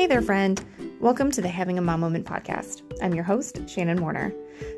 Hey 0.00 0.06
there, 0.06 0.22
friend. 0.22 0.64
Welcome 0.98 1.30
to 1.32 1.42
the 1.42 1.48
Having 1.48 1.76
a 1.76 1.82
Mom 1.82 2.00
Moment 2.00 2.24
podcast. 2.24 2.80
I'm 3.02 3.12
your 3.12 3.22
host, 3.22 3.68
Shannon 3.68 4.00
Warner. 4.00 4.32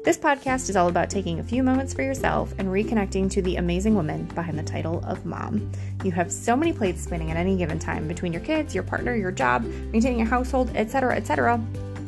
This 0.05 0.19
podcast 0.19 0.69
is 0.69 0.75
all 0.75 0.89
about 0.89 1.11
taking 1.11 1.39
a 1.39 1.45
few 1.45 1.63
moments 1.63 1.95
for 1.95 2.03
yourself 2.03 2.53
and 2.59 2.67
reconnecting 2.67 3.31
to 3.31 3.41
the 3.41 3.55
amazing 3.55 3.95
woman 3.95 4.25
behind 4.35 4.59
the 4.59 4.65
title 4.65 5.01
of 5.07 5.25
mom. 5.25 5.71
You 6.03 6.11
have 6.11 6.33
so 6.33 6.57
many 6.57 6.73
plates 6.73 7.05
spinning 7.05 7.31
at 7.31 7.37
any 7.37 7.57
given 7.57 7.79
time 7.79 8.09
between 8.09 8.33
your 8.33 8.43
kids, 8.43 8.75
your 8.75 8.83
partner, 8.83 9.15
your 9.15 9.31
job, 9.31 9.63
maintaining 9.63 10.19
your 10.19 10.27
household, 10.27 10.75
etc., 10.75 11.15
etc. 11.15 11.57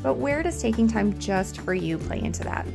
But 0.03 0.15
where 0.15 0.43
does 0.43 0.61
taking 0.61 0.89
time 0.89 1.17
just 1.21 1.61
for 1.61 1.73
you 1.73 1.99
play 1.99 2.21
into 2.21 2.43
that? 2.43 2.67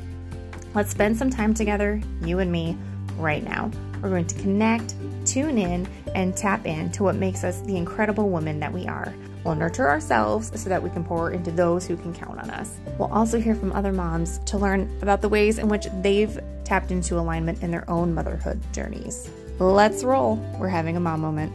Let's 0.73 0.91
spend 0.91 1.17
some 1.17 1.29
time 1.29 1.53
together, 1.53 2.01
you 2.21 2.39
and 2.39 2.49
me, 2.49 2.77
right 3.17 3.43
now. 3.43 3.71
We're 4.01 4.07
going 4.07 4.27
to 4.27 4.39
connect, 4.39 4.95
tune 5.25 5.57
in, 5.57 5.85
and 6.15 6.37
tap 6.37 6.65
into 6.65 7.03
what 7.03 7.15
makes 7.15 7.43
us 7.43 7.59
the 7.63 7.75
incredible 7.75 8.29
woman 8.29 8.61
that 8.61 8.71
we 8.71 8.87
are. 8.87 9.13
We'll 9.43 9.55
nurture 9.55 9.87
ourselves 9.87 10.51
so 10.59 10.69
that 10.69 10.81
we 10.81 10.89
can 10.89 11.03
pour 11.03 11.31
into 11.31 11.51
those 11.51 11.87
who 11.87 11.95
can 11.97 12.13
count 12.13 12.39
on 12.39 12.49
us. 12.49 12.77
We'll 12.97 13.13
also 13.13 13.39
hear 13.39 13.55
from 13.55 13.71
other 13.71 13.91
moms 13.91 14.39
to 14.45 14.57
learn 14.57 14.89
about 15.01 15.21
the 15.21 15.29
ways 15.29 15.57
in 15.57 15.69
which 15.69 15.87
they've 16.01 16.39
tapped 16.65 16.91
into 16.91 17.17
alignment 17.17 17.63
in 17.63 17.71
their 17.71 17.89
own 17.89 18.13
motherhood 18.13 18.61
journeys. 18.73 19.29
Let's 19.59 20.03
roll. 20.03 20.35
We're 20.57 20.69
having 20.69 20.95
a 20.95 20.99
mom 20.99 21.21
moment. 21.21 21.51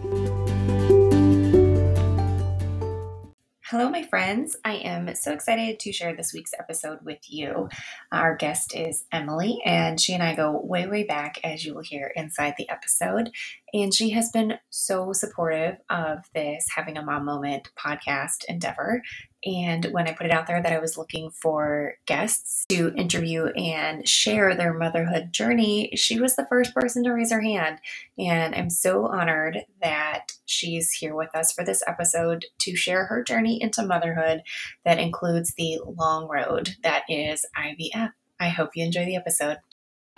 Hello, 3.77 3.91
my 3.91 4.05
friends. 4.05 4.56
I 4.64 4.74
am 4.74 5.12
so 5.16 5.33
excited 5.33 5.80
to 5.80 5.92
share 5.92 6.15
this 6.15 6.32
week's 6.32 6.55
episode 6.56 7.01
with 7.02 7.19
you. 7.27 7.69
Our 8.12 8.37
guest 8.37 8.73
is 8.73 9.05
Emily, 9.10 9.60
and 9.65 10.01
she 10.01 10.15
and 10.15 10.23
I 10.23 10.37
go 10.37 10.60
way, 10.62 10.87
way 10.87 11.02
back, 11.02 11.41
as 11.42 11.65
you 11.65 11.74
will 11.74 11.82
hear 11.82 12.12
inside 12.15 12.55
the 12.56 12.70
episode. 12.70 13.32
And 13.73 13.92
she 13.92 14.10
has 14.10 14.30
been 14.30 14.59
so 14.70 15.12
supportive 15.12 15.79
of 15.91 16.18
this 16.37 16.68
Having 16.77 16.98
a 16.98 17.02
Mom 17.02 17.24
Moment 17.24 17.70
podcast 17.77 18.45
endeavor. 18.49 19.02
And 19.45 19.87
when 19.87 20.09
I 20.09 20.12
put 20.12 20.26
it 20.26 20.32
out 20.32 20.46
there 20.46 20.62
that 20.62 20.73
I 20.73 20.78
was 20.78 20.96
looking 20.96 21.30
for 21.30 21.95
guests 22.06 22.64
to 22.70 22.95
interview 22.95 23.46
and 23.48 24.09
share 24.09 24.54
their 24.54 24.73
motherhood 24.73 25.32
journey, 25.32 25.90
she 25.95 26.18
was 26.18 26.34
the 26.34 26.46
first 26.46 26.74
person 26.74 27.04
to 27.04 27.12
raise 27.12 27.30
her 27.30 27.42
hand. 27.42 27.78
And 28.18 28.54
I'm 28.54 28.70
so 28.70 29.06
honored 29.06 29.59
that 29.82 30.32
she's 30.46 30.92
here 30.92 31.15
with 31.15 31.34
us 31.34 31.52
for 31.52 31.65
this 31.65 31.82
episode 31.87 32.46
to 32.60 32.74
share 32.74 33.04
her 33.06 33.22
journey 33.22 33.60
into 33.60 33.84
motherhood 33.84 34.42
that 34.84 34.98
includes 34.98 35.54
the 35.54 35.78
long 35.84 36.26
road 36.28 36.76
that 36.82 37.02
is 37.09 37.45
IVF. 37.56 38.12
I 38.40 38.48
hope 38.48 38.70
you 38.74 38.84
enjoy 38.84 39.04
the 39.04 39.16
episode. 39.16 39.59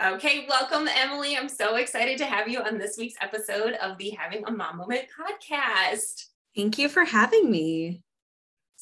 Okay, 0.04 0.47
welcome, 0.47 0.88
Emily. 0.88 1.36
I'm 1.36 1.48
so 1.48 1.77
excited 1.77 2.19
to 2.19 2.27
have 2.27 2.48
you 2.48 2.60
on 2.60 2.78
this 2.78 2.98
week's 2.98 3.16
episode 3.20 3.72
of 3.74 3.97
the 3.98 4.10
Having 4.10 4.44
a 4.47 4.52
Mom 4.52 4.77
Moment 4.77 5.06
podcast. 5.19 6.27
Thank 6.54 6.78
you 6.78 6.88
for 6.88 7.04
having 7.04 7.50
me 7.50 8.02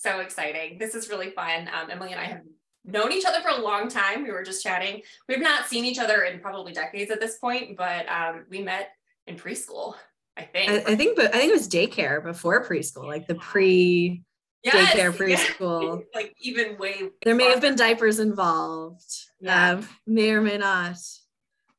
so 0.05 0.21
exciting. 0.21 0.79
This 0.79 0.95
is 0.95 1.09
really 1.09 1.31
fun. 1.31 1.69
Um, 1.75 1.91
Emily 1.91 2.13
and 2.13 2.21
I 2.21 2.25
have 2.25 2.43
known 2.85 3.11
each 3.11 3.25
other 3.25 3.41
for 3.41 3.49
a 3.49 3.61
long 3.61 3.89
time. 3.89 4.23
We 4.23 4.31
were 4.31 4.43
just 4.43 4.63
chatting. 4.63 5.01
We've 5.29 5.41
not 5.41 5.67
seen 5.67 5.85
each 5.85 5.99
other 5.99 6.25
in 6.25 6.41
probably 6.41 6.73
decades 6.73 7.11
at 7.11 7.21
this 7.21 7.39
point, 7.39 7.77
but 7.77 8.07
um, 8.09 8.45
we 8.51 8.61
met 8.63 8.91
in 9.27 9.37
preschool. 9.37 9.95
I 10.37 10.43
think. 10.43 10.71
I, 10.71 10.93
I, 10.93 10.97
think, 10.97 11.17
but 11.17 11.35
I 11.35 11.39
think 11.39 11.51
it 11.51 11.55
was 11.55 11.69
daycare 11.69 12.23
before 12.23 12.65
preschool, 12.65 13.07
like 13.07 13.27
the 13.27 13.37
pre 13.37 14.23
yes, 14.63 14.93
daycare 14.93 15.13
preschool. 15.17 16.03
like 16.15 16.35
even 16.39 16.77
way. 16.77 17.11
There 17.25 17.35
may 17.35 17.51
have 17.51 17.61
been 17.61 17.77
diapers 17.77 18.19
involved. 18.19 19.11
Yeah. 19.41 19.71
Um, 19.71 19.89
may 20.07 20.31
or 20.31 20.43
may 20.43 20.59
not. 20.59 20.99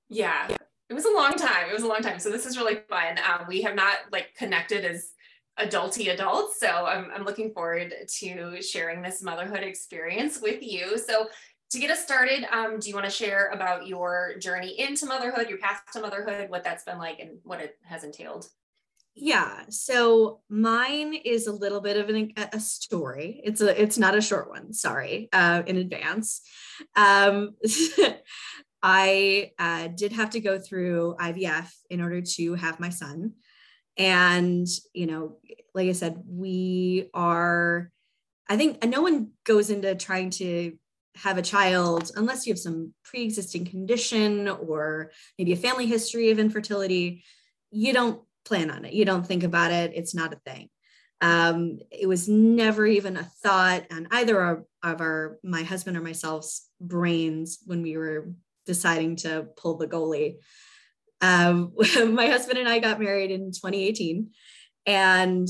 Yeah. 0.10 0.48
It 0.90 0.94
was 0.94 1.06
a 1.06 1.14
long 1.14 1.34
time. 1.34 1.70
It 1.70 1.74
was 1.74 1.84
a 1.84 1.88
long 1.88 2.02
time. 2.02 2.20
So 2.20 2.30
this 2.30 2.46
is 2.46 2.58
really 2.58 2.80
fun. 2.90 3.20
Um, 3.20 3.46
we 3.48 3.62
have 3.64 3.76
not 3.76 3.98
like 4.12 4.34
connected 4.36 4.86
as 4.86 5.12
adulty 5.60 6.14
adults. 6.14 6.60
So 6.60 6.68
I'm, 6.68 7.10
I'm 7.14 7.24
looking 7.24 7.54
forward 7.54 7.94
to 8.08 8.62
sharing 8.62 9.02
this 9.02 9.24
motherhood 9.24 9.64
experience 9.64 10.40
with 10.42 10.62
you. 10.62 10.98
So 10.98 11.28
to 11.72 11.80
get 11.80 11.90
us 11.90 12.04
started, 12.04 12.46
um, 12.52 12.80
do 12.80 12.90
you 12.90 12.96
want 12.96 13.06
to 13.06 13.12
share 13.12 13.50
about 13.50 13.88
your 13.88 14.36
journey 14.40 14.80
into 14.80 15.06
motherhood, 15.06 15.50
your 15.50 15.58
path 15.58 15.82
to 15.94 16.02
motherhood, 16.02 16.50
what 16.50 16.64
that's 16.64 16.84
been 16.84 16.98
like 16.98 17.20
and 17.20 17.40
what 17.44 17.60
it 17.60 17.78
has 17.84 18.04
entailed? 18.04 18.48
Yeah, 19.18 19.62
so 19.70 20.42
mine 20.50 21.14
is 21.14 21.48
a 21.48 21.54
little 21.54 21.80
bit 21.80 21.96
of 21.96 22.10
an, 22.10 22.34
a 22.52 22.60
story. 22.60 23.40
It's 23.46 23.62
a 23.62 23.82
it's 23.82 23.98
not 23.98 24.14
a 24.14 24.22
short 24.22 24.50
one. 24.50 24.74
Sorry 24.74 25.30
uh, 25.32 25.64
in 25.66 25.78
advance. 25.78 26.42
Um, 26.98 27.56
I 28.84 29.52
uh, 29.58 29.88
did 29.88 30.12
have 30.12 30.32
to 30.32 30.42
go 30.42 30.60
through 30.60 31.16
IVF 31.20 31.72
in 31.90 32.02
order 32.02 32.22
to 32.22 32.56
have 32.56 32.80
my 32.80 32.90
son 32.90 33.32
and 33.98 34.68
you 34.94 35.08
know 35.08 35.38
like 35.74 35.88
i 35.88 35.94
said 35.94 36.22
we 36.28 37.10
are 37.14 37.92
i 38.50 38.58
think 38.58 38.84
no 38.86 39.02
one 39.02 39.30
goes 39.46 39.70
into 39.70 39.96
trying 39.96 40.30
to 40.30 40.78
have 41.16 41.38
a 41.38 41.42
child 41.42 42.12
unless 42.16 42.46
you 42.46 42.54
have 42.54 42.60
some 42.60 42.94
pre-existing 43.04 43.66
condition 43.66 44.50
or 44.50 45.12
maybe 45.38 45.54
a 45.54 45.58
family 45.58 45.86
history 45.86 46.30
of 46.32 46.40
infertility. 46.40 47.24
You 47.72 47.94
don't 47.94 48.22
plan 48.44 48.70
on 48.70 48.86
it. 48.86 48.94
You 48.94 49.06
don't 49.06 49.26
think 49.26 49.44
about 49.44 49.72
it. 49.72 49.94
It's 49.96 50.14
not 50.14 50.34
a 50.34 50.40
thing. 50.46 50.70
Um, 51.22 51.80
it 51.90 52.08
was 52.08 52.28
never 52.28 52.86
even 52.86 53.16
a 53.16 53.24
thought 53.24 53.86
on 53.92 54.08
either 54.12 54.40
of, 54.42 54.66
of 54.84 55.02
our 55.02 55.40
my 55.44 55.64
husband 55.64 55.96
or 55.96 56.02
myself's 56.02 56.70
brains 56.82 57.60
when 57.66 57.82
we 57.82 57.98
were 57.98 58.32
deciding 58.66 59.16
to 59.16 59.48
pull 59.56 59.78
the 59.78 59.88
goalie 59.88 60.38
um, 61.22 61.74
my 62.14 62.28
husband 62.28 62.60
and 62.60 62.70
I 62.70 62.80
got 62.80 63.00
married 63.00 63.32
in 63.32 63.52
2018. 63.52 64.32
And 64.86 65.48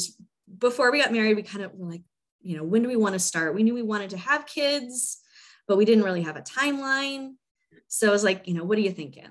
before 0.57 0.91
we 0.91 1.01
got 1.01 1.11
married, 1.11 1.35
we 1.35 1.43
kind 1.43 1.63
of 1.63 1.73
were 1.73 1.89
like, 1.89 2.03
you 2.41 2.55
know, 2.55 2.63
when 2.63 2.83
do 2.83 2.87
we 2.87 2.95
want 2.95 3.13
to 3.13 3.19
start? 3.19 3.55
We 3.55 3.63
knew 3.63 3.73
we 3.73 3.81
wanted 3.81 4.11
to 4.11 4.17
have 4.17 4.45
kids, 4.45 5.19
but 5.67 5.77
we 5.77 5.85
didn't 5.85 6.03
really 6.03 6.21
have 6.21 6.37
a 6.37 6.41
timeline. 6.41 7.33
So 7.87 8.07
I 8.07 8.11
was 8.11 8.23
like, 8.23 8.47
you 8.47 8.53
know, 8.53 8.63
what 8.63 8.77
are 8.77 8.81
you 8.81 8.91
thinking? 8.91 9.27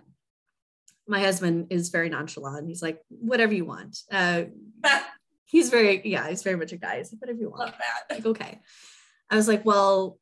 My 1.06 1.20
husband 1.20 1.68
is 1.70 1.90
very 1.90 2.08
nonchalant. 2.08 2.66
He's 2.66 2.82
like, 2.82 3.00
whatever 3.08 3.54
you 3.54 3.64
want. 3.64 3.98
Uh, 4.10 4.44
he's 5.44 5.70
very, 5.70 6.02
yeah, 6.04 6.28
he's 6.28 6.42
very 6.42 6.56
much 6.56 6.72
a 6.72 6.76
guy. 6.76 6.98
He's 6.98 7.12
like, 7.12 7.20
whatever 7.20 7.38
you 7.38 7.50
want. 7.50 7.60
Love 7.60 7.74
that. 7.78 8.14
Like, 8.14 8.26
okay. 8.26 8.60
I 9.30 9.36
was 9.36 9.48
like, 9.48 9.64
well, 9.64 10.18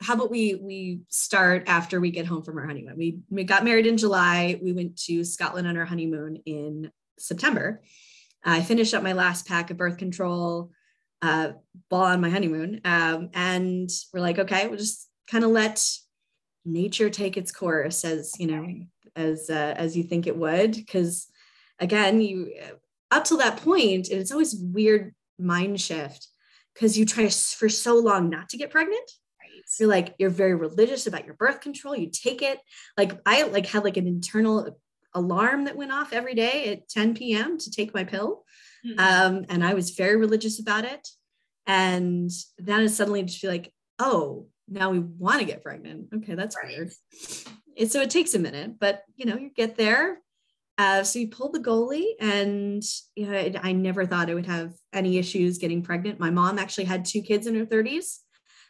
how 0.00 0.14
about 0.14 0.30
we 0.30 0.54
we 0.54 1.00
start 1.08 1.64
after 1.66 2.00
we 2.00 2.10
get 2.10 2.26
home 2.26 2.42
from 2.42 2.56
our 2.58 2.66
honeymoon? 2.66 2.96
We 2.96 3.18
we 3.30 3.44
got 3.44 3.64
married 3.64 3.86
in 3.86 3.96
July. 3.96 4.58
We 4.62 4.72
went 4.72 4.96
to 5.04 5.24
Scotland 5.24 5.66
on 5.66 5.76
our 5.76 5.84
honeymoon 5.84 6.42
in 6.46 6.90
September. 7.18 7.82
I 8.44 8.62
finished 8.62 8.94
up 8.94 9.02
my 9.02 9.12
last 9.12 9.46
pack 9.46 9.70
of 9.70 9.76
birth 9.76 9.98
control 9.98 10.70
uh, 11.20 11.52
while 11.88 12.04
on 12.04 12.20
my 12.20 12.30
honeymoon, 12.30 12.80
um, 12.84 13.30
and 13.34 13.90
we're 14.12 14.20
like, 14.20 14.38
okay, 14.38 14.68
we'll 14.68 14.78
just 14.78 15.08
kind 15.28 15.44
of 15.44 15.50
let 15.50 15.84
nature 16.64 17.10
take 17.10 17.36
its 17.36 17.50
course 17.50 18.04
as 18.04 18.34
you 18.38 18.46
know 18.46 18.68
as 19.16 19.50
uh, 19.50 19.74
as 19.76 19.96
you 19.96 20.04
think 20.04 20.28
it 20.28 20.36
would, 20.36 20.72
because 20.72 21.26
again, 21.80 22.20
you 22.20 22.52
up 23.10 23.24
till 23.24 23.38
that 23.38 23.56
point, 23.56 24.10
and 24.10 24.20
it's 24.20 24.32
always 24.32 24.54
weird 24.54 25.12
mind 25.40 25.80
shift 25.80 26.28
because 26.74 26.96
you 26.96 27.04
try 27.04 27.28
for 27.28 27.68
so 27.68 27.96
long 27.96 28.30
not 28.30 28.48
to 28.50 28.56
get 28.56 28.70
pregnant 28.70 29.10
you're 29.78 29.88
like 29.88 30.14
you're 30.18 30.30
very 30.30 30.54
religious 30.54 31.06
about 31.06 31.26
your 31.26 31.34
birth 31.34 31.60
control 31.60 31.96
you 31.96 32.10
take 32.10 32.42
it. 32.42 32.58
Like 32.96 33.20
i 33.26 33.42
like 33.42 33.66
had 33.66 33.84
like 33.84 33.96
an 33.96 34.06
internal 34.06 34.78
alarm 35.14 35.64
that 35.64 35.76
went 35.76 35.92
off 35.92 36.12
every 36.12 36.34
day 36.34 36.72
at 36.72 36.88
10 36.88 37.14
p.m 37.14 37.58
to 37.58 37.70
take 37.70 37.94
my 37.94 38.04
pill. 38.04 38.44
Mm-hmm. 38.86 38.98
um, 39.00 39.44
and 39.48 39.64
i 39.64 39.74
was 39.74 39.90
very 39.90 40.16
religious 40.16 40.60
about 40.60 40.84
it. 40.84 41.06
And 41.66 42.30
then 42.58 42.82
it 42.82 42.90
suddenly 42.90 43.22
just 43.22 43.40
feel 43.40 43.50
like 43.50 43.72
oh 43.98 44.46
now 44.68 44.90
we 44.90 44.98
want 44.98 45.40
to 45.40 45.46
get 45.46 45.62
pregnant. 45.62 46.08
Okay 46.14 46.34
that's 46.34 46.56
right. 46.56 46.68
weird. 46.68 46.92
And 47.76 47.90
so 47.90 48.00
it 48.00 48.10
takes 48.10 48.34
a 48.34 48.38
minute 48.38 48.78
but 48.78 49.02
you 49.16 49.26
know 49.26 49.36
you 49.36 49.50
get 49.54 49.76
there. 49.76 50.20
Uh, 50.78 51.02
so 51.02 51.18
you 51.18 51.26
pulled 51.26 51.52
the 51.52 51.58
goalie 51.58 52.12
and 52.20 52.84
you 53.16 53.26
know, 53.26 53.36
I, 53.36 53.52
I 53.60 53.72
never 53.72 54.06
thought 54.06 54.30
i 54.30 54.34
would 54.34 54.46
have 54.46 54.74
any 54.92 55.18
issues 55.18 55.58
getting 55.58 55.82
pregnant. 55.82 56.20
My 56.20 56.30
mom 56.30 56.56
actually 56.56 56.84
had 56.84 57.04
two 57.04 57.20
kids 57.20 57.48
in 57.48 57.56
her 57.56 57.66
30s 57.66 58.18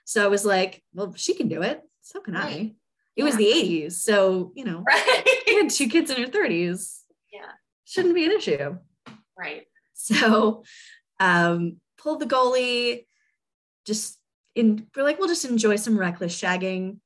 so 0.08 0.24
I 0.24 0.28
was 0.28 0.46
like, 0.46 0.82
well, 0.94 1.12
she 1.16 1.34
can 1.34 1.48
do 1.48 1.60
it. 1.60 1.82
So 2.00 2.20
can 2.20 2.32
right. 2.32 2.44
I. 2.44 2.54
It 2.54 2.74
yeah. 3.14 3.24
was 3.24 3.36
the 3.36 3.44
80s. 3.44 3.92
So, 3.92 4.52
you 4.54 4.64
know, 4.64 4.82
right. 4.86 5.28
had 5.46 5.68
two 5.68 5.86
kids 5.86 6.10
in 6.10 6.16
her 6.16 6.30
30s. 6.30 7.00
Yeah. 7.30 7.50
Shouldn't 7.84 8.14
be 8.14 8.24
an 8.24 8.30
issue. 8.30 8.78
Right. 9.38 9.64
So 9.92 10.64
um 11.20 11.76
pull 11.98 12.16
the 12.16 12.24
goalie, 12.24 13.04
just 13.84 14.18
in 14.54 14.86
we're 14.96 15.02
like, 15.02 15.18
we'll 15.18 15.28
just 15.28 15.44
enjoy 15.44 15.76
some 15.76 15.98
reckless 15.98 16.34
shagging. 16.40 17.00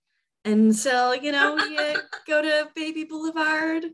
And 0.44 0.72
so, 0.72 1.12
you 1.12 1.32
know, 1.32 1.56
you 1.56 1.96
go 2.28 2.40
to 2.40 2.68
Baby 2.76 3.02
Boulevard 3.02 3.86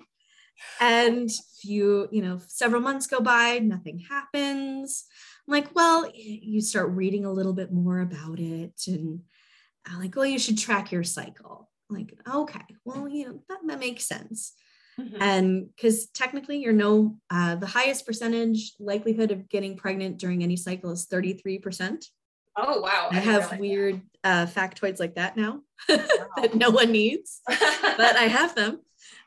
and 0.82 1.30
you, 1.64 2.08
you 2.10 2.20
know, 2.20 2.42
several 2.46 2.82
months 2.82 3.06
go 3.06 3.20
by, 3.20 3.58
nothing 3.60 4.00
happens. 4.00 5.06
Like, 5.48 5.74
well, 5.74 6.08
you 6.14 6.60
start 6.60 6.90
reading 6.90 7.24
a 7.24 7.32
little 7.32 7.54
bit 7.54 7.72
more 7.72 8.00
about 8.00 8.38
it. 8.38 8.80
And 8.86 9.20
I'm 9.86 9.98
like, 9.98 10.14
well, 10.14 10.26
you 10.26 10.38
should 10.38 10.58
track 10.58 10.92
your 10.92 11.04
cycle. 11.04 11.70
I'm 11.88 11.96
like, 11.96 12.14
okay, 12.32 12.60
well, 12.84 13.08
you 13.08 13.26
know, 13.26 13.40
that, 13.48 13.58
that 13.66 13.80
makes 13.80 14.04
sense. 14.04 14.52
Mm-hmm. 15.00 15.22
And 15.22 15.68
because 15.74 16.06
technically, 16.08 16.58
you're 16.58 16.72
no, 16.72 17.16
uh, 17.30 17.54
the 17.54 17.66
highest 17.66 18.04
percentage 18.04 18.74
likelihood 18.78 19.30
of 19.30 19.48
getting 19.48 19.76
pregnant 19.76 20.18
during 20.18 20.42
any 20.42 20.56
cycle 20.56 20.90
is 20.90 21.06
33%. 21.06 22.04
Oh 22.60 22.80
wow! 22.80 23.08
I, 23.12 23.18
I 23.18 23.20
have 23.20 23.58
weird 23.60 24.00
uh, 24.24 24.46
factoids 24.46 24.98
like 24.98 25.14
that 25.14 25.36
now 25.36 25.60
wow. 25.88 25.98
that 26.38 26.56
no 26.56 26.70
one 26.70 26.90
needs, 26.90 27.40
but 27.46 28.16
I 28.16 28.24
have 28.28 28.56
them. 28.56 28.80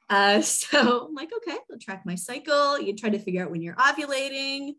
Uh, 0.09 0.41
so 0.41 1.07
I'm 1.07 1.15
like, 1.15 1.31
okay, 1.37 1.57
I'll 1.71 1.79
track 1.79 2.03
my 2.05 2.15
cycle. 2.15 2.79
You 2.79 2.93
try 2.93 3.09
to 3.09 3.19
figure 3.19 3.43
out 3.43 3.51
when 3.51 3.61
you're 3.61 3.75
ovulating. 3.75 4.73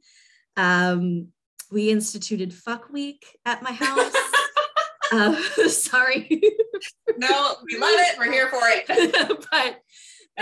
Um, 0.56 1.28
we 1.70 1.90
instituted 1.90 2.52
fuck 2.52 2.90
week 2.92 3.24
at 3.44 3.62
my 3.62 3.72
house. 3.72 4.14
uh, 5.12 5.34
sorry. 5.68 6.28
no, 7.16 7.54
we 7.64 7.78
love 7.78 7.94
it. 7.94 8.18
We're 8.18 8.32
here 8.32 8.48
for 8.48 8.60
it. 8.62 9.46
but 9.50 9.80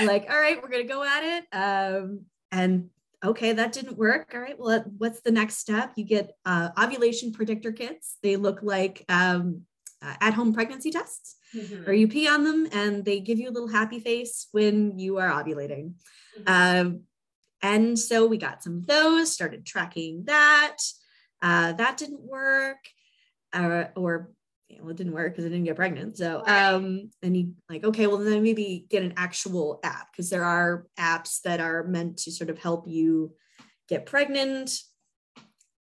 like, 0.05 0.27
all 0.31 0.39
right, 0.39 0.61
we're 0.63 0.71
gonna 0.71 0.85
go 0.85 1.03
at 1.03 1.23
it. 1.25 1.45
Um, 1.53 2.23
and 2.53 2.91
okay, 3.25 3.53
that 3.53 3.73
didn't 3.73 3.99
work. 3.99 4.31
All 4.35 4.41
right, 4.41 4.59
well, 4.59 4.85
what's 4.99 5.21
the 5.21 5.31
next 5.31 5.59
step? 5.59 5.93
You 5.97 6.05
get 6.05 6.33
uh, 6.45 6.71
ovulation 6.79 7.33
predictor 7.33 7.73
kits. 7.73 8.17
They 8.23 8.37
look 8.37 8.61
like 8.63 9.05
um, 9.09 9.63
uh, 10.03 10.15
at-home 10.21 10.55
pregnancy 10.55 10.91
tests, 10.91 11.37
mm-hmm. 11.55 11.89
or 11.89 11.93
you 11.93 12.09
pee 12.09 12.29
on 12.29 12.45
them, 12.45 12.69
and 12.73 13.05
they 13.05 13.21
give 13.21 13.39
you 13.39 13.51
a 13.51 13.53
little 13.53 13.69
happy 13.69 14.01
face 14.01 14.49
when 14.53 14.99
you 14.99 15.19
are 15.19 15.31
ovulating. 15.31 15.95
Mm-hmm. 16.39 16.87
Um, 16.87 17.01
and 17.63 17.99
so 17.99 18.27
we 18.27 18.39
got 18.39 18.63
some 18.63 18.79
of 18.79 18.87
those, 18.87 19.33
started 19.33 19.67
tracking 19.67 20.25
that. 20.27 20.77
Uh, 21.43 21.73
that 21.73 21.97
didn't 21.97 22.21
work, 22.21 22.79
uh, 23.53 23.85
or 23.97 24.31
well, 24.79 24.91
it 24.91 24.97
didn't 24.97 25.15
work 25.15 25.33
because 25.33 25.45
I 25.45 25.49
didn't 25.49 25.65
get 25.65 25.77
pregnant. 25.77 26.17
So, 26.17 26.43
um, 26.47 27.11
and 27.23 27.37
you 27.37 27.55
like, 27.69 27.85
okay, 27.85 28.07
well, 28.07 28.19
then 28.19 28.43
maybe 28.43 28.87
get 28.89 29.03
an 29.03 29.15
actual 29.17 29.81
app 29.83 30.13
because 30.13 30.31
there 30.31 30.45
are 30.45 30.87
apps 30.99 31.41
that 31.43 31.61
are 31.61 31.85
meant 31.85 32.19
to 32.19 32.33
sort 32.33 32.51
of 32.51 32.59
help 32.59 32.87
you 32.87 33.33
get 33.89 34.07
pregnant. 34.07 34.79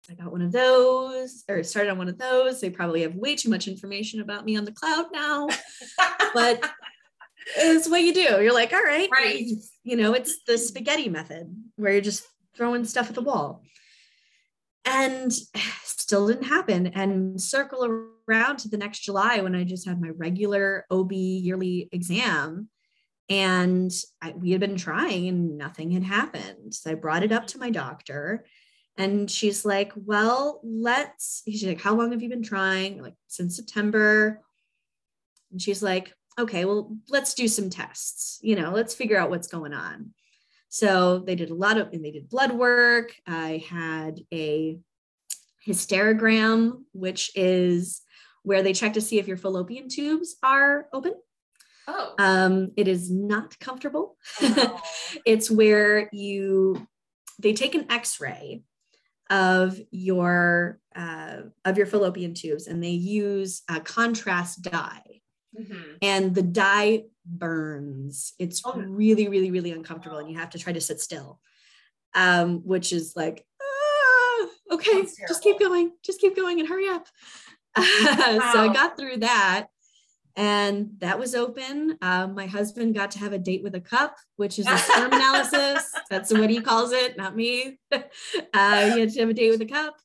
I 0.09 0.13
got 0.13 0.31
one 0.31 0.41
of 0.41 0.53
those 0.53 1.43
or 1.49 1.63
started 1.63 1.91
on 1.91 1.97
one 1.97 2.07
of 2.07 2.17
those. 2.17 2.61
They 2.61 2.69
probably 2.69 3.01
have 3.01 3.15
way 3.15 3.35
too 3.35 3.49
much 3.49 3.67
information 3.67 4.21
about 4.21 4.45
me 4.45 4.55
on 4.55 4.63
the 4.63 4.71
cloud 4.71 5.07
now, 5.11 5.47
but 6.33 6.69
it's 7.55 7.89
what 7.89 8.01
you 8.01 8.13
do. 8.13 8.41
You're 8.41 8.53
like, 8.53 8.73
all 8.73 8.83
right, 8.83 9.09
right. 9.11 9.45
You 9.83 9.95
know, 9.95 10.13
it's 10.13 10.43
the 10.45 10.57
spaghetti 10.57 11.09
method 11.09 11.55
where 11.75 11.93
you're 11.93 12.01
just 12.01 12.25
throwing 12.55 12.83
stuff 12.85 13.09
at 13.09 13.15
the 13.15 13.21
wall. 13.21 13.63
And 14.85 15.33
still 16.07 16.27
didn't 16.27 16.45
happen. 16.45 16.87
And 16.87 17.41
circle 17.41 18.09
around 18.29 18.59
to 18.59 18.69
the 18.69 18.77
next 18.77 18.99
july 18.99 19.41
when 19.41 19.55
i 19.55 19.65
just 19.65 19.85
had 19.85 19.99
my 19.99 20.09
regular 20.09 20.85
ob 20.89 21.11
yearly 21.11 21.89
exam. 21.91 22.69
And 23.29 23.91
I, 24.21 24.31
we 24.31 24.51
had 24.51 24.61
been 24.61 24.77
trying 24.77 25.27
and 25.27 25.57
nothing 25.57 25.91
had 25.91 26.03
happened. 26.03 26.73
So 26.73 26.91
i 26.91 26.93
brought 26.93 27.23
it 27.23 27.33
up 27.33 27.47
to 27.47 27.59
my 27.59 27.69
doctor 27.69 28.45
and 28.97 29.29
she's 29.29 29.63
like 29.65 29.91
well 29.95 30.59
let's 30.63 31.43
she's 31.45 31.63
like 31.63 31.81
how 31.81 31.93
long 31.93 32.13
have 32.13 32.21
you 32.21 32.29
been 32.29 32.43
trying? 32.43 33.01
Like 33.01 33.15
since 33.27 33.57
september. 33.57 34.41
And 35.51 35.61
she's 35.61 35.83
like 35.83 36.13
okay 36.37 36.65
well 36.65 36.95
let's 37.09 37.33
do 37.33 37.47
some 37.47 37.69
tests 37.69 38.39
you 38.41 38.55
know 38.55 38.71
let's 38.71 38.93
figure 38.93 39.17
out 39.17 39.29
what's 39.29 39.47
going 39.47 39.73
on 39.73 40.11
so 40.69 41.19
they 41.19 41.35
did 41.35 41.49
a 41.49 41.55
lot 41.55 41.77
of, 41.77 41.93
and 41.93 42.03
they 42.03 42.11
did 42.11 42.29
blood 42.29 42.51
work. 42.51 43.13
I 43.25 43.63
had 43.69 44.19
a 44.33 44.79
hysterogram, 45.65 46.83
which 46.93 47.31
is 47.35 48.01
where 48.43 48.63
they 48.63 48.73
check 48.73 48.93
to 48.93 49.01
see 49.01 49.19
if 49.19 49.27
your 49.27 49.37
fallopian 49.37 49.89
tubes 49.89 50.35
are 50.43 50.87
open. 50.93 51.13
Oh. 51.87 52.13
Um, 52.19 52.71
it 52.75 52.87
is 52.87 53.09
not 53.09 53.57
comfortable. 53.59 54.17
Oh. 54.41 54.81
it's 55.25 55.49
where 55.49 56.09
you 56.11 56.87
they 57.39 57.53
take 57.53 57.75
an 57.75 57.85
X-ray 57.89 58.63
of 59.29 59.79
your 59.91 60.79
uh, 60.95 61.37
of 61.65 61.77
your 61.77 61.85
fallopian 61.85 62.33
tubes 62.33 62.67
and 62.67 62.83
they 62.83 62.89
use 62.89 63.61
a 63.69 63.79
contrast 63.79 64.63
dye, 64.63 65.21
mm-hmm. 65.59 65.95
and 66.01 66.33
the 66.33 66.41
dye 66.41 67.05
burns. 67.25 68.33
It's 68.39 68.61
oh. 68.65 68.77
really, 68.77 69.27
really, 69.27 69.51
really 69.51 69.71
uncomfortable, 69.71 70.17
and 70.17 70.29
you 70.29 70.37
have 70.37 70.51
to 70.51 70.59
try 70.59 70.73
to 70.73 70.81
sit 70.81 70.99
still, 70.99 71.39
um, 72.13 72.61
which 72.65 72.93
is 72.93 73.13
like, 73.15 73.45
ah, 73.61 74.47
okay, 74.71 75.03
just 75.27 75.43
keep 75.43 75.59
going, 75.59 75.91
just 76.03 76.19
keep 76.19 76.35
going, 76.35 76.59
and 76.59 76.69
hurry 76.69 76.87
up. 76.87 77.07
Wow. 77.77 77.83
so 78.53 78.69
I 78.69 78.73
got 78.73 78.97
through 78.97 79.17
that. 79.17 79.67
And 80.37 80.91
that 80.99 81.17
was 81.17 81.33
open. 81.33 81.97
Um, 81.99 82.35
my 82.35 82.45
husband 82.45 82.93
got 82.93 83.09
to 83.11 83.19
have 83.19 83.33
a 83.33 83.39
date 83.39 83.63
with 83.63 83.73
a 83.73 83.81
cup, 83.81 84.17
which 84.35 84.59
is 84.59 84.67
a 84.67 84.77
sperm 84.77 85.11
analysis. 85.11 85.91
That's 86.11 86.31
what 86.31 86.51
he 86.51 86.61
calls 86.61 86.91
it, 86.91 87.17
not 87.17 87.35
me. 87.35 87.79
Uh, 88.53 88.91
he 88.91 88.99
had 88.99 89.09
to 89.09 89.19
have 89.19 89.29
a 89.29 89.33
date 89.33 89.49
with 89.49 89.61
a 89.61 89.65
cup. 89.65 89.97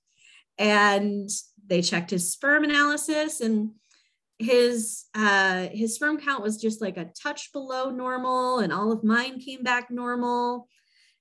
And 0.56 1.28
they 1.66 1.82
checked 1.82 2.10
his 2.10 2.32
sperm 2.32 2.64
analysis 2.64 3.40
and 3.40 3.72
his 4.42 5.04
uh 5.14 5.68
his 5.72 5.94
sperm 5.94 6.18
count 6.18 6.42
was 6.42 6.60
just 6.60 6.80
like 6.80 6.96
a 6.96 7.10
touch 7.20 7.52
below 7.52 7.90
normal 7.90 8.58
and 8.58 8.72
all 8.72 8.92
of 8.92 9.04
mine 9.04 9.38
came 9.38 9.62
back 9.62 9.90
normal. 9.90 10.68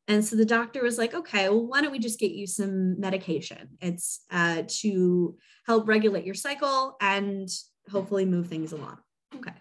And 0.08 0.26
so 0.26 0.36
the 0.36 0.46
doctor 0.46 0.84
was 0.84 0.98
like 0.98 1.14
okay 1.14 1.50
well 1.50 1.66
why 1.66 1.82
don't 1.82 1.92
we 1.92 2.00
just 2.00 2.20
get 2.20 2.32
you 2.32 2.48
some 2.48 3.00
medication? 3.00 3.78
It's 3.82 4.26
uh 4.32 4.64
to 4.82 5.38
help 5.66 5.88
regulate 5.88 6.26
your 6.26 6.36
cycle 6.36 6.98
and 7.02 7.48
hopefully 7.90 8.26
move 8.26 8.48
things 8.48 8.72
along. 8.72 8.98
Okay. 9.36 9.54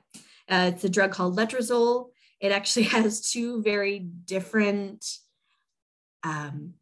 Uh, 0.48 0.72
it's 0.74 0.84
a 0.84 0.88
drug 0.88 1.12
called 1.12 1.36
letrozole. 1.36 2.08
It 2.40 2.52
actually 2.52 2.82
has 2.96 3.30
two 3.30 3.62
very 3.62 3.98
different 3.98 5.04
um, 6.22 6.74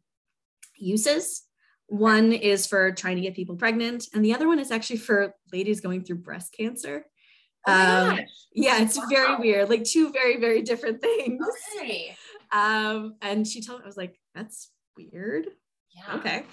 uses 0.75 1.43
one 1.89 2.31
is 2.31 2.67
for 2.67 2.91
trying 2.91 3.15
to 3.15 3.21
get 3.21 3.35
people 3.35 3.55
pregnant, 3.55 4.07
and 4.13 4.23
the 4.23 4.33
other 4.33 4.47
one 4.47 4.59
is 4.59 4.71
actually 4.71 4.97
for 4.97 5.33
ladies 5.51 5.81
going 5.81 6.03
through 6.03 6.17
breast 6.17 6.53
cancer. 6.57 7.05
Oh 7.67 8.09
um, 8.11 8.19
yeah, 8.53 8.81
it's 8.81 8.97
wow. 8.97 9.05
very 9.09 9.35
weird, 9.35 9.69
like 9.69 9.83
two 9.83 10.11
very, 10.11 10.39
very 10.39 10.61
different 10.61 11.01
things. 11.01 11.45
Okay. 11.77 12.15
Um, 12.51 13.15
and 13.21 13.45
she 13.45 13.61
told 13.61 13.79
me, 13.79 13.85
I 13.85 13.87
was 13.87 13.97
like, 13.97 14.19
that's 14.33 14.71
weird. 14.97 15.47
Yeah. 15.95 16.15
Okay. 16.15 16.43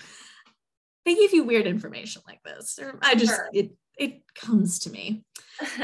Thank 1.05 1.19
you 1.19 1.29
for 1.29 1.47
weird 1.47 1.67
information 1.67 2.23
like 2.27 2.43
this. 2.45 2.79
I 3.03 3.15
just, 3.15 3.35
sure. 3.35 3.49
it, 3.53 3.71
it 3.97 4.23
comes 4.35 4.81
to 4.81 4.91
me. 4.91 5.25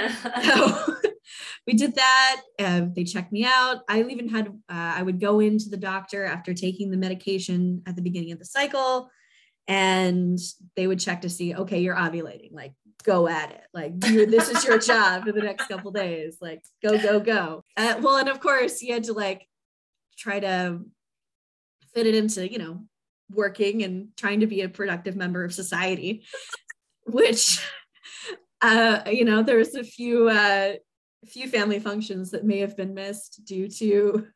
so 0.43 0.97
we 1.67 1.75
did 1.75 1.95
that. 1.95 2.43
Uh, 2.59 2.83
they 2.95 3.05
checked 3.05 3.33
me 3.33 3.45
out. 3.45 3.83
I 3.89 4.03
even 4.03 4.29
had, 4.29 4.49
uh, 4.49 4.51
I 4.69 5.03
would 5.03 5.21
go 5.21 5.39
into 5.39 5.69
the 5.69 5.77
doctor 5.77 6.25
after 6.25 6.53
taking 6.53 6.91
the 6.91 6.97
medication 6.97 7.83
at 7.87 7.95
the 7.95 8.03
beginning 8.03 8.33
of 8.33 8.41
the 8.41 8.45
cycle 8.45 9.09
and 9.73 10.39
they 10.77 10.87
would 10.87 11.01
check 11.01 11.23
to 11.23 11.31
see 11.31 11.55
okay 11.55 11.81
you're 11.81 11.97
ovulating 11.97 12.53
like 12.53 12.73
go 13.03 13.29
at 13.29 13.51
it. 13.51 13.63
Like 13.75 13.99
this 14.01 14.49
is 14.49 14.65
your 14.65 14.79
job 14.79 15.25
for 15.25 15.33
the 15.33 15.43
next 15.43 15.67
couple 15.67 15.91
days. 15.91 16.39
Like 16.41 16.63
go 16.83 16.99
go 16.99 17.21
go. 17.21 17.65
Uh, 17.77 17.97
well 18.01 18.17
and 18.17 18.29
of 18.29 18.41
course 18.41 18.83
you 18.83 18.95
had 18.95 19.05
to 19.05 19.13
like 19.13 19.47
try 20.17 20.41
to 20.41 20.81
fit 21.95 22.07
it 22.07 22.15
into 22.15 22.51
you 22.51 22.59
know 22.59 22.85
working 23.31 23.83
and 23.83 24.09
trying 24.17 24.41
to 24.41 24.47
be 24.47 24.61
a 24.63 24.69
productive 24.69 25.17
member 25.17 25.43
of 25.45 25.55
society 25.55 26.25
which 27.07 27.65
uh 28.61 29.01
you 29.07 29.25
know 29.25 29.43
there's 29.43 29.75
a 29.75 29.83
few 29.83 30.29
uh 30.29 30.73
few 31.27 31.49
family 31.49 31.79
functions 31.79 32.31
that 32.31 32.45
may 32.45 32.59
have 32.59 32.77
been 32.77 32.95
missed 32.95 33.45
due 33.45 33.69
to 33.69 34.27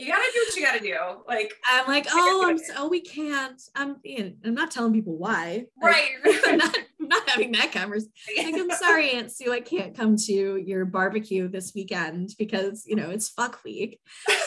you 0.00 0.08
gotta 0.08 0.30
do 0.32 0.44
what 0.46 0.56
you 0.56 0.64
gotta 0.64 0.80
do. 0.80 0.96
Like 1.28 1.52
i'm 1.68 1.86
like 1.86 2.06
oh 2.12 2.46
i'm 2.48 2.58
so 2.58 2.72
oh, 2.78 2.88
we 2.88 3.00
can't. 3.00 3.60
I'm 3.74 3.96
i'm 4.44 4.54
not 4.54 4.70
telling 4.70 4.92
people 4.92 5.16
why. 5.16 5.66
Right. 5.82 6.10
Like, 6.24 6.40
I'm, 6.46 6.58
not, 6.58 6.76
I'm 7.00 7.08
not 7.08 7.28
having 7.28 7.52
that 7.52 7.72
conversation 7.72 8.12
like 8.36 8.54
i'm 8.54 8.70
sorry 8.70 9.10
aunt 9.12 9.32
sue 9.32 9.52
i 9.52 9.60
can't 9.60 9.96
come 9.96 10.16
to 10.16 10.56
your 10.56 10.84
barbecue 10.84 11.48
this 11.48 11.72
weekend 11.74 12.30
because 12.38 12.84
you 12.86 12.96
know 12.96 13.10
it's 13.10 13.28
fuck 13.28 13.62
week. 13.64 14.00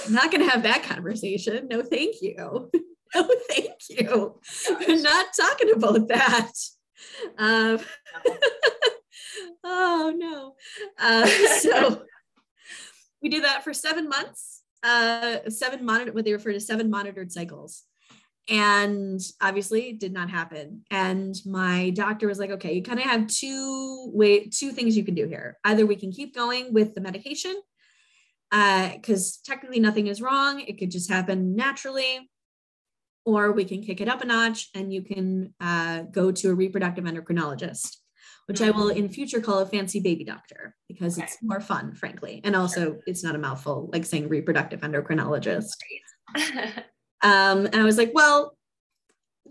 I'm 0.05 0.13
not 0.13 0.31
gonna 0.31 0.49
have 0.49 0.63
that 0.63 0.83
conversation. 0.83 1.67
No 1.69 1.81
thank 1.81 2.15
you. 2.21 2.71
No 3.15 3.29
thank 3.49 3.73
you. 3.89 4.39
I'm 4.69 5.01
not 5.01 5.27
talking 5.39 5.71
about 5.71 6.07
that. 6.07 6.51
Um, 7.37 7.79
oh 9.63 10.13
no. 10.15 10.55
Uh, 10.99 11.25
so 11.59 12.03
we 13.21 13.29
do 13.29 13.41
that 13.41 13.63
for 13.63 13.73
seven 13.73 14.09
months, 14.09 14.61
uh, 14.83 15.49
seven 15.49 15.85
monitor, 15.85 16.11
what 16.11 16.25
they 16.25 16.33
refer 16.33 16.51
to 16.51 16.59
seven 16.59 16.89
monitored 16.89 17.31
cycles. 17.31 17.83
And 18.49 19.21
obviously 19.41 19.91
it 19.91 19.99
did 19.99 20.11
not 20.11 20.29
happen. 20.29 20.83
And 20.91 21.33
my 21.45 21.91
doctor 21.91 22.27
was 22.27 22.39
like, 22.39 22.51
okay, 22.51 22.73
you 22.73 22.83
kind 22.83 22.99
of 22.99 23.05
have 23.05 23.27
two 23.27 24.11
way, 24.13 24.47
two 24.47 24.71
things 24.71 24.97
you 24.97 25.05
can 25.05 25.15
do 25.15 25.27
here. 25.27 25.57
Either 25.63 25.85
we 25.85 25.95
can 25.95 26.11
keep 26.11 26.35
going 26.35 26.73
with 26.73 26.93
the 26.93 27.01
medication, 27.01 27.55
because 28.51 29.39
uh, 29.39 29.49
technically 29.49 29.79
nothing 29.79 30.07
is 30.07 30.21
wrong. 30.21 30.59
It 30.59 30.77
could 30.77 30.91
just 30.91 31.09
happen 31.09 31.55
naturally. 31.55 32.29
Or 33.25 33.53
we 33.53 33.63
can 33.63 33.81
kick 33.81 34.01
it 34.01 34.09
up 34.09 34.21
a 34.21 34.25
notch 34.25 34.69
and 34.75 34.93
you 34.93 35.01
can 35.01 35.53
uh, 35.61 36.01
go 36.11 36.29
to 36.29 36.49
a 36.49 36.53
reproductive 36.53 37.05
endocrinologist 37.05 37.95
which 38.47 38.61
I 38.61 38.71
will 38.71 38.89
in 38.89 39.09
future 39.09 39.39
call 39.39 39.59
a 39.59 39.65
fancy 39.65 39.99
baby 39.99 40.23
doctor 40.23 40.75
because 40.87 41.17
okay. 41.17 41.25
it's 41.25 41.37
more 41.41 41.61
fun, 41.61 41.93
frankly. 41.93 42.41
And 42.43 42.55
also, 42.55 42.85
sure. 42.85 42.99
it's 43.05 43.23
not 43.23 43.35
a 43.35 43.39
mouthful 43.39 43.89
like 43.93 44.05
saying 44.05 44.27
reproductive 44.27 44.81
endocrinologist. 44.81 45.69
um, 47.21 47.65
and 47.65 47.75
I 47.75 47.83
was 47.83 47.97
like, 47.97 48.11
well, 48.13 48.57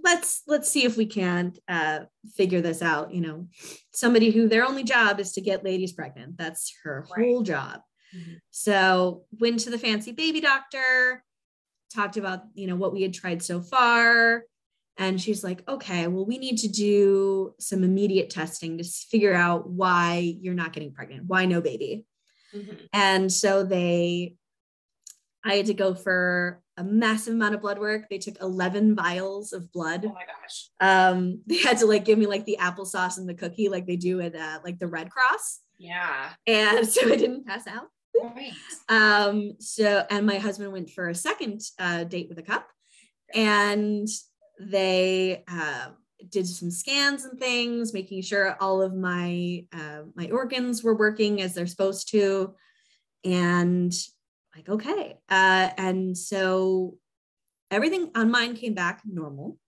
let's 0.03 0.43
let's 0.47 0.69
see 0.71 0.85
if 0.85 0.97
we 0.97 1.07
can 1.07 1.55
uh, 1.69 2.01
figure 2.35 2.61
this 2.61 2.83
out. 2.83 3.15
You 3.15 3.21
know, 3.23 3.49
somebody 3.93 4.31
who 4.31 4.49
their 4.49 4.67
only 4.67 4.85
job 4.85 5.21
is 5.21 5.33
to 5.33 5.41
get 5.41 5.65
ladies 5.65 5.93
pregnant. 5.93 6.37
That's 6.37 6.75
her 6.85 7.07
Right. 7.17 7.27
whole 7.27 7.43
job. 7.43 7.81
Mhm. 8.15 8.41
So 8.51 9.25
went 9.41 9.61
to 9.61 9.71
the 9.71 9.79
fancy 9.79 10.13
baby 10.13 10.41
doctor, 10.41 11.25
talked 11.95 12.17
about 12.17 12.43
you 12.55 12.67
know 12.67 12.77
what 12.77 12.93
we 12.93 13.03
had 13.03 13.15
tried 13.15 13.43
so 13.43 13.63
far, 13.63 14.45
and 14.99 15.21
she's 15.21 15.43
like, 15.43 15.63
okay, 15.69 16.07
well 16.07 16.27
we 16.27 16.39
need 16.39 16.59
to 16.59 16.69
do 16.69 17.55
some 17.59 17.85
immediate 17.85 18.31
testing 18.31 18.79
to 18.79 18.85
figure 18.85 19.35
out 19.35 19.69
why 19.69 20.37
you're 20.41 20.55
not 20.55 20.73
getting 20.73 20.93
pregnant, 20.93 21.25
why 21.27 21.47
no 21.47 21.61
baby. 21.61 22.05
Mhm. 22.55 22.89
And 22.93 23.33
so 23.33 23.65
they, 23.65 24.37
I 25.45 25.55
had 25.55 25.67
to 25.67 25.75
go 25.75 25.95
for 25.95 26.63
a 26.77 26.85
massive 26.85 27.35
amount 27.35 27.55
of 27.55 27.61
blood 27.61 27.79
work. 27.79 28.09
They 28.09 28.19
took 28.19 28.41
11 28.41 28.95
vials 28.95 29.53
of 29.53 29.73
blood. 29.73 30.05
Oh 30.07 30.13
my 30.13 30.25
gosh. 30.25 30.71
Um, 30.81 31.41
they 31.47 31.59
had 31.59 31.79
to 31.79 31.87
like 31.87 32.05
give 32.05 32.19
me 32.19 32.27
like 32.27 32.45
the 32.45 32.59
applesauce 32.61 33.19
and 33.19 33.29
the 33.29 33.35
cookie, 33.35 33.69
like 33.69 33.87
they 33.87 33.97
do 33.97 34.21
at 34.21 34.37
uh, 34.37 34.61
like 34.65 34.79
the 34.79 34.87
Red 34.87 35.11
Cross. 35.11 35.61
Yeah. 35.79 36.31
And 36.47 36.87
so 36.93 37.11
I 37.11 37.17
didn't 37.17 37.47
pass 37.47 37.67
out. 37.67 37.89
Right. 38.23 38.53
Um, 38.89 39.55
so, 39.59 40.05
and 40.11 40.27
my 40.27 40.39
husband 40.39 40.71
went 40.71 40.91
for 40.91 41.09
a 41.09 41.15
second 41.15 41.63
uh, 41.79 42.05
date 42.05 42.29
with 42.29 42.39
a 42.39 42.43
cup 42.43 42.69
and 43.35 44.07
they 44.61 45.45
uh, 45.49 45.89
did 46.29 46.47
some 46.47 46.71
scans 46.71 47.25
and 47.25 47.39
things, 47.39 47.93
making 47.93 48.23
sure 48.23 48.57
all 48.61 48.81
of 48.83 48.95
my, 48.95 49.65
uh, 49.73 50.03
my 50.15 50.31
organs 50.31 50.83
were 50.83 50.97
working 50.97 51.41
as 51.41 51.55
they're 51.55 51.67
supposed 51.67 52.11
to. 52.11 52.55
And 53.25 53.93
like, 54.55 54.69
okay. 54.69 55.19
Uh, 55.29 55.71
and 55.77 56.17
so 56.17 56.97
everything 57.71 58.11
on 58.15 58.31
mine 58.31 58.55
came 58.55 58.75
back 58.75 59.03
normal. 59.05 59.59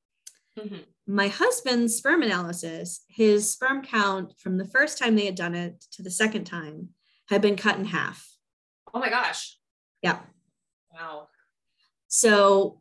Mhm. 0.59 0.85
My 1.07 1.29
husband's 1.29 1.97
sperm 1.97 2.23
analysis, 2.23 3.05
his 3.09 3.51
sperm 3.51 3.83
count 3.83 4.39
from 4.39 4.57
the 4.57 4.65
first 4.65 4.99
time 4.99 5.17
they 5.17 5.27
had 5.27 5.35
done 5.35 5.55
it 5.55 5.85
to 5.93 6.03
the 6.03 6.11
second 6.11 6.45
time 6.45 6.91
had 7.29 7.43
been 7.43 7.57
cut 7.57 7.79
in 7.79 7.87
half. 7.87 8.31
Oh 8.93 9.01
my 9.01 9.11
gosh. 9.11 9.59
Yeah. 10.03 10.21
Wow. 10.93 11.29
So 12.09 12.81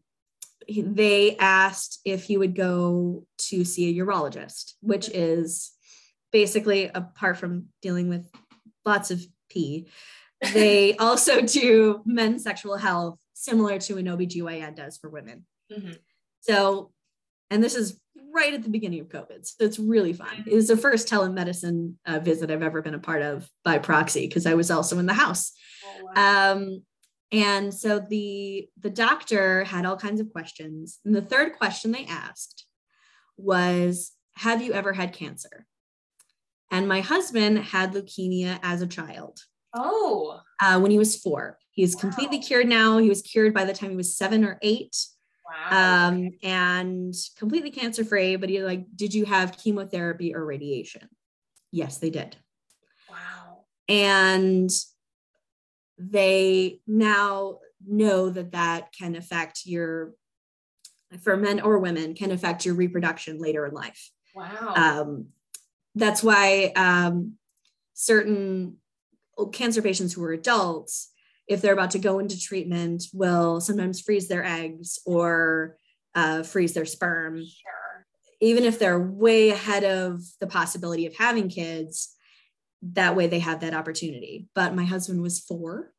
they 0.82 1.38
asked 1.38 2.00
if 2.06 2.30
you 2.30 2.40
would 2.40 2.56
go 2.56 3.26
to 3.38 3.66
see 3.66 3.90
a 3.90 4.04
urologist, 4.04 4.74
which 4.82 5.10
is 5.10 5.72
basically 6.32 6.90
apart 6.94 7.38
from 7.38 7.68
dealing 7.82 8.10
with 8.10 8.30
lots 8.86 9.12
of 9.12 9.26
pee, 9.50 9.88
they 10.54 10.96
also 10.98 11.42
do 11.42 12.02
men's 12.06 12.44
sexual 12.44 12.78
health 12.78 13.20
similar 13.34 13.78
to 13.80 13.98
an 13.98 14.06
OBGYN 14.06 14.76
does 14.76 14.98
for 14.98 15.10
women. 15.10 15.46
Mhm. 15.72 15.98
So, 16.42 16.92
and 17.50 17.64
this 17.64 17.76
is 17.76 18.00
right 18.34 18.54
at 18.54 18.64
the 18.64 18.70
beginning 18.70 19.00
of 19.00 19.10
COVID. 19.10 19.46
So 19.46 19.64
it's 19.64 19.80
really 19.80 20.14
fun. 20.14 20.44
It 20.46 20.54
was 20.54 20.68
the 20.68 20.78
first 20.78 21.08
telemedicine 21.08 21.94
uh, 22.06 22.20
visit 22.20 22.52
I've 22.52 22.64
ever 22.64 22.82
been 22.82 22.96
a 22.96 23.00
part 23.00 23.22
of 23.22 23.48
by 23.64 23.78
proxy 23.78 24.28
because 24.28 24.46
I 24.46 24.56
was 24.56 24.72
also 24.72 24.98
in 25.00 25.06
the 25.06 25.14
house. 25.14 25.54
Oh, 25.86 26.10
wow. 26.16 26.52
Um, 26.54 26.84
and 27.34 27.74
so 27.74 28.00
the 28.00 28.70
the 28.80 28.92
doctor 28.92 29.64
had 29.66 29.86
all 29.86 29.98
kinds 29.98 30.22
of 30.22 30.32
questions. 30.32 31.00
And 31.04 31.16
the 31.16 31.22
third 31.22 31.54
question 31.58 31.92
they 31.92 32.06
asked 32.06 32.66
was, 33.38 34.12
"Have 34.36 34.62
you 34.62 34.72
ever 34.74 34.94
had 34.94 35.12
cancer?" 35.14 35.66
And 36.72 36.88
my 36.88 37.02
husband 37.02 37.58
had 37.60 37.94
leukemia 37.94 38.60
as 38.64 38.82
a 38.82 38.88
child 38.88 39.42
oh. 39.76 40.40
uh, 40.62 40.80
when 40.80 40.92
he 40.92 40.98
was 40.98 41.16
four. 41.18 41.60
He's 41.72 41.94
completely 41.96 42.40
cured 42.40 42.68
now. 42.68 42.98
He 43.00 43.10
was 43.10 43.22
cured 43.22 43.54
by 43.54 43.66
the 43.66 43.74
time 43.74 43.90
he 43.92 43.96
was 43.96 44.16
seven 44.16 44.44
or 44.46 44.58
eight, 44.62 44.96
Wow. 45.46 46.08
um, 46.10 46.32
and 46.42 47.14
completely 47.38 47.70
cancer 47.72 48.06
free. 48.06 48.36
But 48.36 48.50
he 48.50 48.62
like, 48.64 48.86
"Did 48.96 49.14
you 49.16 49.26
have 49.26 49.58
chemotherapy 49.58 50.36
or 50.36 50.46
radiation?" 50.46 51.10
Yes, 51.72 51.98
they 51.98 52.12
did. 52.12 52.36
wow. 53.10 53.66
and 53.90 54.70
they 55.98 56.80
now 56.88 57.60
know 57.86 58.30
that 58.30 58.52
that 58.52 58.92
can 58.98 59.16
affect 59.16 59.66
your 59.66 60.14
for 61.22 61.38
men 61.38 61.62
or 61.62 61.78
women 61.80 62.16
can 62.16 62.32
affect 62.32 62.66
your 62.66 62.76
reproduction 62.76 63.40
later 63.40 63.66
in 63.66 63.74
life 63.74 64.12
Wow. 64.36 64.74
um, 64.76 65.28
that's 65.96 66.24
why 66.24 66.72
um, 66.76 67.34
certain 67.94 68.78
cancer 69.52 69.82
patients 69.82 70.14
who 70.14 70.24
are 70.24 70.34
adults 70.34 71.12
if 71.48 71.62
they're 71.62 71.74
about 71.74 71.92
to 71.92 72.00
go 72.00 72.20
into 72.20 72.40
treatment 72.40 73.04
will 73.14 73.60
sometimes 73.62 74.02
freeze 74.02 74.28
their 74.28 74.44
eggs 74.44 75.00
or 75.06 75.78
uh, 76.16 76.44
freeze 76.44 76.74
their 76.74 76.86
sperm 76.86 77.38
sure. 77.38 78.06
even 78.40 78.64
if 78.64 78.80
they're 78.80 79.00
way 79.00 79.50
ahead 79.50 79.84
of 79.84 80.22
the 80.40 80.48
possibility 80.48 81.06
of 81.06 81.16
having 81.16 81.50
kids, 81.50 82.16
that 82.92 83.16
way 83.16 83.28
they 83.28 83.40
have 83.40 83.62
that 83.62 83.74
opportunity. 83.74 84.48
But 84.54 84.76
my 84.76 84.84
husband 84.84 85.22
was 85.22 85.40
four. 85.40 85.92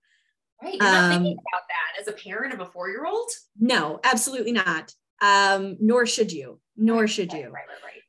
Right. 0.63 0.75
You're 0.75 0.83
not 0.83 1.11
thinking 1.11 1.33
Um, 1.33 1.45
about 1.53 1.63
that 1.69 2.01
as 2.01 2.09
a 2.09 2.13
parent 2.13 2.55
of 2.55 2.61
a 2.61 2.67
four 2.67 2.89
year 2.89 3.05
old? 3.07 3.31
No, 3.59 4.01
absolutely 4.05 4.53
not. 4.53 4.93
Um, 5.23 5.77
nor 5.81 6.07
should 6.07 6.33
you, 6.33 6.61
nor 6.77 7.07
should 7.07 7.33
Right, 7.33 7.43
you. 7.43 7.49
right, 7.49 7.65
right, 7.69 7.85
right. 7.85 8.03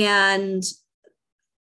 And 0.00 0.62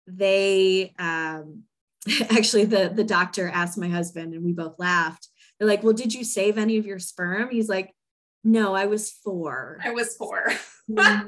they 0.07 0.93
um, 0.99 1.63
actually 2.29 2.65
the 2.65 2.89
the 2.93 3.03
doctor 3.03 3.47
asked 3.49 3.77
my 3.77 3.87
husband, 3.87 4.33
and 4.33 4.43
we 4.43 4.53
both 4.53 4.75
laughed. 4.79 5.27
They're 5.57 5.67
like, 5.67 5.83
"Well, 5.83 5.93
did 5.93 6.13
you 6.13 6.23
save 6.23 6.57
any 6.57 6.77
of 6.77 6.85
your 6.85 6.99
sperm?" 6.99 7.49
He's 7.51 7.69
like, 7.69 7.93
"No, 8.43 8.73
I 8.75 8.85
was 8.85 9.11
four. 9.11 9.79
I 9.83 9.91
was 9.91 10.15
four. 10.15 10.51
no, 10.87 11.23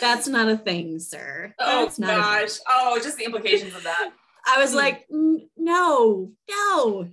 that's 0.00 0.28
not 0.28 0.48
a 0.48 0.56
thing, 0.56 0.98
sir. 0.98 1.54
oh 1.58 1.90
gosh. 2.00 2.58
Oh, 2.68 2.98
just 3.02 3.16
the 3.18 3.24
implications 3.24 3.74
of 3.74 3.82
that. 3.84 4.10
I 4.46 4.58
was 4.60 4.70
Hmm. 4.70 4.76
like, 4.76 5.06
no, 5.56 6.32
no. 6.48 7.08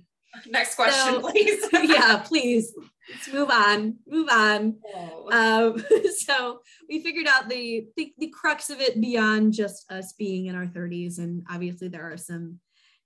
Next 0.48 0.74
question, 0.74 1.14
So- 1.14 1.20
please. 1.30 1.64
yeah, 1.72 2.22
please. 2.24 2.72
Let's 3.10 3.32
move 3.32 3.50
on. 3.50 3.96
Move 4.08 4.28
on. 4.30 4.76
Oh. 4.94 5.74
Um, 5.76 5.84
so 6.26 6.60
we 6.88 7.02
figured 7.02 7.26
out 7.28 7.48
the, 7.48 7.86
the 7.96 8.12
the 8.18 8.28
crux 8.28 8.68
of 8.68 8.80
it 8.80 9.00
beyond 9.00 9.52
just 9.52 9.90
us 9.92 10.12
being 10.14 10.46
in 10.46 10.56
our 10.56 10.66
30s. 10.66 11.18
And 11.18 11.44
obviously 11.48 11.86
there 11.88 12.10
are 12.10 12.16
some 12.16 12.58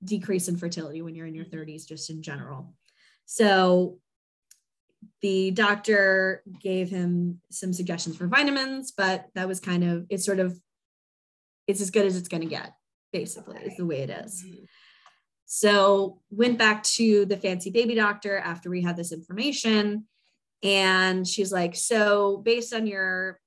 decrease 0.03 0.49
in 0.49 0.57
fertility 0.57 1.03
when 1.03 1.15
you're 1.15 1.27
in 1.27 1.35
your 1.35 1.45
30s, 1.45 1.87
just 1.87 2.09
in 2.09 2.23
general. 2.23 2.75
So 3.27 3.99
the 5.23 5.51
doctor 5.51 6.43
gave 6.61 6.91
him 6.91 7.41
some 7.51 7.73
suggestions 7.73 8.17
for 8.17 8.27
vitamins, 8.27 8.93
but 8.93 9.27
that 9.35 9.49
was 9.49 9.61
kind 9.61 9.85
of 9.85 10.07
it's 10.11 10.25
sort 10.25 10.41
of 10.41 10.59
it's 11.67 11.81
as 11.81 11.91
good 11.91 12.07
as 12.07 12.17
it's 12.17 12.29
gonna 12.29 12.47
get, 12.47 12.75
basically, 13.13 13.59
is 13.59 13.77
the 13.77 13.87
way 13.87 14.01
it 14.01 14.11
is. 14.11 14.43
Mhm. 14.45 14.67
So 15.47 16.21
went 16.31 16.59
back 16.59 16.83
to 16.85 17.25
the 17.27 17.37
fancy 17.37 17.71
baby 17.71 17.95
doctor 17.95 18.39
after 18.39 18.71
we 18.71 18.83
had 18.83 18.97
this 18.97 19.13
information. 19.13 20.07
And 20.63 21.27
she's 21.27 21.51
like, 21.53 21.75
so 21.75 22.37
based 22.39 22.73
on 22.75 22.87
your 22.87 23.41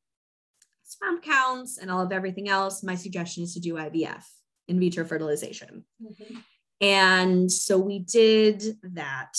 sperm 0.84 1.22
counts 1.22 1.78
and 1.78 1.90
all 1.92 2.02
of 2.02 2.12
everything 2.12 2.50
else, 2.50 2.84
my 2.84 2.96
suggestion 2.96 3.44
is 3.44 3.54
to 3.54 3.60
do 3.60 3.76
IVF, 3.76 4.26
in 4.68 4.80
vitro 4.80 5.06
fertilization. 5.06 5.86
Mhm. 6.02 6.44
And 6.82 7.52
so 7.52 7.78
we 7.78 8.00
did 8.00 8.80
that. 8.84 9.34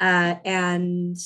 Uh, 0.00 0.36
and 0.44 1.16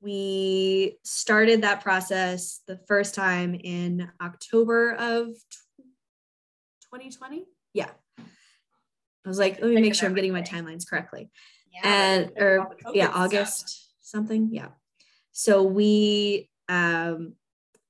we 0.00 0.98
started 1.04 1.62
that 1.62 1.80
process 1.82 2.60
the 2.66 2.78
first 2.88 3.14
time 3.14 3.54
in 3.54 4.08
October 4.20 4.92
of 4.94 5.26
2020. 6.90 7.44
Yeah. 7.72 7.90
I 8.18 9.28
was 9.28 9.38
like, 9.38 9.60
let 9.60 9.70
me 9.70 9.80
make 9.80 9.94
sure 9.94 10.08
I'm 10.08 10.14
getting 10.14 10.32
my 10.32 10.42
timelines 10.42 10.88
correctly 10.88 11.30
Yeah, 11.72 11.80
and 11.84 12.32
or 12.36 12.60
all 12.60 12.68
the 12.70 12.74
COVID 12.84 12.94
yeah 12.96 13.06
stuff. 13.10 13.16
august 13.22 13.88
something 14.00 14.48
yeah 14.52 14.68
so 15.30 15.62
we 15.62 16.50
um 16.68 17.34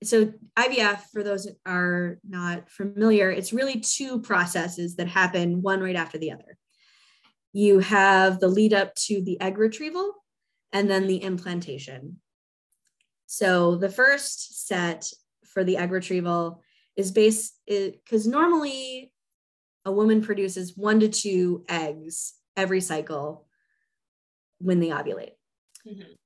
so 0.04 0.32
ivf 0.58 1.00
for 1.12 1.22
those 1.22 1.44
that 1.44 1.56
are 1.66 2.18
not 2.28 2.68
familiar 2.70 3.30
it's 3.30 3.52
really 3.52 3.80
two 3.80 4.20
processes 4.20 4.96
that 4.96 5.08
happen 5.08 5.62
one 5.62 5.80
right 5.80 5.96
after 5.96 6.18
the 6.18 6.30
other 6.32 6.58
you 7.52 7.80
have 7.80 8.40
the 8.40 8.48
lead 8.48 8.72
up 8.72 8.94
to 8.94 9.22
the 9.22 9.40
egg 9.40 9.58
retrieval 9.58 10.14
and 10.72 10.90
then 10.90 11.06
the 11.06 11.22
implantation 11.22 12.18
so 13.26 13.76
the 13.76 13.88
first 13.88 14.66
set 14.66 15.10
for 15.46 15.64
the 15.64 15.76
egg 15.78 15.90
retrieval 15.90 16.62
is 16.96 17.10
based 17.10 17.58
because 17.66 18.26
normally 18.26 19.12
a 19.84 19.92
woman 19.92 20.22
produces 20.22 20.76
one 20.76 21.00
to 21.00 21.08
two 21.08 21.64
eggs 21.68 22.34
every 22.56 22.80
cycle 22.80 23.46
when 24.58 24.80
they 24.80 24.88
ovulate. 24.88 25.32
Mhm. 25.86 26.16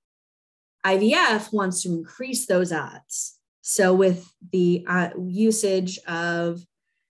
IVF 0.85 1.53
wants 1.53 1.83
to 1.83 1.91
increase 1.91 2.47
those 2.47 2.73
odds. 2.73 3.39
So, 3.63 3.95
with 3.95 4.29
the 4.53 4.85
uh, 4.87 5.11
usage 5.19 5.99
of 6.07 6.65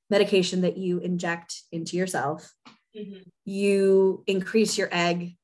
medication 0.09 0.61
that 0.63 0.77
you 0.77 0.99
inject 0.99 1.63
into 1.73 1.97
yourself, 1.97 2.55
Mhm. 2.97 3.25
you 3.45 4.25
increase 4.27 4.79
your 4.79 4.89
egg 4.91 5.37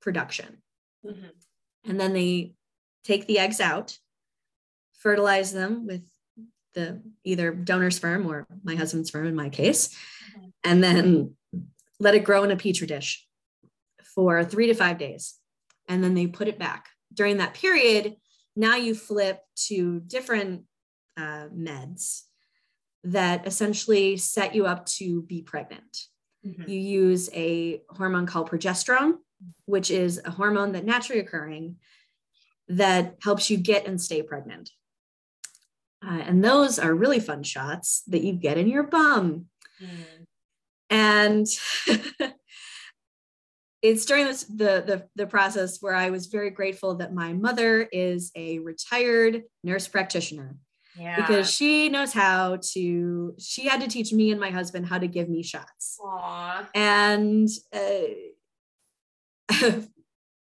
production. 0.00 0.62
Mhm. 1.04 1.32
And 1.84 2.00
then 2.00 2.12
they 2.12 2.54
take 3.02 3.26
the 3.26 3.38
eggs 3.38 3.60
out 3.60 3.98
fertilize 5.04 5.52
them 5.52 5.86
with 5.86 6.02
the 6.72 7.00
either 7.24 7.52
donor 7.52 7.90
sperm 7.90 8.26
or 8.26 8.46
my 8.64 8.74
husband's 8.74 9.10
sperm 9.10 9.26
in 9.26 9.34
my 9.36 9.50
case, 9.50 9.88
mm-hmm. 9.88 10.48
and 10.64 10.82
then 10.82 11.36
let 12.00 12.14
it 12.14 12.24
grow 12.24 12.42
in 12.42 12.50
a 12.50 12.56
petri 12.56 12.86
dish 12.86 13.28
for 14.02 14.42
three 14.42 14.66
to 14.66 14.74
five 14.74 14.98
days. 14.98 15.34
And 15.86 16.02
then 16.02 16.14
they 16.14 16.26
put 16.26 16.48
it 16.48 16.58
back. 16.58 16.88
During 17.12 17.36
that 17.36 17.54
period, 17.54 18.16
now 18.56 18.76
you 18.76 18.94
flip 18.94 19.40
to 19.66 20.00
different 20.00 20.62
uh, 21.16 21.48
meds 21.54 22.22
that 23.04 23.46
essentially 23.46 24.16
set 24.16 24.54
you 24.54 24.64
up 24.64 24.86
to 24.86 25.22
be 25.22 25.42
pregnant. 25.42 26.06
Mm-hmm. 26.46 26.68
You 26.68 26.78
use 26.78 27.30
a 27.32 27.82
hormone 27.90 28.26
called 28.26 28.50
progesterone, 28.50 29.14
which 29.64 29.90
is 29.90 30.20
a 30.24 30.30
hormone 30.30 30.72
that 30.72 30.84
naturally 30.84 31.20
occurring 31.20 31.76
that 32.68 33.16
helps 33.22 33.50
you 33.50 33.56
get 33.56 33.86
and 33.86 34.00
stay 34.00 34.22
pregnant. 34.22 34.70
Uh, 36.06 36.20
and 36.26 36.44
those 36.44 36.78
are 36.78 36.94
really 36.94 37.20
fun 37.20 37.42
shots 37.42 38.02
that 38.08 38.22
you 38.22 38.32
get 38.32 38.58
in 38.58 38.68
your 38.68 38.82
bum. 38.82 39.46
Mm. 39.82 40.26
And 40.90 41.46
it's 43.82 44.04
during 44.04 44.26
this 44.26 44.44
the, 44.44 44.82
the 44.86 45.08
the 45.14 45.26
process 45.26 45.78
where 45.80 45.94
I 45.94 46.10
was 46.10 46.26
very 46.26 46.50
grateful 46.50 46.96
that 46.96 47.14
my 47.14 47.32
mother 47.32 47.82
is 47.82 48.30
a 48.34 48.58
retired 48.60 49.42
nurse 49.62 49.88
practitioner. 49.88 50.56
Yeah. 50.98 51.16
Because 51.16 51.50
she 51.50 51.88
knows 51.88 52.12
how 52.12 52.58
to, 52.72 53.34
she 53.38 53.66
had 53.66 53.80
to 53.80 53.88
teach 53.88 54.12
me 54.12 54.30
and 54.30 54.40
my 54.40 54.50
husband 54.50 54.86
how 54.86 54.98
to 54.98 55.08
give 55.08 55.28
me 55.28 55.42
shots. 55.42 55.98
Aww. 56.00 56.66
And 56.74 57.48
uh, 57.72 58.04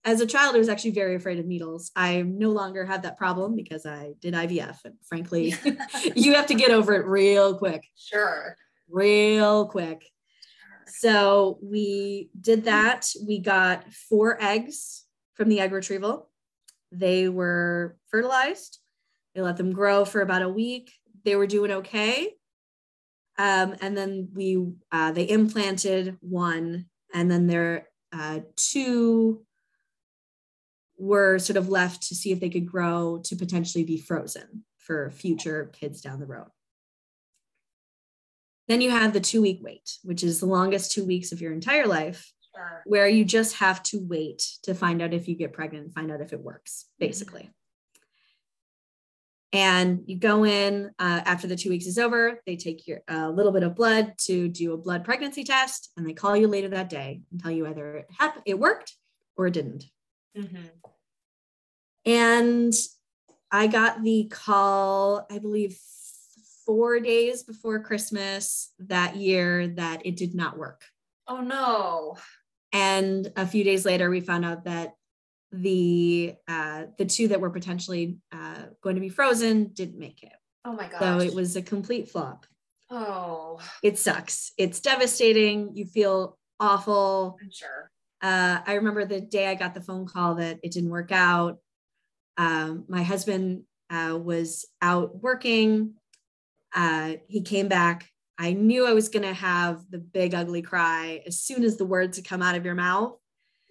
as 0.05 0.21
a 0.21 0.25
child, 0.25 0.55
I 0.55 0.59
was 0.59 0.69
actually 0.69 0.91
very 0.91 1.15
afraid 1.15 1.39
of 1.39 1.45
needles. 1.45 1.91
I 1.95 2.21
no 2.21 2.51
longer 2.51 2.85
have 2.85 3.01
that 3.03 3.17
problem 3.17 3.55
because 3.55 3.85
I 3.85 4.13
did 4.19 4.33
IVF. 4.33 4.77
And 4.85 4.95
frankly, 5.03 5.55
you 6.15 6.33
have 6.33 6.47
to 6.47 6.55
get 6.55 6.71
over 6.71 6.93
it 6.93 7.05
real 7.05 7.57
quick. 7.57 7.85
Sure. 7.95 8.55
Real 8.89 9.65
quick. 9.67 10.05
So 10.87 11.57
we 11.63 12.29
did 12.39 12.65
that. 12.65 13.07
We 13.25 13.39
got 13.39 13.91
four 13.91 14.37
eggs 14.41 15.05
from 15.33 15.49
the 15.49 15.59
egg 15.59 15.71
retrieval. 15.71 16.29
They 16.91 17.29
were 17.29 17.97
fertilized. 18.11 18.79
They 19.35 19.41
let 19.41 19.57
them 19.57 19.71
grow 19.71 20.05
for 20.05 20.21
about 20.21 20.41
a 20.41 20.49
week. 20.49 20.93
They 21.25 21.35
were 21.35 21.47
doing 21.47 21.71
okay. 21.71 22.33
Um, 23.37 23.75
and 23.81 23.97
then 23.97 24.29
we 24.33 24.73
uh, 24.91 25.11
they 25.11 25.27
implanted 25.27 26.17
one, 26.21 26.85
and 27.13 27.31
then 27.31 27.47
there 27.47 27.87
uh, 28.11 28.41
two 28.55 29.43
were 30.97 31.39
sort 31.39 31.57
of 31.57 31.69
left 31.69 32.07
to 32.09 32.15
see 32.15 32.31
if 32.31 32.39
they 32.39 32.49
could 32.49 32.67
grow 32.67 33.19
to 33.25 33.35
potentially 33.35 33.83
be 33.83 33.97
frozen 33.97 34.63
for 34.77 35.09
future 35.09 35.71
kids 35.73 36.01
down 36.01 36.19
the 36.19 36.25
road. 36.25 36.47
Then 38.67 38.81
you 38.81 38.91
have 38.91 39.13
the 39.13 39.19
two 39.19 39.41
week 39.41 39.59
wait, 39.61 39.97
which 40.03 40.23
is 40.23 40.39
the 40.39 40.45
longest 40.45 40.91
two 40.91 41.05
weeks 41.05 41.31
of 41.31 41.41
your 41.41 41.51
entire 41.51 41.87
life, 41.87 42.31
sure. 42.55 42.83
where 42.85 43.07
you 43.07 43.25
just 43.25 43.55
have 43.55 43.81
to 43.83 43.99
wait 43.99 44.47
to 44.63 44.73
find 44.73 45.01
out 45.01 45.13
if 45.13 45.27
you 45.27 45.35
get 45.35 45.53
pregnant 45.53 45.85
and 45.85 45.93
find 45.93 46.11
out 46.11 46.21
if 46.21 46.33
it 46.33 46.39
works, 46.39 46.85
basically. 46.99 47.41
Mm-hmm. 47.41 47.62
And 49.53 50.01
you 50.07 50.17
go 50.17 50.43
in 50.45 50.89
uh, 50.97 51.21
after 51.25 51.45
the 51.45 51.55
two 51.55 51.69
weeks 51.69 51.85
is 51.85 51.99
over, 51.99 52.41
they 52.47 52.55
take 52.55 52.87
your 52.87 53.01
a 53.07 53.15
uh, 53.15 53.29
little 53.29 53.51
bit 53.51 53.61
of 53.61 53.75
blood 53.75 54.13
to 54.21 54.49
do 54.49 54.73
a 54.73 54.77
blood 54.77 55.05
pregnancy 55.05 55.43
test, 55.43 55.91
and 55.95 56.07
they 56.07 56.13
call 56.13 56.35
you 56.35 56.47
later 56.47 56.69
that 56.69 56.89
day 56.89 57.21
and 57.31 57.41
tell 57.41 57.51
you 57.51 57.67
either 57.67 57.97
it, 57.97 58.07
happened, 58.17 58.43
it 58.47 58.57
worked 58.57 58.95
or 59.37 59.45
it 59.45 59.53
didn't. 59.53 59.85
Mm-hmm. 60.35 60.57
And 62.05 62.73
I 63.51 63.67
got 63.67 64.01
the 64.01 64.27
call, 64.31 65.27
I 65.29 65.37
believe, 65.37 65.77
four 66.65 66.99
days 66.99 67.43
before 67.43 67.83
Christmas 67.83 68.73
that 68.79 69.15
year 69.17 69.67
that 69.67 70.03
it 70.05 70.15
did 70.15 70.33
not 70.33 70.57
work. 70.57 70.81
Oh 71.27 71.41
no. 71.41 72.17
And 72.71 73.31
a 73.35 73.45
few 73.45 73.63
days 73.63 73.85
later, 73.85 74.09
we 74.09 74.19
found 74.19 74.45
out 74.45 74.63
that 74.63 74.95
the 75.53 76.35
uh, 76.47 76.85
the 76.97 77.05
two 77.05 77.29
that 77.29 77.39
were 77.39 77.51
potentially 77.51 78.17
uh, 78.31 78.63
going 78.81 78.95
to 78.95 79.01
be 79.01 79.09
frozen 79.09 79.71
didn't 79.73 79.99
make 79.99 80.23
it. 80.23 80.33
Oh 80.65 80.73
my 80.73 80.87
god! 80.87 80.99
So 80.99 81.19
it 81.19 81.33
was 81.33 81.55
a 81.55 81.61
complete 81.61 82.09
flop. 82.09 82.45
Oh, 82.89 83.59
it 83.81 83.97
sucks. 83.97 84.51
It's 84.57 84.79
devastating. 84.79 85.71
You 85.75 85.85
feel 85.85 86.37
awful. 86.59 87.37
I'm 87.41 87.49
sure. 87.51 87.91
Uh, 88.21 88.59
I 88.65 88.75
remember 88.75 89.05
the 89.05 89.21
day 89.21 89.47
I 89.47 89.55
got 89.55 89.73
the 89.73 89.81
phone 89.81 90.05
call 90.05 90.35
that 90.35 90.59
it 90.63 90.71
didn't 90.71 90.89
work 90.89 91.11
out. 91.11 91.57
Um, 92.37 92.85
my 92.87 93.03
husband 93.03 93.63
uh, 93.89 94.17
was 94.21 94.65
out 94.81 95.21
working. 95.21 95.95
Uh, 96.73 97.13
he 97.27 97.41
came 97.41 97.67
back. 97.67 98.09
I 98.37 98.53
knew 98.53 98.87
I 98.87 98.93
was 98.93 99.09
going 99.09 99.23
to 99.23 99.33
have 99.33 99.83
the 99.89 99.99
big 99.99 100.33
ugly 100.33 100.61
cry 100.61 101.21
as 101.27 101.39
soon 101.39 101.63
as 101.63 101.77
the 101.77 101.85
words 101.85 102.17
had 102.17 102.25
come 102.25 102.41
out 102.41 102.55
of 102.55 102.65
your 102.65 102.75
mouth. 102.75 103.17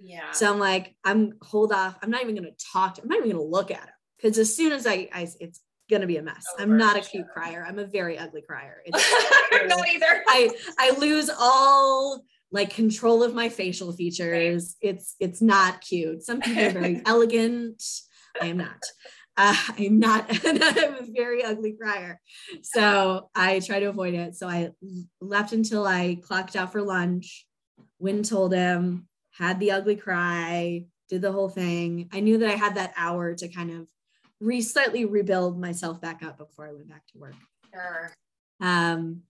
Yeah. 0.02 0.32
So 0.32 0.52
I'm 0.52 0.58
like, 0.58 0.94
I'm 1.04 1.34
hold 1.42 1.72
off. 1.72 1.96
I'm 2.02 2.10
not 2.10 2.22
even 2.22 2.34
going 2.34 2.48
to 2.48 2.64
talk. 2.72 2.96
To, 2.96 3.02
I'm 3.02 3.08
not 3.08 3.18
even 3.18 3.30
going 3.30 3.44
to 3.44 3.50
look 3.50 3.70
at 3.70 3.84
him 3.84 3.94
because 4.16 4.36
as 4.36 4.54
soon 4.54 4.72
as 4.72 4.86
I, 4.86 5.08
I 5.12 5.28
it's 5.40 5.60
going 5.88 6.00
to 6.00 6.08
be 6.08 6.16
a 6.16 6.22
mess. 6.22 6.44
Over, 6.54 6.62
I'm 6.62 6.76
not 6.76 6.96
a 6.96 7.00
cute 7.00 7.26
sure. 7.26 7.32
crier. 7.32 7.64
I'm 7.66 7.78
a 7.78 7.86
very 7.86 8.18
ugly 8.18 8.42
crier. 8.42 8.82
I'm 9.52 9.68
not 9.68 9.88
either. 9.88 10.24
I 10.26 10.50
I 10.78 10.90
lose 10.98 11.30
all 11.30 12.24
like 12.50 12.70
control 12.70 13.22
of 13.22 13.34
my 13.34 13.48
facial 13.48 13.92
features. 13.92 14.76
Right. 14.82 14.90
It's 14.90 15.14
it's 15.20 15.40
not 15.40 15.80
cute. 15.80 16.22
Some 16.24 16.40
people 16.40 16.64
are 16.64 16.70
very 16.70 17.02
elegant. 17.06 17.82
I 18.40 18.46
am 18.46 18.56
not. 18.58 18.82
Uh, 19.36 19.56
I'm 19.78 19.98
not, 19.98 20.26
I'm 20.44 20.94
a 20.94 21.06
very 21.10 21.42
ugly 21.42 21.72
crier. 21.80 22.20
So 22.62 23.30
I 23.34 23.60
try 23.60 23.80
to 23.80 23.86
avoid 23.86 24.12
it. 24.12 24.34
So 24.34 24.46
I 24.46 24.70
left 25.22 25.52
until 25.52 25.86
I 25.86 26.18
clocked 26.22 26.54
out 26.54 26.72
for 26.72 26.82
lunch. 26.82 27.46
Wynn 27.98 28.24
told 28.24 28.52
him, 28.52 29.08
had 29.32 29.58
the 29.60 29.72
ugly 29.72 29.96
cry, 29.96 30.86
did 31.08 31.22
the 31.22 31.32
whole 31.32 31.48
thing. 31.48 32.08
I 32.12 32.20
knew 32.20 32.38
that 32.38 32.50
I 32.50 32.56
had 32.56 32.76
that 32.76 32.92
hour 32.96 33.34
to 33.34 33.48
kind 33.48 33.70
of 33.70 33.86
re 34.40 34.60
slightly 34.60 35.04
rebuild 35.04 35.60
myself 35.60 36.00
back 36.00 36.22
up 36.22 36.38
before 36.38 36.66
I 36.66 36.72
went 36.72 36.88
back 36.88 37.06
to 37.08 37.18
work. 37.18 37.34
Sure. 37.72 38.12
Um, 38.60 39.22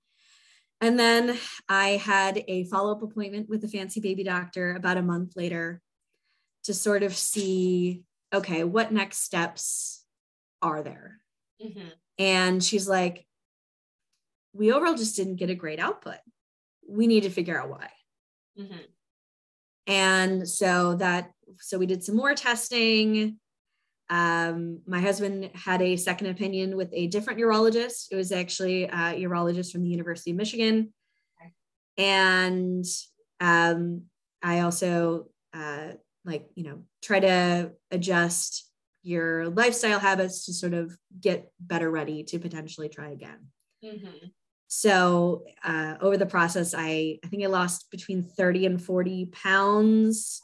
and 0.80 0.98
then 0.98 1.38
I 1.68 1.90
had 1.90 2.42
a 2.48 2.64
follow 2.64 2.92
up 2.92 3.02
appointment 3.02 3.48
with 3.48 3.60
the 3.60 3.68
fancy 3.68 4.00
baby 4.00 4.24
doctor 4.24 4.74
about 4.74 4.96
a 4.96 5.02
month 5.02 5.36
later 5.36 5.80
to 6.64 6.74
sort 6.74 7.02
of 7.02 7.16
see 7.16 8.04
okay, 8.32 8.64
what 8.64 8.92
next 8.92 9.18
steps 9.18 10.04
are 10.62 10.82
there? 10.82 11.18
Mm-hmm. 11.62 11.88
And 12.18 12.64
she's 12.64 12.88
like, 12.88 13.26
we 14.54 14.72
overall 14.72 14.94
just 14.94 15.16
didn't 15.16 15.36
get 15.36 15.50
a 15.50 15.54
great 15.54 15.78
output. 15.78 16.18
We 16.88 17.06
need 17.06 17.24
to 17.24 17.30
figure 17.30 17.60
out 17.60 17.70
why. 17.70 17.88
Mm-hmm. 18.58 18.80
And 19.86 20.48
so 20.48 20.96
that, 20.96 21.32
so 21.58 21.78
we 21.78 21.86
did 21.86 22.04
some 22.04 22.16
more 22.16 22.34
testing. 22.34 23.38
Um, 24.08 24.80
my 24.86 25.00
husband 25.00 25.50
had 25.54 25.82
a 25.82 25.96
second 25.96 26.28
opinion 26.28 26.76
with 26.76 26.90
a 26.92 27.06
different 27.08 27.40
urologist. 27.40 28.06
It 28.10 28.16
was 28.16 28.32
actually 28.32 28.84
a 28.84 29.14
urologist 29.20 29.72
from 29.72 29.82
the 29.82 29.88
University 29.88 30.30
of 30.30 30.36
Michigan. 30.36 30.92
And 31.98 32.84
um, 33.40 34.02
I 34.42 34.60
also 34.60 35.26
uh, 35.54 35.92
like 36.24 36.46
you 36.54 36.64
know 36.64 36.82
try 37.02 37.20
to 37.20 37.72
adjust 37.90 38.68
your 39.02 39.48
lifestyle 39.48 39.98
habits 39.98 40.46
to 40.46 40.52
sort 40.52 40.74
of 40.74 40.96
get 41.20 41.50
better 41.60 41.90
ready 41.90 42.22
to 42.22 42.38
potentially 42.38 42.88
try 42.88 43.10
again 43.10 43.48
mm-hmm. 43.84 44.26
So 44.74 45.44
uh, 45.62 45.96
over 46.00 46.16
the 46.16 46.24
process 46.24 46.72
i 46.72 47.18
i 47.22 47.26
think 47.28 47.44
i 47.44 47.46
lost 47.46 47.90
between 47.90 48.22
30 48.22 48.64
and 48.64 48.82
40 48.82 49.26
pounds. 49.26 50.40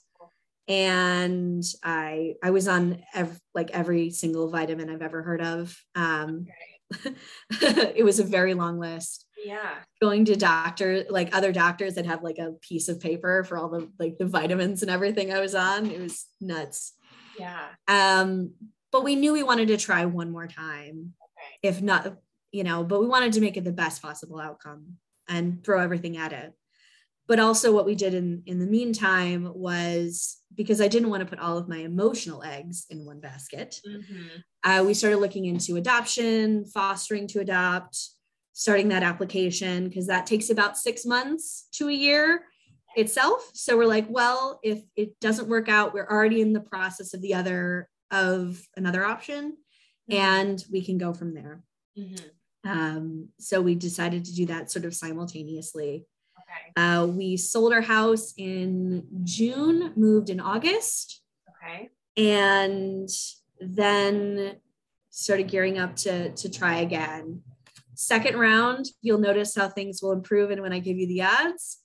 And 0.69 1.65
i 1.83 2.35
i 2.43 2.51
was 2.51 2.69
on 2.69 3.03
ev- 3.15 3.41
like 3.55 3.71
every 3.71 4.11
single 4.11 4.51
vitamin 4.51 4.91
i've 4.91 5.01
ever 5.01 5.23
heard 5.23 5.41
of. 5.41 5.75
Um, 5.95 6.47
okay. 6.95 7.15
it 7.97 8.05
was 8.05 8.19
a 8.19 8.25
very 8.25 8.53
long 8.53 8.79
list. 8.79 9.25
Yeah. 9.43 9.77
Going 9.99 10.27
to 10.27 10.37
doctor 10.37 11.05
like 11.09 11.35
other 11.35 11.51
doctors 11.51 11.95
that 11.95 12.05
have 12.05 12.23
like 12.23 12.37
a 12.37 12.53
piece 12.61 12.91
of 12.91 13.01
paper 13.01 13.45
for 13.45 13.57
all 13.57 13.71
the 13.71 13.91
like 13.99 14.19
the 14.19 14.27
vitamins 14.27 14.83
and 14.83 14.91
everything 14.91 15.33
i 15.33 15.41
was 15.41 15.55
on. 15.55 15.91
It 15.91 16.01
was 16.01 16.27
nuts. 16.39 16.93
Yeah. 17.39 17.65
Um 17.89 18.51
but 18.93 19.05
we 19.05 19.17
knew 19.17 19.33
we 19.33 19.43
wanted 19.43 19.69
to 19.69 19.79
try 19.79 20.05
one 20.05 20.31
more 20.31 20.49
time. 20.49 21.15
Okay. 21.39 21.69
if 21.71 21.81
not 21.81 22.19
you 22.53 22.65
know 22.65 22.85
but 22.85 23.01
we 23.01 23.07
wanted 23.07 23.33
to 23.33 23.41
make 23.41 23.57
it 23.57 23.65
the 23.65 23.73
best 23.73 24.03
possible 24.03 24.41
outcome 24.41 24.97
and 25.29 25.63
throw 25.65 25.81
everything 25.81 26.17
at 26.17 26.33
it 26.33 26.53
but 27.27 27.39
also 27.39 27.73
what 27.73 27.87
we 27.87 27.95
did 27.95 28.15
in 28.15 28.43
in 28.47 28.59
the 28.59 28.67
meantime 28.67 29.51
was 29.55 30.39
because 30.55 30.81
i 30.81 30.89
didn't 30.89 31.11
want 31.11 31.21
to 31.21 31.27
put 31.29 31.39
all 31.39 31.59
of 31.59 31.69
my 31.69 31.79
emotional 31.79 32.43
eggs 32.43 32.87
in 32.91 33.05
one 33.05 33.21
basket 33.21 33.81
mm-hmm. 33.87 34.71
uh, 34.71 34.83
we 34.83 34.95
started 34.95 35.19
looking 35.19 35.45
into 35.45 35.77
adoption 35.77 36.65
fostering 36.65 37.27
to 37.27 37.41
adopt 37.41 37.99
starting 38.53 38.89
that 38.89 39.05
application 39.05 39.89
because 39.89 40.09
that 40.09 40.27
takes 40.27 40.51
about 40.51 40.77
six 40.77 41.07
months 41.07 41.69
to 41.71 41.89
a 41.89 41.93
year 41.93 42.43
itself. 42.97 43.51
So 43.55 43.77
we're 43.77 43.87
like, 43.87 44.07
well, 44.09 44.59
if 44.63 44.83
it 44.97 45.19
doesn't 45.21 45.49
work 45.49 45.69
out, 45.69 45.95
we're 45.95 46.09
already 46.09 46.41
in 46.41 46.53
the 46.53 46.61
process 46.61 47.15
of 47.15 47.23
the 47.23 47.35
other 47.35 47.89
of 48.11 48.61
another 48.77 49.05
option. 49.05 49.57
and 50.11 50.65
we 50.73 50.83
can 50.83 50.97
go 50.97 51.13
from 51.13 51.35
there. 51.35 51.63
Mhm. 51.97 52.31
Um, 52.65 53.29
so 53.39 53.61
we 53.61 53.75
decided 53.75 54.25
to 54.27 54.35
do 54.35 54.47
that 54.47 54.71
sort 54.71 54.85
of 54.85 54.95
simultaneously. 54.95 56.05
Okay. 56.39 56.73
Uh, 56.77 57.07
we 57.07 57.37
sold 57.37 57.73
our 57.73 57.81
house 57.81 58.35
in 58.37 59.07
June, 59.25 59.93
moved 59.97 60.31
in 60.31 60.41
August, 60.41 61.23
Okay. 61.63 61.91
and 62.17 63.09
then 63.61 64.57
started 65.11 65.49
gearing 65.49 65.79
up 65.79 65.97
to, 65.97 66.31
to 66.31 66.49
try 66.51 66.79
again. 66.79 67.43
Second 67.95 68.39
round, 68.39 68.87
you'll 69.03 69.19
notice 69.19 69.55
how 69.57 69.69
things 69.69 70.01
will 70.01 70.13
improve 70.13 70.51
and 70.51 70.63
when 70.63 70.73
I 70.73 70.79
give 70.79 70.97
you 70.97 71.09
the 71.09 71.23
odds. 71.23 71.79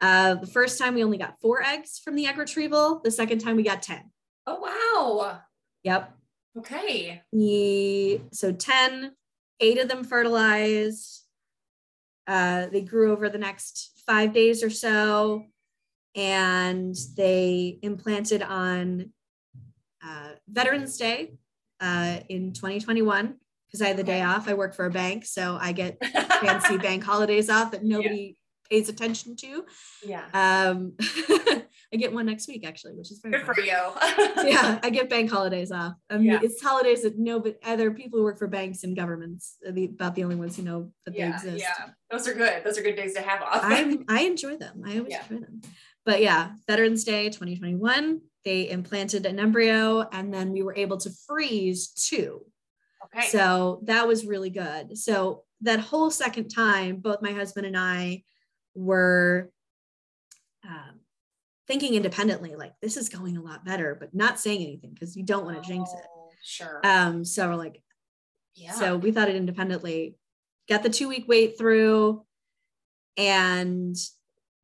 Uh, 0.00 0.34
the 0.34 0.46
first 0.46 0.78
time 0.78 0.94
we 0.94 1.04
only 1.04 1.18
got 1.18 1.40
four 1.40 1.62
eggs 1.62 2.00
from 2.02 2.16
the 2.16 2.26
egg 2.26 2.38
retrieval. 2.38 3.00
The 3.04 3.10
second 3.10 3.38
time 3.38 3.56
we 3.56 3.62
got 3.62 3.82
10. 3.82 4.10
Oh 4.46 4.58
wow. 4.58 5.40
Yep. 5.84 6.12
Okay. 6.58 7.22
We 7.30 8.22
so 8.32 8.50
10, 8.50 9.12
eight 9.60 9.78
of 9.78 9.88
them 9.88 10.04
fertilized. 10.04 11.24
Uh, 12.26 12.66
they 12.66 12.80
grew 12.80 13.12
over 13.12 13.28
the 13.28 13.38
next 13.38 14.02
five 14.06 14.32
days 14.32 14.62
or 14.62 14.70
so, 14.70 15.44
and 16.14 16.96
they 17.16 17.78
implanted 17.82 18.42
on 18.42 19.12
uh, 20.04 20.30
Veterans 20.48 20.96
Day 20.96 21.34
uh, 21.80 22.18
in 22.28 22.52
2021 22.52 23.36
because 23.66 23.82
I 23.82 23.88
had 23.88 23.96
the 23.96 24.04
day 24.04 24.22
off. 24.22 24.48
I 24.48 24.54
work 24.54 24.74
for 24.74 24.86
a 24.86 24.90
bank, 24.90 25.24
so 25.24 25.56
I 25.60 25.72
get 25.72 26.04
fancy 26.40 26.76
bank 26.78 27.04
holidays 27.04 27.48
off 27.48 27.70
that 27.72 27.84
nobody 27.84 28.36
pays 28.68 28.88
attention 28.88 29.36
to. 29.36 29.64
yeah. 30.04 30.24
Um, 30.32 30.94
I 31.92 31.96
get 31.96 32.12
one 32.12 32.26
next 32.26 32.46
week 32.46 32.64
actually, 32.64 32.94
which 32.94 33.10
is 33.10 33.18
very 33.20 33.32
Good 33.38 33.46
fun 33.46 33.54
for 33.56 33.60
you. 33.62 33.70
yeah, 34.48 34.78
I 34.82 34.90
get 34.90 35.10
bank 35.10 35.28
holidays 35.30 35.72
off. 35.72 35.94
I 36.08 36.18
mean, 36.18 36.26
Yeah. 36.26 36.40
it's 36.42 36.62
holidays 36.62 37.02
that 37.02 37.18
no, 37.18 37.40
but 37.40 37.58
other 37.64 37.90
people 37.90 38.18
who 38.18 38.24
work 38.24 38.38
for 38.38 38.46
banks 38.46 38.84
and 38.84 38.94
governments 38.94 39.56
are 39.66 39.72
the, 39.72 39.86
about 39.86 40.14
the 40.14 40.22
only 40.22 40.36
ones 40.36 40.56
who 40.56 40.62
know 40.62 40.92
that 41.04 41.16
they 41.16 41.26
exist. 41.28 41.58
Yeah. 41.58 41.88
Those 42.10 42.28
are 42.28 42.34
good. 42.34 42.62
Those 42.64 42.78
are 42.78 42.82
good 42.82 42.94
days 42.96 43.14
to 43.14 43.22
have 43.22 43.42
off. 43.42 43.60
I'm, 43.64 44.04
I 44.08 44.22
enjoy 44.22 44.56
them. 44.56 44.82
I 44.86 44.98
always 44.98 45.10
Yeah. 45.10 45.22
enjoy 45.28 45.40
them. 45.44 45.60
But 46.06 46.22
yeah, 46.22 46.52
Veterans 46.68 47.02
Day 47.04 47.24
2021, 47.28 48.20
they 48.44 48.70
implanted 48.70 49.26
an 49.26 49.38
embryo 49.40 50.08
and 50.12 50.32
then 50.32 50.52
we 50.52 50.62
were 50.62 50.74
able 50.76 50.96
to 50.98 51.10
freeze 51.26 51.88
two. 51.88 52.40
okay. 53.06 53.26
So 53.28 53.80
that 53.84 54.06
was 54.06 54.24
really 54.24 54.50
good. 54.50 54.96
So 54.96 55.42
that 55.62 55.80
whole 55.80 56.10
second 56.10 56.48
time, 56.50 56.96
both 56.98 57.20
my 57.20 57.32
husband 57.32 57.66
and 57.66 57.76
I 57.76 58.22
were 58.74 59.50
thinking 61.70 61.94
independently, 61.94 62.56
like 62.56 62.72
this 62.82 62.96
is 62.96 63.08
going 63.08 63.36
a 63.36 63.42
lot 63.42 63.64
better, 63.64 63.94
but 63.94 64.12
not 64.12 64.40
saying 64.40 64.60
anything 64.60 64.90
because 64.90 65.16
you 65.16 65.22
don't 65.22 65.44
want 65.44 65.62
to 65.62 65.68
jinx 65.68 65.92
it. 65.92 66.04
Oh, 66.04 66.20
Sure. 66.42 66.80
Um, 66.84 67.24
so 67.24 67.48
we're 67.48 67.54
like, 67.54 67.82
yeah. 68.54 68.72
so 68.72 68.96
we 68.96 69.12
thought 69.12 69.28
it 69.28 69.36
independently, 69.36 70.16
got 70.68 70.82
the 70.82 70.90
two 70.90 71.08
week 71.08 71.26
wait 71.28 71.56
through, 71.58 72.24
and 73.16 73.96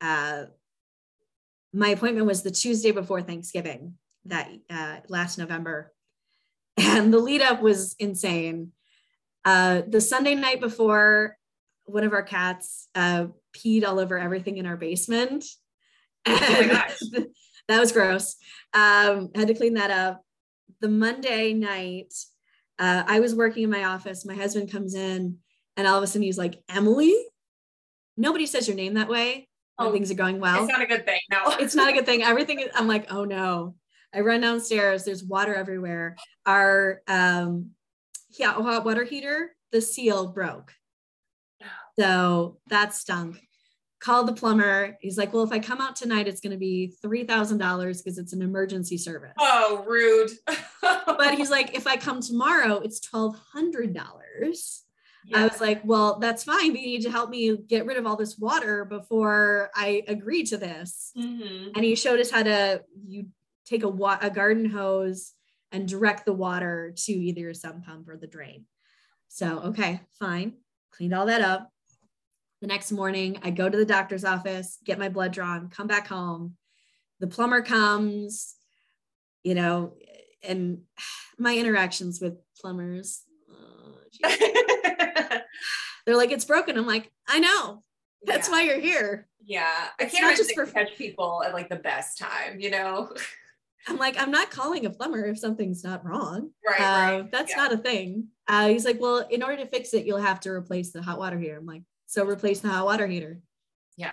uh, 0.00 0.44
my 1.72 1.90
appointment 1.90 2.26
was 2.26 2.42
the 2.42 2.50
Tuesday 2.50 2.90
before 2.90 3.22
Thanksgiving 3.22 3.94
that 4.24 4.50
uh, 4.70 4.96
last 5.08 5.38
November, 5.38 5.92
and 6.76 7.12
the 7.12 7.18
lead 7.18 7.42
up 7.42 7.62
was 7.62 7.94
insane. 7.98 8.72
Uh, 9.44 9.82
the 9.86 10.00
Sunday 10.00 10.34
night 10.34 10.60
before, 10.60 11.36
one 11.84 12.02
of 12.02 12.12
our 12.12 12.24
cats 12.24 12.88
uh, 12.96 13.26
peed 13.54 13.86
all 13.86 14.00
over 14.00 14.18
everything 14.18 14.56
in 14.56 14.66
our 14.66 14.76
basement. 14.76 15.44
Oh 16.26 16.60
my 16.62 16.68
gosh. 16.68 16.98
that 17.68 17.80
was 17.80 17.92
gross. 17.92 18.36
Um, 18.74 19.30
had 19.34 19.48
to 19.48 19.54
clean 19.54 19.74
that 19.74 19.90
up. 19.90 20.22
The 20.80 20.88
Monday 20.88 21.52
night, 21.54 22.12
uh, 22.78 23.04
I 23.06 23.20
was 23.20 23.34
working 23.34 23.62
in 23.62 23.70
my 23.70 23.84
office. 23.84 24.26
My 24.26 24.34
husband 24.34 24.70
comes 24.70 24.94
in, 24.94 25.38
and 25.76 25.86
all 25.86 25.96
of 25.96 26.02
a 26.02 26.06
sudden 26.06 26.22
he's 26.22 26.38
like, 26.38 26.62
"Emily." 26.68 27.14
Nobody 28.16 28.46
says 28.46 28.66
your 28.66 28.76
name 28.76 28.94
that 28.94 29.08
way 29.08 29.46
Oh, 29.78 29.92
things 29.92 30.10
are 30.10 30.14
going 30.14 30.40
well. 30.40 30.62
it's 30.62 30.72
not 30.72 30.82
a 30.82 30.86
good 30.86 31.04
thing. 31.04 31.20
No. 31.30 31.38
it's 31.60 31.74
not 31.74 31.88
a 31.88 31.92
good 31.92 32.06
thing. 32.06 32.22
Everything 32.22 32.60
is, 32.60 32.68
I'm 32.74 32.88
like, 32.88 33.12
oh 33.12 33.24
no. 33.24 33.74
I 34.14 34.20
run 34.20 34.40
downstairs, 34.40 35.04
there's 35.04 35.22
water 35.22 35.54
everywhere. 35.54 36.16
Our 36.46 37.02
um 37.08 37.70
yeah, 38.38 38.52
hot 38.52 38.84
water 38.84 39.04
heater, 39.04 39.54
the 39.72 39.80
seal 39.80 40.28
broke. 40.28 40.72
So 41.98 42.58
that 42.66 42.92
stunk. 42.92 43.40
Called 43.98 44.28
the 44.28 44.34
plumber. 44.34 44.98
He's 45.00 45.16
like, 45.16 45.32
well, 45.32 45.42
if 45.42 45.52
I 45.52 45.58
come 45.58 45.80
out 45.80 45.96
tonight, 45.96 46.28
it's 46.28 46.40
gonna 46.40 46.58
be 46.58 46.88
three 47.02 47.24
thousand 47.24 47.58
dollars 47.58 48.02
because 48.02 48.18
it's 48.18 48.32
an 48.34 48.42
emergency 48.42 48.98
service. 48.98 49.32
Oh, 49.38 49.84
rude. 49.86 50.30
But 50.82 51.34
he's 51.34 51.50
like, 51.50 51.74
if 51.74 51.86
I 51.86 51.96
come 51.96 52.20
tomorrow, 52.20 52.76
it's 52.78 53.00
twelve 53.00 53.36
hundred 53.52 53.94
dollars. 53.94 54.82
I 55.34 55.44
was 55.44 55.60
like, 55.60 55.80
well, 55.84 56.18
that's 56.20 56.44
fine, 56.44 56.70
but 56.72 56.80
you 56.80 56.86
need 56.86 57.02
to 57.02 57.10
help 57.10 57.30
me 57.30 57.56
get 57.56 57.84
rid 57.86 57.96
of 57.96 58.06
all 58.06 58.14
this 58.16 58.38
water 58.38 58.84
before 58.84 59.70
I 59.74 60.04
agree 60.06 60.44
to 60.44 60.56
this. 60.56 61.10
Mhm. 61.16 61.72
and 61.74 61.84
he 61.84 61.96
showed 61.96 62.20
us 62.20 62.30
how 62.30 62.42
to 62.44 62.82
you 63.08 63.26
take 63.64 63.82
a 63.82 63.88
wa- 63.88 64.18
a 64.20 64.30
garden 64.30 64.66
hose 64.66 65.32
and 65.72 65.88
direct 65.88 66.26
the 66.26 66.32
water 66.32 66.92
to 66.96 67.12
either 67.12 67.40
your 67.40 67.54
sump 67.54 67.84
pump 67.86 68.08
or 68.08 68.16
the 68.16 68.28
drain. 68.28 68.66
So 69.28 69.58
okay, 69.70 70.00
fine. 70.20 70.58
Cleaned 70.92 71.14
all 71.14 71.26
that 71.26 71.40
up. 71.40 71.70
The 72.60 72.66
next 72.66 72.90
morning, 72.92 73.38
I 73.42 73.50
go 73.50 73.68
to 73.68 73.76
the 73.76 73.84
doctor's 73.84 74.24
office, 74.24 74.78
get 74.84 74.98
my 74.98 75.08
blood 75.08 75.32
drawn, 75.32 75.68
come 75.68 75.86
back 75.86 76.06
home. 76.08 76.54
The 77.20 77.26
plumber 77.26 77.60
comes, 77.62 78.54
you 79.42 79.54
know, 79.54 79.94
and 80.42 80.80
my 81.38 81.56
interactions 81.56 82.20
with 82.20 82.34
plumbers, 82.60 83.22
oh, 83.50 83.98
they're 86.06 86.16
like, 86.16 86.32
it's 86.32 86.44
broken. 86.44 86.76
I'm 86.78 86.86
like, 86.86 87.10
I 87.28 87.40
know. 87.40 87.82
That's 88.24 88.48
yeah. 88.48 88.52
why 88.52 88.62
you're 88.62 88.80
here. 88.80 89.28
Yeah. 89.44 89.70
I 90.00 90.04
It's 90.04 90.14
can't 90.14 90.26
not 90.26 90.36
just 90.36 90.54
for- 90.54 90.66
catch 90.66 90.96
people 90.96 91.42
at 91.44 91.52
like 91.52 91.68
the 91.68 91.76
best 91.76 92.18
time, 92.18 92.58
you 92.58 92.70
know? 92.70 93.12
I'm 93.88 93.98
like, 93.98 94.18
I'm 94.20 94.32
not 94.32 94.50
calling 94.50 94.84
a 94.84 94.90
plumber 94.90 95.26
if 95.26 95.38
something's 95.38 95.84
not 95.84 96.04
wrong. 96.04 96.50
Right. 96.66 96.80
Uh, 96.80 96.82
right. 97.22 97.30
that's 97.30 97.52
Yeah. 97.52 97.56
not 97.58 97.72
a 97.72 97.76
thing. 97.76 98.28
Uh, 98.48 98.68
he's 98.68 98.84
like, 98.84 99.00
well, 99.00 99.18
in 99.30 99.44
order 99.44 99.58
to 99.58 99.66
fix 99.66 99.94
it, 99.94 100.06
you'll 100.06 100.18
have 100.18 100.40
to 100.40 100.50
replace 100.50 100.90
the 100.90 101.02
hot 101.02 101.18
water 101.18 101.38
heater. 101.38 101.56
I'm 101.58 101.66
like, 101.66 101.82
so 102.06 102.24
replace 102.24 102.60
the 102.60 102.68
hot 102.68 102.84
water 102.84 103.06
heater. 103.06 103.40
Yeah. 103.96 104.12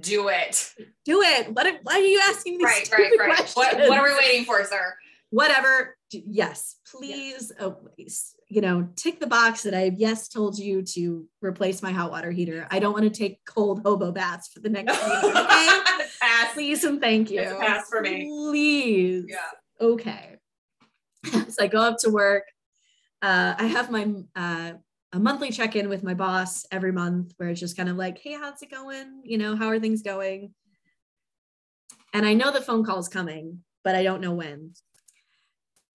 Do 0.00 0.28
it. 0.28 0.72
Do 1.04 1.20
it. 1.22 1.52
What? 1.54 1.66
Why 1.82 1.94
are 1.94 1.98
you 2.00 2.20
asking 2.28 2.58
these 2.58 2.64
Right, 2.64 2.88
right, 2.92 3.12
right. 3.18 3.34
questions? 3.36 3.54
What, 3.54 3.76
what 3.88 3.98
are 3.98 4.04
we 4.08 4.14
waiting 4.14 4.44
for, 4.44 4.64
sir? 4.64 4.94
Whatever. 5.30 5.96
Yes, 6.10 6.76
please. 6.90 7.52
Oh. 7.60 7.76
You 8.48 8.60
know, 8.60 8.88
tick 8.96 9.18
the 9.20 9.26
box 9.26 9.62
that 9.62 9.72
I 9.74 9.80
have 9.80 9.94
yes 9.98 10.28
told 10.28 10.58
you 10.58 10.82
to 10.82 11.26
replace 11.40 11.82
my 11.82 11.90
hot 11.90 12.10
water 12.10 12.30
heater. 12.30 12.66
I 12.70 12.78
don't 12.78 12.92
want 12.92 13.04
to 13.04 13.10
take 13.10 13.44
cold 13.46 13.82
hobo 13.82 14.12
baths 14.12 14.48
for 14.48 14.60
the 14.60 14.68
next 14.70 14.92
week. 14.92 15.24
Okay. 15.24 15.68
Pass. 16.20 16.52
Please 16.54 16.84
and 16.84 17.00
thank 17.00 17.30
you. 17.30 17.40
It's 17.40 17.52
pass 17.52 17.88
for 17.88 18.00
me. 18.02 18.26
Please. 18.26 19.24
Yeah. 19.28 19.38
Okay. 19.80 20.36
so 21.24 21.62
I 21.64 21.66
go 21.66 21.80
up 21.80 21.98
to 22.00 22.10
work. 22.10 22.44
Uh, 23.22 23.54
I 23.56 23.66
have 23.66 23.90
my 23.90 24.12
uh, 24.36 24.72
a 25.12 25.18
monthly 25.20 25.50
check 25.50 25.76
in 25.76 25.88
with 25.88 26.02
my 26.02 26.14
boss 26.14 26.64
every 26.70 26.92
month, 26.92 27.34
where 27.36 27.50
it's 27.50 27.60
just 27.60 27.76
kind 27.76 27.88
of 27.88 27.96
like, 27.96 28.18
"Hey, 28.18 28.32
how's 28.32 28.62
it 28.62 28.70
going? 28.70 29.20
You 29.24 29.38
know, 29.38 29.56
how 29.56 29.68
are 29.68 29.78
things 29.80 30.02
going?" 30.02 30.54
And 32.14 32.26
I 32.26 32.34
know 32.34 32.50
the 32.50 32.60
phone 32.60 32.84
call 32.84 32.98
is 32.98 33.08
coming, 33.08 33.60
but 33.84 33.94
I 33.94 34.02
don't 34.02 34.20
know 34.20 34.32
when. 34.34 34.72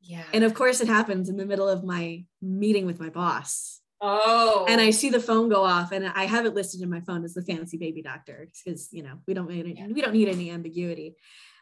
Yeah. 0.02 0.24
And 0.34 0.44
of 0.44 0.54
course, 0.54 0.82
it 0.82 0.88
happens 0.88 1.30
in 1.30 1.38
the 1.38 1.46
middle 1.46 1.68
of 1.68 1.84
my 1.84 2.26
meeting 2.42 2.86
with 2.86 3.00
my 3.00 3.10
boss. 3.10 3.82
oh. 4.02 4.66
And 4.70 4.80
I 4.80 4.92
see 4.92 5.10
the 5.10 5.20
phone 5.20 5.50
go 5.50 5.64
off, 5.64 5.92
and 5.92 6.08
I 6.08 6.26
have 6.26 6.46
it 6.46 6.54
listed 6.54 6.82
in 6.82 6.90
my 6.90 7.02
phone 7.02 7.24
as 7.24 7.34
the 7.34 7.42
fancy 7.42 7.78
baby 7.78 8.02
doctor 8.02 8.48
because 8.64 8.90
you 8.92 9.04
know 9.04 9.20
we 9.28 9.34
don't 9.34 9.50
need 9.50 9.78
Yeah. 9.78 9.88
we 9.88 10.02
don't 10.02 10.14
need 10.14 10.30
any 10.30 10.52
ambiguity. 10.52 11.16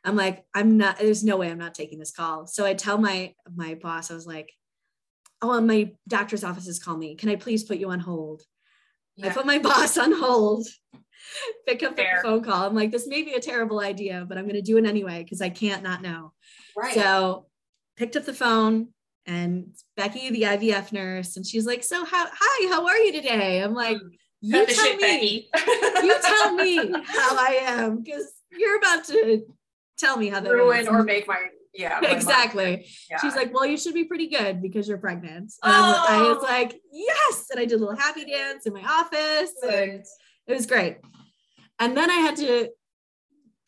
I'm 0.04 0.16
like, 0.16 0.46
I'm 0.54 0.78
not. 0.78 1.00
There's 1.00 1.24
no 1.24 1.38
way 1.38 1.50
I'm 1.50 1.58
not 1.58 1.74
taking 1.74 1.98
this 2.00 2.12
call. 2.12 2.46
So 2.48 2.66
I 2.66 2.74
tell 2.74 2.98
my 2.98 3.34
my 3.56 3.76
boss, 3.76 4.12
I 4.12 4.14
was 4.14 4.28
like, 4.28 4.52
oh, 5.52 5.62
my 5.62 5.92
doctor's 6.08 6.44
office 6.44 6.66
has 6.68 6.80
called 6.80 7.00
me. 7.00 7.16
Can 7.16 7.30
I 7.30 7.36
please 7.36 7.64
put 7.64 7.78
you 7.78 7.90
on 7.92 8.00
hold? 8.00 8.42
I 9.24 9.30
put 9.30 9.46
my 9.46 9.60
boss 9.70 9.98
on 9.98 10.12
hold. 10.12 10.68
Pick 11.68 11.84
up 11.84 11.96
Fair. 11.96 12.20
the 12.22 12.28
phone 12.28 12.44
call. 12.44 12.68
I'm 12.68 12.76
like, 12.76 12.92
this 12.92 13.08
may 13.08 13.24
be 13.24 13.34
a 13.34 13.40
terrible 13.40 13.80
idea, 13.80 14.26
but 14.28 14.38
I'm 14.38 14.46
going 14.46 14.56
to 14.56 14.62
do 14.62 14.78
it 14.78 14.86
anyway 14.86 15.24
because 15.24 15.42
I 15.42 15.50
can't 15.50 15.84
not 15.84 16.02
know. 16.02 16.34
right. 16.78 16.94
So 16.94 17.48
picked 17.98 18.16
up 18.16 18.26
the 18.26 18.34
phone 18.34 18.90
and 19.26 19.74
Becky, 19.98 20.30
the 20.30 20.44
IVF 20.44 20.92
nurse, 20.92 21.36
and 21.38 21.46
she's 21.46 21.66
like, 21.66 21.84
"So 21.84 22.06
how? 22.06 22.28
Hi, 22.32 22.70
how 22.70 22.86
are 22.86 22.98
you 22.98 23.12
today?" 23.12 23.62
I'm 23.62 23.74
like, 23.74 23.98
hmm. 23.98 24.08
"You 24.42 24.66
tell 24.68 24.86
shit, 24.86 25.02
me. 25.02 25.50
You 26.04 26.16
tell 26.22 26.54
me 26.54 26.78
how 27.06 27.36
I 27.36 27.60
am 27.62 28.04
because 28.04 28.32
you're 28.52 28.78
about 28.78 29.06
to 29.06 29.46
tell 29.98 30.18
me 30.18 30.30
how 30.30 30.40
that 30.42 30.52
ruin 30.52 30.82
is." 30.82 30.88
or 30.88 31.04
make 31.04 31.28
my 31.28 31.48
yeah 31.76 32.00
exactly. 32.04 32.88
Yeah. 33.10 33.18
She's 33.22 33.36
like, 33.36 33.54
"Well, 33.54 33.66
you 33.66 33.78
should 33.78 33.94
be 33.94 34.06
pretty 34.06 34.28
good 34.28 34.62
because 34.62 34.88
you're 34.88 34.98
pregnant." 34.98 35.52
And 35.64 35.74
I'm- 35.74 35.96
I 36.08 36.22
was 36.28 36.38
Oh. 36.40 36.44
like, 36.44 36.80
"Yes!" 36.92 37.48
And 37.52 37.60
I 37.60 37.66
did 37.66 37.74
a 37.76 37.78
little 37.84 37.96
happy 37.98 38.26
dance 38.26 38.66
in 38.66 38.74
my 38.74 38.84
office, 38.84 39.52
and 39.64 40.04
it 40.48 40.54
was 40.54 40.66
great. 40.66 40.98
And 41.80 41.96
then 41.98 42.10
I 42.10 42.16
had 42.16 42.38
to 42.38 42.70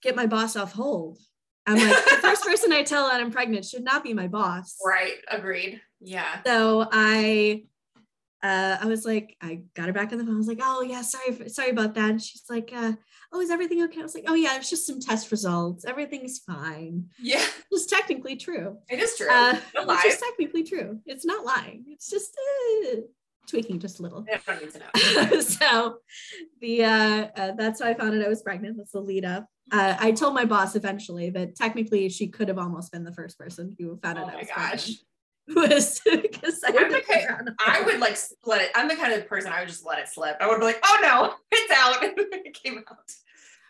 get 0.01 0.15
my 0.15 0.25
boss 0.27 0.55
off 0.55 0.71
hold 0.73 1.17
I'm 1.65 1.75
like, 1.75 2.05
the 2.05 2.17
first 2.21 2.43
person 2.49 2.71
I 2.71 2.83
tell 2.83 3.09
that 3.09 3.19
I'm 3.19 3.29
pregnant 3.31 3.65
should 3.65 3.83
not 3.83 4.01
be 4.01 4.13
my 4.13 4.27
boss. 4.29 4.77
Right. 4.85 5.15
Agreed. 5.29 5.81
Yeah. 5.99 6.41
So 6.45 6.87
I 6.91 7.63
uh, 8.43 8.77
I 8.81 8.85
was 8.85 9.05
like, 9.05 9.35
I 9.41 9.61
got 9.75 9.87
her 9.87 9.93
back 9.93 10.11
on 10.11 10.17
the 10.19 10.25
phone. 10.25 10.35
I 10.35 10.37
was 10.37 10.47
like, 10.47 10.59
oh 10.61 10.81
yeah, 10.81 11.01
sorry, 11.01 11.49
sorry 11.49 11.69
about 11.71 11.93
that. 11.95 12.09
And 12.11 12.21
she's 12.21 12.43
like, 12.49 12.71
uh, 12.75 12.93
oh, 13.33 13.41
is 13.41 13.49
everything 13.49 13.83
okay? 13.83 13.99
I 13.99 14.03
was 14.03 14.15
like, 14.15 14.25
oh 14.27 14.35
yeah, 14.35 14.55
it's 14.57 14.69
just 14.69 14.85
some 14.85 14.99
test 14.99 15.31
results. 15.31 15.85
Everything's 15.85 16.39
fine. 16.39 17.05
Yeah. 17.19 17.43
It's 17.71 17.85
technically 17.87 18.35
true. 18.35 18.77
It 18.89 18.99
is 18.99 19.17
true. 19.17 19.27
Uh, 19.29 19.59
it's 19.75 20.03
just 20.03 20.23
technically 20.23 20.63
true. 20.63 20.99
It's 21.05 21.25
not 21.25 21.45
lying. 21.45 21.85
It's 21.87 22.09
just 22.09 22.35
uh, 22.93 22.95
tweaking 23.47 23.79
just 23.79 23.99
a 23.99 24.03
little. 24.03 24.25
I 24.31 24.39
don't 24.45 24.61
need 24.61 24.73
to 24.73 25.29
know. 25.31 25.39
so 25.41 25.97
the 26.61 26.83
uh, 26.83 27.27
uh, 27.35 27.51
that's 27.57 27.81
how 27.81 27.87
I 27.89 27.93
found 27.95 28.13
out 28.19 28.25
I 28.25 28.29
was 28.29 28.41
pregnant. 28.43 28.77
That's 28.77 28.91
the 28.91 28.99
lead 29.01 29.25
up. 29.25 29.47
Uh, 29.71 29.95
I 29.99 30.11
told 30.11 30.33
my 30.33 30.45
boss 30.45 30.75
eventually 30.75 31.29
that 31.31 31.55
technically 31.55 32.07
she 32.09 32.27
could 32.27 32.47
have 32.47 32.57
almost 32.57 32.91
been 32.91 33.03
the 33.03 33.13
first 33.13 33.37
person 33.37 33.75
who 33.77 33.97
found 34.01 34.17
Oh 34.17 34.21
out 34.21 34.29
I 34.29 34.33
my 34.33 34.39
was 34.39 34.47
gosh. 34.47 34.55
pregnant. 34.57 34.97
Was 35.55 36.01
because 36.03 36.61
I, 36.65 36.69
I'm 36.69 36.73
wouldn't 36.73 37.07
the 37.07 37.13
kind- 37.13 37.49
I 37.65 37.81
would 37.81 37.99
like 37.99 38.17
let 38.45 38.61
it. 38.61 38.69
I'm 38.75 38.87
the 38.87 38.95
kind 38.95 39.13
of 39.13 39.27
person 39.27 39.51
I 39.51 39.59
would 39.61 39.69
just 39.69 39.85
let 39.85 39.99
it 39.99 40.07
slip. 40.09 40.37
I 40.41 40.47
would 40.47 40.59
be 40.59 40.65
like, 40.65 40.79
oh 40.83 40.99
no, 41.01 41.33
it's 41.51 41.71
out. 41.71 41.97
it 42.01 42.53
came 42.53 42.79
out. 42.79 42.97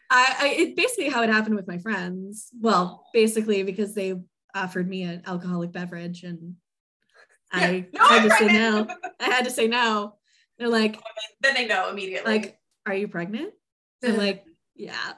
I, 0.09 0.35
I 0.39 0.47
it 0.49 0.75
basically 0.75 1.09
how 1.09 1.21
it 1.23 1.29
happened 1.29 1.55
with 1.55 1.67
my 1.67 1.77
friends. 1.77 2.49
Well, 2.59 3.05
basically 3.13 3.63
because 3.63 3.93
they 3.93 4.15
offered 4.55 4.87
me 4.89 5.03
an 5.03 5.21
alcoholic 5.27 5.71
beverage 5.71 6.23
and 6.23 6.55
I 7.51 7.87
Yeah. 7.93 7.99
No, 7.99 8.07
had 8.07 8.21
I'm 8.23 8.29
to 8.29 8.35
say 8.35 8.47
no. 8.47 8.87
I 9.19 9.25
had 9.25 9.45
to 9.45 9.51
say 9.51 9.67
no. 9.67 10.15
They're 10.57 10.69
like, 10.69 10.97
oh, 10.97 11.21
then 11.41 11.53
they 11.53 11.67
know 11.67 11.89
immediately. 11.91 12.31
like, 12.31 12.57
are 12.87 12.95
you 12.95 13.07
pregnant? 13.07 13.53
I'm 14.03 14.17
like, 14.17 14.43
yeah. 14.75 15.13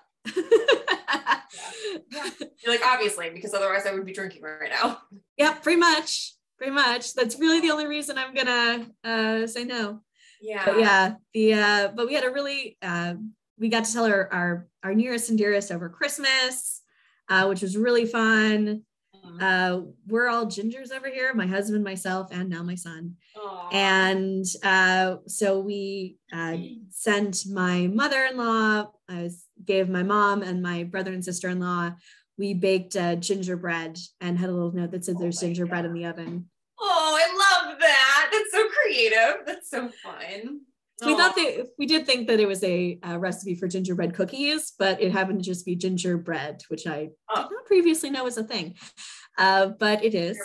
You're 2.15 2.73
like, 2.73 2.85
obviously, 2.85 3.29
because 3.29 3.53
otherwise 3.53 3.85
I 3.85 3.93
would 3.93 4.05
be 4.05 4.11
drinking 4.13 4.41
right 4.41 4.69
now. 4.69 4.99
yeah, 5.37 5.53
pretty 5.53 5.79
much. 5.79 6.33
Pretty 6.59 6.73
much. 6.73 7.15
That's 7.15 7.39
really 7.39 7.61
the 7.61 7.71
only 7.71 7.87
reason 7.87 8.17
I'm 8.19 8.35
gonna 8.35 8.85
uh 9.03 9.47
say 9.47 9.63
no. 9.63 10.01
Yeah. 10.41 10.65
But 10.65 10.79
yeah, 10.79 11.15
the 11.33 11.53
uh 11.53 11.87
but 11.95 12.05
we 12.05 12.13
had 12.13 12.25
a 12.25 12.29
really 12.29 12.77
uh 12.81 13.15
we 13.57 13.69
got 13.69 13.85
to 13.85 13.93
tell 13.93 14.05
our 14.05 14.31
our, 14.31 14.67
our 14.83 14.93
nearest 14.93 15.29
and 15.29 15.37
dearest 15.37 15.71
over 15.71 15.89
Christmas, 15.89 16.81
uh, 17.27 17.45
which 17.47 17.61
was 17.61 17.77
really 17.77 18.05
fun. 18.05 18.83
Uh, 19.39 19.81
we're 20.07 20.27
all 20.27 20.45
gingers 20.45 20.91
over 20.91 21.09
here, 21.09 21.33
my 21.33 21.45
husband, 21.45 21.83
myself, 21.83 22.29
and 22.31 22.49
now 22.49 22.63
my 22.63 22.75
son. 22.75 23.15
Aw. 23.37 23.69
And 23.71 24.45
uh, 24.63 25.17
so 25.27 25.59
we 25.59 26.17
uh, 26.33 26.57
sent 26.89 27.45
my 27.49 27.87
mother-in-law, 27.87 28.91
I 29.07 29.23
was, 29.23 29.45
gave 29.63 29.89
my 29.89 30.03
mom 30.03 30.41
and 30.41 30.61
my 30.61 30.83
brother 30.83 31.13
and 31.13 31.23
sister-in-law, 31.23 31.95
we 32.39 32.53
baked 32.55 32.95
uh, 32.95 33.15
gingerbread 33.17 33.99
and 34.21 34.39
had 34.39 34.49
a 34.49 34.53
little 34.53 34.71
note 34.71 34.91
that 34.91 35.05
said 35.05 35.15
Oh 35.17 35.21
there's 35.21 35.39
gingerbread 35.41 35.85
in 35.85 35.93
the 35.93 36.05
oven. 36.05 36.49
Oh, 36.79 37.19
I 37.21 37.67
love 37.67 37.77
that. 37.79 38.29
That's 38.31 38.51
so 38.51 38.67
creative. 38.69 39.45
That's 39.45 39.69
so 39.69 39.89
fun. 40.01 40.61
We 41.05 41.15
thought 41.15 41.35
that 41.35 41.67
we 41.77 41.85
did 41.85 42.05
think 42.05 42.27
that 42.27 42.39
it 42.41 42.47
was 42.47 42.61
a, 42.63 42.99
uh 43.07 43.17
recipe 43.17 43.55
for 43.55 43.67
gingerbread 43.69 44.13
cookies, 44.13 44.73
but 44.79 45.01
it 45.01 45.11
happened 45.13 45.39
to 45.39 45.45
just 45.45 45.65
be 45.65 45.75
gingerbread, 45.75 46.61
which 46.69 46.87
I 46.87 47.09
Oh. 47.29 47.43
did 47.43 47.51
not 47.51 47.65
previously 47.67 48.09
know 48.09 48.23
was 48.25 48.37
a 48.37 48.43
thing. 48.43 48.75
Uh, 49.37 49.67
but 49.79 50.03
it 50.03 50.13
is. 50.15 50.37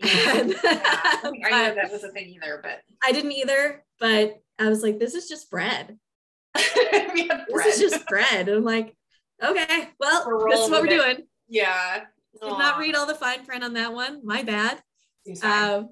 And- 0.00 0.50
Yeah. 0.50 0.56
I 0.64 1.18
don't 1.22 1.32
think 1.32 1.46
I 1.52 1.68
knew 1.68 1.74
that 1.76 1.92
was 1.92 2.02
a 2.04 2.10
thing 2.10 2.28
either, 2.30 2.60
but 2.62 2.80
I 3.04 3.12
didn't 3.12 3.32
either, 3.32 3.84
but 4.00 4.34
I 4.58 4.68
was 4.68 4.82
like, 4.82 4.98
this 4.98 5.14
is 5.14 5.28
just 5.28 5.50
bread. 5.50 5.96
have 6.56 7.14
This 7.48 7.80
is 7.80 7.90
just 7.90 8.06
bread. 8.08 8.48
And 8.48 8.58
I'm 8.58 8.64
like, 8.64 8.96
okay, 9.42 9.88
well, 10.00 10.26
this 10.50 10.60
is 10.60 10.70
what 10.70 10.82
we're 10.82 10.88
it. 10.88 10.90
doing. 10.90 11.26
Yeah. 11.50 12.04
Did 12.40 12.58
not 12.58 12.78
read 12.78 12.94
all 12.94 13.06
the 13.06 13.14
fine 13.14 13.44
print 13.44 13.64
on 13.64 13.74
that 13.74 13.92
one. 13.92 14.24
My 14.24 14.42
bad. 14.42 14.80
Uh, 15.42 15.82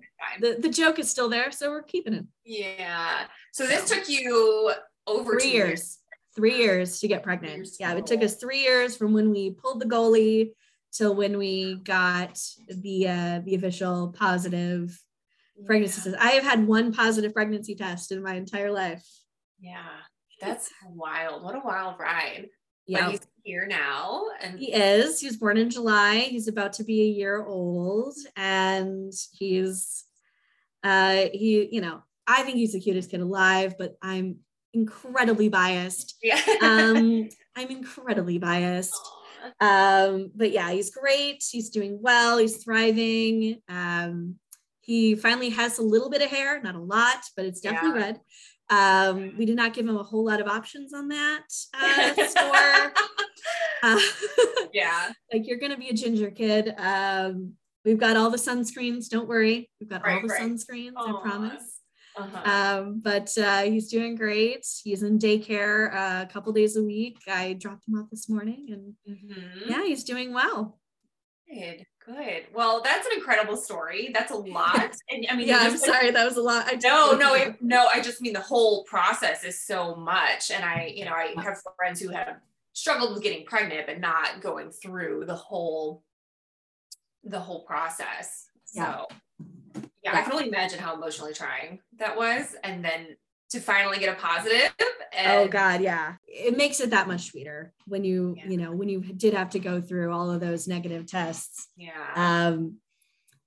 the, 0.41 0.57
the 0.59 0.69
joke 0.71 0.99
is 0.99 1.11
still 1.11 1.29
there, 1.29 1.51
so 1.51 1.71
we're 1.71 1.83
keeping 1.83 2.15
it. 2.15 2.25
yeah. 2.45 3.25
So 3.53 3.67
this 3.67 3.91
took 3.91 4.09
you 4.09 4.73
over 5.07 5.33
Three 5.33 5.51
two 5.51 5.57
years. 5.57 5.99
Three 6.35 6.57
years 6.57 7.01
to 7.01 7.09
get 7.09 7.23
pregnant. 7.23 7.57
years 7.57 7.77
Yeah, 7.79 7.95
it 7.95 8.07
took 8.07 8.23
us 8.23 8.37
three 8.37 8.61
years 8.61 8.97
from 8.97 9.13
when 9.13 9.31
we 9.31 9.51
pulled 9.51 9.81
the 9.81 9.87
goalie 9.87 10.53
till 10.93 11.15
when 11.15 11.37
we 11.37 11.77
got 11.83 12.39
the 12.69 13.09
uh, 13.09 13.41
the 13.45 13.57
official 13.57 14.15
positive 14.17 14.99
pregnancy 15.67 16.01
test. 16.01 16.23
I 16.23 16.31
have 16.31 16.45
had 16.45 16.67
one 16.67 16.93
positive 16.93 17.35
pregnancy 17.35 17.75
test 17.75 18.13
in 18.13 18.23
my 18.23 18.35
entire 18.35 18.71
life. 18.71 19.05
Yeah. 19.61 19.83
That's 20.41 20.71
wild. 20.89 21.43
What 21.43 21.57
a 21.57 21.61
wild 21.65 21.99
ride. 21.99 22.47
Yeah. 22.89 23.11
He's 23.11 23.21
here 23.45 23.67
now. 23.67 24.25
And 24.41 24.59
He 24.59 24.73
is. 24.73 25.21
He 25.21 25.27
was 25.27 25.37
born 25.37 25.57
in 25.59 25.71
July. 25.71 26.21
He's 26.21 26.49
about 26.49 26.73
to 26.75 26.85
be 26.85 27.03
a 27.03 27.07
year 27.07 27.45
old, 27.45 28.15
and 28.37 29.13
he's, 29.33 30.05
uh, 30.83 31.27
he, 31.33 31.69
you 31.71 31.81
know, 31.81 32.03
I 32.27 32.43
think 32.43 32.57
he's 32.57 32.73
the 32.73 32.81
cutest 32.81 33.11
kid 33.11 33.21
alive, 33.21 33.77
but 33.79 33.97
I'm 34.03 34.39
incredibly 34.75 35.49
biased. 35.49 36.17
yeah. 36.23 36.41
Um, 36.63 37.29
I'm 37.57 37.69
incredibly 37.71 38.39
biased. 38.39 38.95
Aw. 39.61 40.07
Um, 40.07 40.31
but 40.35 40.51
yeah, 40.51 40.71
he's 40.73 40.91
great. 40.91 41.45
He's 41.51 41.71
doing 41.71 41.99
well. 42.03 42.39
He's 42.39 42.63
thriving. 42.63 43.61
Um, 43.69 44.37
he 44.81 45.15
finally 45.15 45.51
has 45.51 45.79
a 45.79 45.83
little 45.83 46.11
bit 46.11 46.23
of 46.23 46.29
hair, 46.31 46.61
not 46.63 46.75
a 46.75 46.81
lot, 46.81 47.19
but 47.37 47.45
it's 47.45 47.61
definitely 47.61 48.01
Yeah. 48.01 48.07
red. 48.07 48.21
Um, 48.71 49.35
we 49.39 49.47
did 49.47 49.57
not 49.57 49.73
give 49.75 49.87
him 49.87 49.97
a 49.97 50.03
whole 50.03 50.25
lot 50.25 50.41
of 50.41 50.47
options 50.47 50.93
on 50.93 51.09
that 51.09 51.45
uh, 51.75 52.15
score. 52.29 52.93
Uh, 53.83 54.01
yeah. 54.73 55.13
like 55.33 55.47
you're 55.47 55.59
gonna 55.59 55.77
be 55.79 55.89
a 55.89 55.95
ginger 55.95 56.31
kid. 56.31 56.75
Um, 56.79 57.55
we've 57.85 57.99
got 57.99 58.17
all 58.17 58.31
the 58.31 58.37
sunscreens. 58.37 59.09
Don't 59.09 59.29
worry, 59.29 59.71
we've 59.81 59.89
got 59.89 60.07
all 60.07 60.21
the 60.21 60.29
right. 60.29 60.41
sunscreens. 60.43 60.93
I 60.97 61.21
promise. 61.23 61.81
Uh-huh. 62.17 62.51
Um, 62.81 63.01
but 63.01 63.31
uh, 63.39 63.63
he's 63.63 63.89
doing 63.89 64.17
great. 64.17 64.67
He's 64.83 65.05
in 65.05 65.21
daycare 65.21 65.95
uh, 65.95 66.23
a 66.25 66.27
couple 66.27 66.53
days 66.53 66.77
a 66.77 66.83
week. 66.83 67.19
I 67.29 67.53
dropped 67.53 67.87
him 67.87 67.95
off 67.95 68.11
this 68.11 68.29
morning, 68.29 68.67
and 68.73 68.95
Mhm. 69.17 69.69
yeah, 69.71 69.85
he's 69.85 70.03
doing 70.05 70.33
well. 70.35 70.81
Good. 71.49 71.87
Good. 72.09 72.47
Well, 72.55 72.81
that's 72.83 73.07
an 73.07 73.13
incredible 73.17 73.57
story. 73.57 74.11
That's 74.15 74.33
a 74.33 74.37
lot. 74.37 74.97
And 75.11 75.27
I 75.31 75.37
mean, 75.37 75.49
yeah, 75.49 75.59
I'm 75.61 75.77
sorry, 75.77 76.11
that 76.11 76.25
was 76.25 76.37
a 76.37 76.43
lot. 76.43 76.67
I 76.67 76.79
No, 76.83 77.13
no, 77.13 77.35
it, 77.35 77.61
no. 77.61 77.87
I 77.87 78.01
just 78.01 78.23
mean 78.23 78.33
the 78.33 78.41
whole 78.41 78.85
process 78.85 79.45
is 79.45 79.61
so 79.61 79.95
much, 79.95 80.51
and 80.51 80.65
I, 80.65 80.93
you 80.95 81.05
know, 81.05 81.13
I 81.13 81.35
have 81.43 81.59
friends 81.77 82.01
who 82.01 82.09
have 82.11 82.37
struggled 82.73 83.15
with 83.15 83.23
getting 83.23 83.45
pregnant, 83.45 83.87
but 83.87 84.01
not 84.01 84.41
going 84.41 84.71
through 84.71 85.25
the 85.27 85.35
whole, 85.35 86.03
the 87.25 87.41
whole 87.41 87.63
process. 87.65 88.47
Yeah. 88.75 89.05
So, 89.07 89.43
yeah, 90.03 90.17
I 90.17 90.23
can 90.23 90.33
only 90.33 90.49
imagine 90.49 90.79
how 90.79 90.95
emotionally 90.95 91.35
trying 91.35 91.81
that 91.99 92.17
was, 92.17 92.55
and 92.65 92.85
then 92.85 93.17
to 93.51 93.61
finally 93.61 93.99
get 93.99 94.17
a 94.17 94.21
positive. 94.21 94.73
And, 95.17 95.33
Oh 95.33 95.49
God, 95.49 95.81
yeah. 95.81 96.15
It 96.27 96.57
makes 96.57 96.81
it 96.81 96.91
that 96.91 97.09
much 97.09 97.31
sweeter 97.31 97.73
when 97.87 98.05
you, 98.05 98.35
Yeah. 98.37 98.49
you 98.49 98.57
know, 98.59 98.73
when 98.73 98.89
you 98.89 99.01
did 99.01 99.35
have 99.35 99.51
to 99.51 99.59
go 99.59 99.81
through 99.81 100.13
all 100.13 100.31
of 100.31 100.41
those 100.41 100.69
negative 100.69 101.07
tests. 101.07 101.69
Yeah. 101.77 102.13
um 102.15 102.77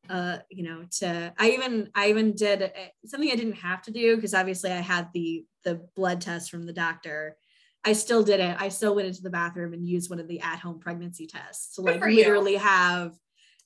uh 0.09 0.39
you 0.49 0.63
know 0.63 0.83
to 0.89 1.31
i 1.37 1.51
even 1.51 1.87
i 1.93 2.09
even 2.09 2.33
did 2.33 2.63
uh, 2.63 2.67
something 3.05 3.29
i 3.31 3.35
didn't 3.35 3.53
have 3.53 3.83
to 3.83 3.91
do 3.91 4.15
because 4.15 4.33
obviously 4.33 4.71
i 4.71 4.77
had 4.81 5.07
the 5.13 5.45
the 5.63 5.79
blood 5.95 6.19
test 6.19 6.49
from 6.49 6.65
the 6.65 6.73
doctor 6.73 7.37
i 7.85 7.93
still 7.93 8.23
did 8.23 8.39
it 8.39 8.55
i 8.59 8.67
still 8.67 8.95
went 8.95 9.07
into 9.07 9.21
the 9.21 9.29
bathroom 9.29 9.73
and 9.73 9.87
used 9.87 10.09
one 10.09 10.19
of 10.19 10.27
the 10.27 10.41
at-home 10.41 10.79
pregnancy 10.79 11.27
tests 11.27 11.75
to 11.75 11.81
like 11.81 12.01
literally 12.01 12.55
have 12.55 13.13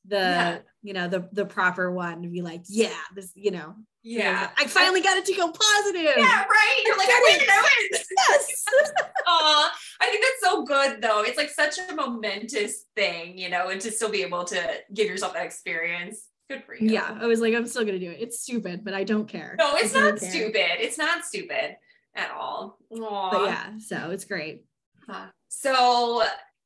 the 0.08 0.16
Yeah. 0.18 0.58
you 0.84 0.94
know 0.94 1.08
the 1.08 1.28
the 1.34 1.46
proper 1.46 1.92
one 1.92 2.22
to 2.24 2.30
be 2.30 2.42
like 2.42 2.62
yeah 2.68 2.90
this 3.16 3.32
you 3.36 3.52
know 3.52 3.76
yeah. 4.04 4.50
i 4.58 4.66
finally 4.68 5.02
got 5.02 5.18
it 5.18 5.26
to 5.26 5.34
go 5.34 5.52
positive 5.52 6.14
Yeah, 6.18 6.44
right. 6.46 6.84
You're 6.86 6.98
like, 6.98 7.08
I 7.10 7.22
Did 7.32 7.40
didn't 7.40 7.48
know 7.48 7.62
it. 7.64 8.06
yes 8.18 8.64
Aw, 9.28 9.72
I 10.02 10.06
think 10.08 10.24
that's 10.24 10.42
so 10.54 10.64
good 10.64 11.02
though. 11.02 11.24
It's 11.24 11.38
like 11.38 11.50
such 11.50 11.80
a 11.80 11.96
momentous 11.96 12.86
thing, 12.96 13.38
you 13.40 13.50
know, 13.50 13.70
and 13.70 13.82
to 13.82 13.92
still 13.92 14.10
be 14.12 14.22
able 14.22 14.44
to 14.46 14.62
give 14.94 15.08
yourself 15.08 15.34
that 15.34 15.46
experience. 15.46 16.28
Good 16.48 16.64
for 16.64 16.76
you. 16.76 16.92
yeah 16.92 17.18
i 17.20 17.26
was 17.26 17.42
like 17.42 17.56
i'm 17.56 17.66
still 17.66 17.84
gonna 17.86 17.98
do 17.98 18.12
it 18.12 18.18
it's 18.22 18.40
stupid 18.42 18.86
but 18.86 18.94
i 18.94 19.04
don't 19.04 19.28
care 19.28 19.56
No, 19.58 19.76
it's 19.78 19.94
don't 19.94 20.20
care. 20.20 20.30
stupid. 20.30 20.72
It's 20.80 20.96
not 21.00 21.26
stupid 21.26 21.76
at 22.16 22.30
all. 22.30 22.78
Aw. 22.92 23.32
but 23.32 23.46
yeah 23.46 23.70
so 23.80 24.12
it's 24.12 24.26
great 24.26 24.64
Huh. 25.10 25.28
So, 25.50 26.24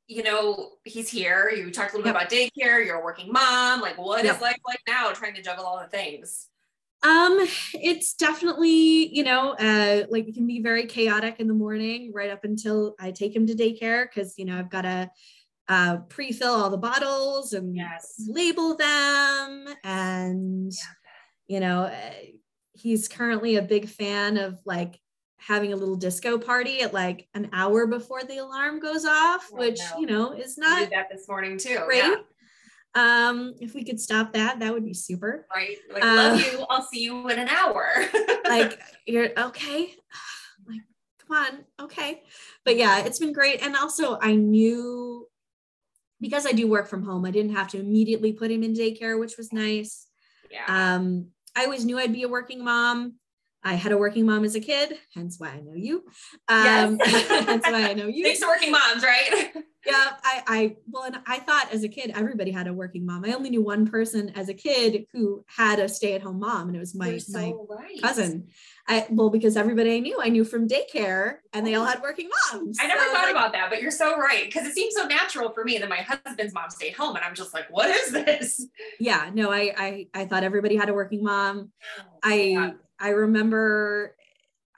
you 0.10 0.24
know, 0.24 0.72
he's 0.84 1.08
here. 1.08 1.52
You 1.56 1.70
talked 1.70 1.94
a 1.94 1.98
little 1.98 2.12
Yep. 2.12 2.30
bit 2.30 2.40
about 2.40 2.52
daycare. 2.66 2.84
You're 2.84 3.00
a 3.00 3.04
working 3.04 3.32
mom. 3.32 3.80
Like, 3.80 3.96
what 4.00 4.22
is 4.22 4.26
Yep. 4.26 4.42
life 4.42 4.58
like 4.68 4.82
now 4.88 5.12
trying 5.12 5.36
to 5.36 5.42
juggle 5.42 5.66
all 5.66 5.80
the 5.80 5.88
things? 5.88 6.48
Um, 7.04 7.48
it's 7.76 8.16
definitely, 8.16 9.16
you 9.16 9.24
know, 9.24 9.52
uh, 9.52 10.06
like 10.10 10.28
it 10.28 10.34
can 10.34 10.48
be 10.48 10.62
very 10.62 10.88
chaotic 10.88 11.40
in 11.40 11.48
the 11.48 11.54
morning, 11.54 12.12
right 12.12 12.32
up 12.32 12.44
until 12.44 12.96
I 13.00 13.12
take 13.12 13.36
him 13.36 13.46
to 13.48 13.54
daycare 13.54 14.06
because 14.10 14.38
you 14.38 14.46
know 14.46 14.58
I've 14.58 14.72
got 14.72 14.82
to 14.82 15.12
uh, 15.70 15.98
pre-fill 16.10 16.52
all 16.54 16.70
the 16.72 16.78
bottles 16.78 17.54
and 17.54 17.76
Yes. 17.76 18.16
label 18.28 18.76
them, 18.76 19.68
and 19.84 20.74
you 21.48 21.60
know, 21.60 21.84
uh, 21.84 22.12
he's 22.74 23.08
currently 23.08 23.58
a 23.58 23.62
big 23.62 23.88
fan 23.88 24.38
of 24.38 24.60
like 24.66 25.00
having 25.40 25.74
a 25.74 25.76
little 25.76 25.96
disco 25.96 26.38
party 26.38 26.82
at 26.82 26.94
like 26.94 27.28
an 27.34 27.50
hour 27.54 27.88
before 27.88 28.24
the 28.24 28.38
alarm 28.38 28.80
goes 28.80 29.06
off, 29.06 29.50
Oh, 29.54 29.58
which 29.58 29.80
no. 29.94 30.00
you 30.00 30.06
know 30.08 30.32
is 30.34 30.58
We 30.58 30.62
not 30.68 30.80
did 30.80 30.90
that 30.92 31.08
this 31.12 31.28
morning 31.28 31.58
too. 31.58 31.80
great. 31.86 31.98
Yeah. 32.04 32.16
Um, 32.96 33.54
if 33.62 33.74
we 33.76 33.84
could 33.84 34.00
stop 34.00 34.34
that, 34.34 34.60
that 34.60 34.74
would 34.74 34.84
be 34.86 34.94
super. 34.96 35.46
Right. 35.56 35.78
Like, 35.94 36.04
Uh, 36.04 36.16
love 36.16 36.42
you. 36.42 36.66
I'll 36.70 36.82
see 36.82 37.02
you 37.04 37.28
in 37.30 37.40
an 37.40 37.50
hour. 37.50 37.88
Like 38.50 38.80
you're 39.06 39.30
okay. 39.38 39.94
Like, 40.68 40.82
come 41.28 41.38
on, 41.38 41.86
okay. 41.86 42.24
But 42.66 42.78
yeah, 42.78 43.00
it's 43.06 43.20
been 43.20 43.32
great. 43.32 43.64
And 43.64 43.76
also 43.76 44.18
I 44.22 44.36
knew 44.36 45.28
because 46.20 46.46
I 46.48 46.52
do 46.52 46.68
work 46.68 46.88
from 46.88 47.04
home, 47.04 47.26
I 47.26 47.32
didn't 47.32 47.56
have 47.56 47.68
to 47.70 47.80
immediately 47.80 48.34
put 48.34 48.50
him 48.52 48.64
in 48.64 48.74
daycare, 48.74 49.20
which 49.20 49.38
was 49.38 49.54
nice. 49.54 50.08
yeah. 50.52 50.66
Um, 50.68 51.28
I 51.56 51.64
always 51.66 51.86
knew 51.86 51.98
I'd 52.00 52.12
be 52.14 52.24
a 52.24 52.28
working 52.28 52.64
mom. 52.64 53.19
I 53.64 53.74
had 53.76 53.92
a 53.92 53.98
working 53.98 54.26
mom 54.26 54.46
as 54.46 54.56
a 54.56 54.60
kid, 54.60 54.98
hence 55.14 55.40
why 55.40 55.50
I 55.50 55.60
know 55.62 55.74
you. 55.76 56.04
Um, 56.48 56.98
Yes. 57.00 57.30
hence 57.48 57.66
why 57.66 57.90
I 57.90 57.94
know 57.94 58.08
you. 58.14 58.24
Thanks 58.24 58.40
to 58.40 58.48
working 58.48 58.72
moms, 58.72 59.04
right? 59.04 59.52
Yeah, 59.86 60.12
I, 60.24 60.44
I, 60.46 60.76
well, 60.92 61.04
and 61.04 61.16
I 61.26 61.40
thought 61.40 61.74
as 61.74 61.84
a 61.84 61.88
kid, 61.88 62.12
everybody 62.14 62.52
had 62.52 62.68
a 62.68 62.74
working 62.74 63.06
mom. 63.06 63.24
I 63.24 63.32
only 63.32 63.50
knew 63.50 63.64
one 63.64 63.88
person 63.88 64.30
as 64.36 64.50
a 64.50 64.54
kid 64.54 65.06
who 65.14 65.46
had 65.48 65.80
a 65.80 65.88
stay-at-home 65.88 66.38
mom, 66.38 66.68
and 66.68 66.76
it 66.76 66.80
was 66.80 66.94
my 66.94 67.18
so 67.18 67.40
my 67.40 67.54
right. 67.70 68.02
cousin. 68.02 68.50
I 68.90 69.08
well, 69.10 69.30
because 69.30 69.56
everybody 69.56 69.96
I 69.96 70.00
knew, 70.00 70.20
I 70.22 70.28
knew 70.28 70.44
from 70.44 70.68
daycare, 70.68 71.38
and 71.54 71.66
they 71.66 71.76
all 71.76 71.86
had 71.86 72.02
working 72.02 72.30
moms. 72.52 72.78
I 72.80 72.88
never 72.88 73.00
So, 73.02 73.14
thought 73.14 73.22
like, 73.24 73.32
about 73.32 73.54
that, 73.54 73.70
but 73.70 73.82
you're 73.82 73.90
so 73.90 74.18
right. 74.18 74.46
Because 74.46 74.68
it 74.68 74.74
seems 74.74 74.96
so 74.96 75.08
natural 75.08 75.54
for 75.54 75.64
me 75.64 75.78
that 75.78 75.88
my 75.88 76.02
husband's 76.02 76.54
mom 76.54 76.70
stayed 76.70 76.94
home, 76.94 77.16
and 77.16 77.24
I'm 77.24 77.34
just 77.34 77.54
like, 77.54 77.68
what 77.70 77.90
is 77.90 78.12
this? 78.12 78.68
Yeah, 79.00 79.32
no, 79.34 79.50
I, 79.50 79.74
I, 79.78 80.08
I 80.14 80.26
thought 80.26 80.44
everybody 80.44 80.76
had 80.76 80.90
a 80.90 80.94
working 80.94 81.24
mom. 81.24 81.72
I 82.22 82.34
Yeah. 82.34 82.72
I 83.00 83.10
remember 83.10 84.16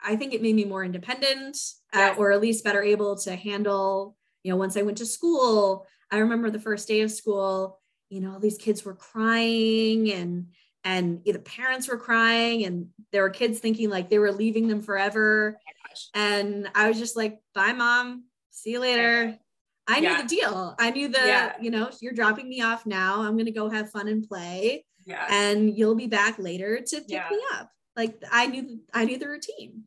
I 0.04 0.16
think 0.16 0.34
it 0.34 0.42
made 0.42 0.56
me 0.56 0.64
more 0.64 0.84
independent 0.84 1.56
uh, 1.92 2.14
or 2.18 2.32
at 2.32 2.40
least 2.40 2.64
better 2.64 2.82
able 2.82 3.16
to 3.18 3.36
handle, 3.36 4.16
you 4.42 4.50
know, 4.50 4.56
once 4.56 4.76
I 4.76 4.82
went 4.82 4.98
to 4.98 5.06
school, 5.06 5.86
I 6.10 6.18
remember 6.18 6.50
the 6.50 6.58
first 6.58 6.88
day 6.88 7.02
of 7.02 7.10
school, 7.12 7.80
you 8.10 8.20
know, 8.20 8.32
all 8.32 8.40
these 8.40 8.58
kids 8.58 8.84
were 8.84 8.94
crying 8.96 10.10
and 10.12 10.48
and 10.84 11.22
the 11.24 11.38
parents 11.38 11.86
were 11.88 11.96
crying 11.98 12.64
and 12.64 12.88
there 13.12 13.22
were 13.22 13.30
kids 13.30 13.60
thinking 13.60 13.88
like 13.90 14.10
they 14.10 14.18
were 14.18 14.32
leaving 14.32 14.66
them 14.66 14.80
forever 14.82 15.56
Oh 15.60 15.94
and 16.14 16.68
I 16.74 16.88
was 16.88 16.98
just 16.98 17.16
like, 17.16 17.38
"Bye 17.54 17.72
mom. 17.74 18.24
See 18.50 18.72
you 18.72 18.80
later." 18.80 19.38
I 19.86 20.00
knew 20.00 20.08
Yeah. 20.08 20.22
the 20.22 20.28
deal. 20.28 20.74
I 20.78 20.90
knew 20.90 21.08
the, 21.08 21.18
Yeah. 21.26 21.52
you 21.60 21.70
know, 21.70 21.90
you're 22.00 22.12
dropping 22.12 22.48
me 22.48 22.60
off 22.62 22.86
now. 22.86 23.20
I'm 23.22 23.32
going 23.34 23.46
to 23.46 23.52
go 23.52 23.68
have 23.68 23.90
fun 23.90 24.08
and 24.08 24.26
play 24.26 24.84
Yeah. 25.04 25.26
and 25.28 25.76
you'll 25.76 25.96
be 25.96 26.06
back 26.06 26.38
later 26.38 26.80
to 26.80 26.96
pick 27.00 27.10
Yeah. 27.10 27.28
me 27.30 27.38
up. 27.54 27.70
Like 27.96 28.22
I 28.30 28.46
knew, 28.46 28.80
I 28.92 29.04
knew 29.04 29.18
the 29.18 29.28
routine. 29.28 29.84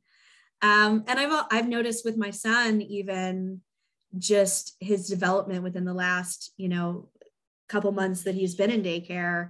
Um, 0.61 1.03
and 1.07 1.19
I've 1.19 1.45
I've 1.51 1.67
noticed 1.67 2.05
with 2.05 2.17
my 2.17 2.31
son 2.31 2.81
even 2.81 3.61
just 4.17 4.75
his 4.79 5.07
development 5.07 5.63
within 5.63 5.83
the 5.85 5.93
last 5.93 6.53
you 6.57 6.69
know 6.69 7.09
couple 7.67 7.91
months 7.91 8.23
that 8.23 8.35
he's 8.35 8.55
been 8.55 8.71
in 8.71 8.81
daycare 8.81 9.49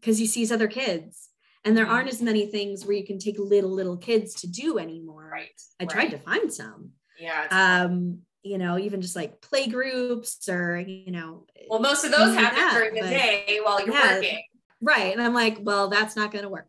because 0.00 0.18
he 0.18 0.26
sees 0.26 0.50
other 0.50 0.66
kids 0.66 1.28
and 1.64 1.76
there 1.76 1.86
aren't 1.86 2.08
as 2.08 2.22
many 2.22 2.46
things 2.46 2.84
where 2.84 2.96
you 2.96 3.04
can 3.06 3.18
take 3.18 3.38
little 3.38 3.70
little 3.70 3.96
kids 3.96 4.34
to 4.40 4.48
do 4.48 4.78
anymore. 4.78 5.30
Right. 5.32 5.60
I 5.78 5.84
tried 5.84 6.10
to 6.10 6.18
find 6.18 6.52
some. 6.52 6.90
Yeah. 7.18 7.46
Um, 7.50 8.20
you 8.42 8.56
know, 8.56 8.78
even 8.78 9.02
just 9.02 9.14
like 9.14 9.40
play 9.42 9.66
groups 9.66 10.48
or 10.48 10.78
you 10.78 11.12
know, 11.12 11.44
well, 11.68 11.80
most 11.80 12.04
of 12.04 12.10
those 12.10 12.30
things 12.34 12.36
like 12.36 12.44
happen 12.54 12.58
that, 12.60 12.74
during 12.74 12.94
the 12.94 13.00
day 13.02 13.60
while 13.62 13.84
you're 13.84 13.94
Yeah. 13.94 14.14
working. 14.16 14.42
right. 14.80 15.12
And 15.12 15.22
I'm 15.22 15.34
like, 15.34 15.58
well, 15.60 15.88
that's 15.88 16.16
not 16.16 16.32
going 16.32 16.44
to 16.44 16.48
work. 16.48 16.68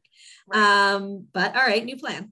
Right. 0.51 0.91
Um, 0.93 1.27
but 1.33 1.55
all 1.55 1.65
right, 1.65 1.83
new 1.83 1.97
plan. 1.97 2.31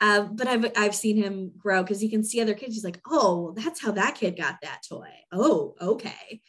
Uh, 0.00 0.22
but 0.22 0.48
I've 0.48 0.66
I've 0.76 0.94
seen 0.94 1.16
him 1.16 1.52
grow 1.56 1.82
because 1.82 2.00
he 2.00 2.08
can 2.08 2.24
see 2.24 2.40
other 2.40 2.54
kids. 2.54 2.74
He's 2.74 2.84
like, 2.84 3.00
oh, 3.08 3.52
that's 3.56 3.80
how 3.80 3.92
that 3.92 4.16
kid 4.16 4.36
got 4.36 4.56
that 4.62 4.80
toy. 4.88 5.08
Oh, 5.30 5.74
okay. 5.80 6.42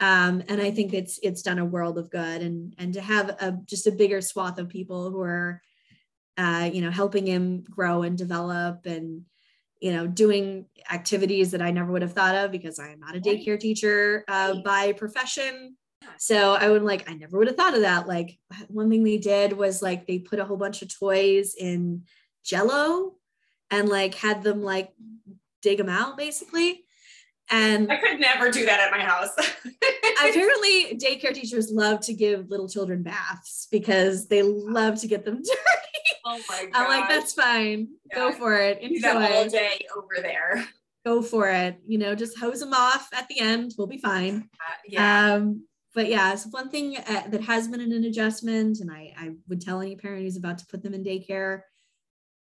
Um, 0.00 0.42
and 0.48 0.62
I 0.62 0.70
think 0.70 0.94
it's 0.94 1.18
it's 1.22 1.42
done 1.42 1.58
a 1.58 1.64
world 1.64 1.98
of 1.98 2.10
good, 2.10 2.40
and 2.40 2.74
and 2.78 2.94
to 2.94 3.00
have 3.00 3.30
a 3.30 3.58
just 3.66 3.86
a 3.86 3.92
bigger 3.92 4.20
swath 4.20 4.58
of 4.58 4.68
people 4.68 5.10
who 5.10 5.20
are, 5.22 5.60
uh, 6.38 6.70
you 6.72 6.80
know, 6.80 6.90
helping 6.90 7.26
him 7.26 7.64
grow 7.68 8.02
and 8.02 8.16
develop, 8.16 8.86
and 8.86 9.22
you 9.80 9.92
know, 9.92 10.06
doing 10.06 10.66
activities 10.90 11.50
that 11.50 11.62
I 11.62 11.70
never 11.70 11.90
would 11.90 12.02
have 12.02 12.12
thought 12.12 12.34
of 12.34 12.52
because 12.52 12.78
I 12.78 12.90
am 12.92 13.00
not 13.00 13.16
a 13.16 13.20
daycare 13.20 13.58
teacher 13.58 14.24
uh, 14.28 14.56
by 14.64 14.92
profession. 14.92 15.76
Yeah. 16.02 16.08
So 16.18 16.54
I 16.54 16.68
would 16.68 16.82
like, 16.82 17.08
I 17.10 17.14
never 17.14 17.38
would 17.38 17.46
have 17.46 17.56
thought 17.56 17.74
of 17.74 17.82
that. 17.82 18.08
Like 18.08 18.38
one 18.68 18.90
thing 18.90 19.04
they 19.04 19.18
did 19.18 19.52
was 19.52 19.82
like 19.82 20.06
they 20.06 20.18
put 20.18 20.38
a 20.38 20.44
whole 20.44 20.56
bunch 20.56 20.82
of 20.82 20.96
toys 20.96 21.54
in 21.58 22.04
jello 22.44 23.14
and 23.70 23.88
like 23.88 24.14
had 24.14 24.42
them 24.42 24.62
like 24.62 24.92
dig 25.62 25.78
them 25.78 25.88
out 25.88 26.16
basically. 26.16 26.84
And 27.52 27.90
I 27.90 27.96
could 27.96 28.20
never 28.20 28.50
do 28.50 28.64
that 28.66 28.78
at 28.78 28.92
my 28.92 29.04
house. 29.04 29.30
apparently 30.20 30.96
daycare 30.96 31.34
teachers 31.34 31.70
love 31.70 32.00
to 32.00 32.14
give 32.14 32.50
little 32.50 32.68
children 32.68 33.02
baths 33.02 33.68
because 33.70 34.28
they 34.28 34.42
love 34.42 35.00
to 35.00 35.08
get 35.08 35.24
them 35.24 35.36
dirty. 35.42 35.50
oh 36.24 36.40
my 36.48 36.66
god. 36.66 36.70
I'm 36.74 36.88
like, 36.88 37.08
that's 37.08 37.32
fine. 37.32 37.88
Go 38.14 38.32
for 38.32 38.56
it. 38.56 38.80
do 38.80 39.00
that 39.00 39.16
all 39.16 39.42
Enjoy. 39.42 39.58
day 39.58 39.86
over 39.96 40.22
there. 40.22 40.64
Go 41.04 41.22
for 41.22 41.48
it. 41.48 41.80
You 41.86 41.98
know, 41.98 42.14
just 42.14 42.38
hose 42.38 42.60
them 42.60 42.74
off 42.74 43.08
at 43.14 43.26
the 43.28 43.40
end. 43.40 43.74
We'll 43.78 43.86
be 43.86 43.98
fine. 43.98 44.48
Uh, 44.54 44.74
yeah. 44.86 45.34
Um, 45.34 45.64
but 45.94 46.08
yeah, 46.08 46.34
so 46.34 46.50
one 46.50 46.70
thing 46.70 46.96
uh, 46.96 47.28
that 47.28 47.42
has 47.42 47.68
been 47.68 47.80
an 47.80 48.04
adjustment, 48.04 48.80
and 48.80 48.90
I, 48.90 49.12
I 49.16 49.30
would 49.48 49.60
tell 49.60 49.80
any 49.80 49.96
parent 49.96 50.22
who's 50.22 50.36
about 50.36 50.58
to 50.58 50.66
put 50.66 50.82
them 50.82 50.94
in 50.94 51.02
daycare, 51.02 51.62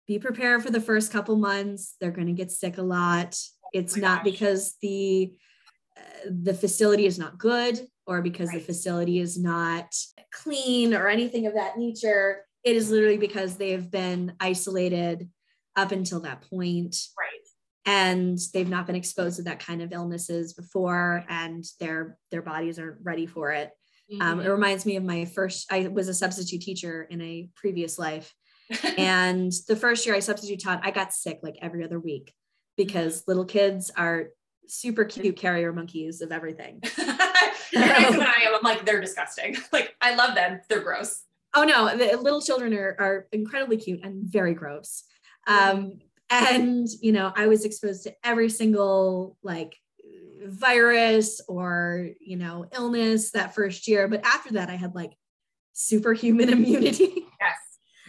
be 0.06 0.18
prepared 0.18 0.62
for 0.62 0.70
the 0.70 0.80
first 0.80 1.12
couple 1.12 1.36
months. 1.36 1.96
They're 2.00 2.10
going 2.10 2.26
to 2.26 2.32
get 2.32 2.50
sick 2.50 2.78
a 2.78 2.82
lot. 2.82 3.38
It's 3.72 3.96
my 3.96 4.02
not 4.02 4.24
gosh. 4.24 4.32
because 4.32 4.76
the 4.82 5.32
uh, 5.96 6.30
the 6.42 6.54
facility 6.54 7.06
is 7.06 7.18
not 7.18 7.38
good 7.38 7.80
or 8.06 8.22
because 8.22 8.50
the 8.50 8.60
facility 8.60 9.18
is 9.18 9.38
not 9.38 9.94
clean 10.32 10.94
or 10.94 11.08
anything 11.08 11.46
of 11.46 11.54
that 11.54 11.78
nature. 11.78 12.44
It 12.64 12.76
is 12.76 12.90
literally 12.90 13.18
because 13.18 13.56
they 13.56 13.70
have 13.70 13.90
been 13.90 14.34
isolated 14.40 15.28
up 15.76 15.92
until 15.92 16.20
that 16.20 16.42
point 16.50 16.96
right. 17.16 17.47
And 17.88 18.38
they've 18.52 18.68
not 18.76 18.86
been 18.86 18.96
exposed 19.02 19.36
to 19.36 19.42
that 19.44 19.60
kind 19.68 19.80
of 19.82 19.92
illnesses 19.92 20.52
before 20.52 21.24
and 21.28 21.64
their 21.80 22.18
their 22.30 22.42
bodies 22.42 22.78
aren't 22.78 22.98
ready 23.02 23.26
for 23.26 23.46
it 23.60 23.70
um, 24.20 24.40
it 24.40 24.46
Mhm. 24.46 24.52
reminds 24.58 24.84
me 24.88 24.94
of 24.96 25.04
my 25.04 25.24
first 25.36 25.60
i 25.76 25.80
was 25.98 26.08
a 26.08 26.14
substitute 26.22 26.62
teacher 26.68 26.94
in 27.14 27.20
a 27.22 27.48
previous 27.62 27.98
life 27.98 28.28
and 28.98 29.50
the 29.70 29.76
first 29.84 30.00
year 30.06 30.14
i 30.14 30.20
substitute 30.20 30.60
taught 30.62 30.80
i 30.88 30.90
got 30.90 31.12
sick 31.12 31.38
like 31.42 31.56
every 31.62 31.82
other 31.86 32.00
week 32.10 32.26
because 32.76 33.24
little 33.26 33.44
kids 33.56 33.90
are 33.96 34.18
super 34.66 35.04
cute 35.04 35.36
carrier 35.36 35.72
monkeys 35.72 36.20
of 36.20 36.30
everything 36.38 36.74
You're 37.72 37.82
I 37.84 38.44
am. 38.46 38.54
I'm 38.56 38.62
like, 38.62 38.84
they're 38.86 39.00
disgusting. 39.08 39.50
Like, 39.72 39.94
I 40.00 40.14
love 40.14 40.34
them. 40.34 40.60
They're 40.68 40.80
gross. 40.90 41.22
oh 41.56 41.64
no 41.64 41.78
the 41.96 42.16
little 42.26 42.42
children 42.48 42.72
are, 42.74 42.92
are 43.06 43.16
incredibly 43.32 43.76
cute 43.84 44.00
and 44.04 44.14
very 44.38 44.54
gross 44.62 44.90
um, 45.46 45.98
and 46.30 46.88
you 47.00 47.12
know 47.12 47.32
i 47.36 47.46
was 47.46 47.64
exposed 47.64 48.02
to 48.04 48.12
every 48.24 48.48
single 48.50 49.36
like 49.42 49.76
virus 50.46 51.40
or 51.48 52.10
you 52.20 52.36
know 52.36 52.66
illness 52.74 53.30
that 53.32 53.54
first 53.54 53.88
year 53.88 54.08
but 54.08 54.24
after 54.24 54.52
that 54.52 54.70
i 54.70 54.76
had 54.76 54.94
like 54.94 55.12
superhuman 55.72 56.48
immunity 56.52 57.24
Yes. 57.40 57.56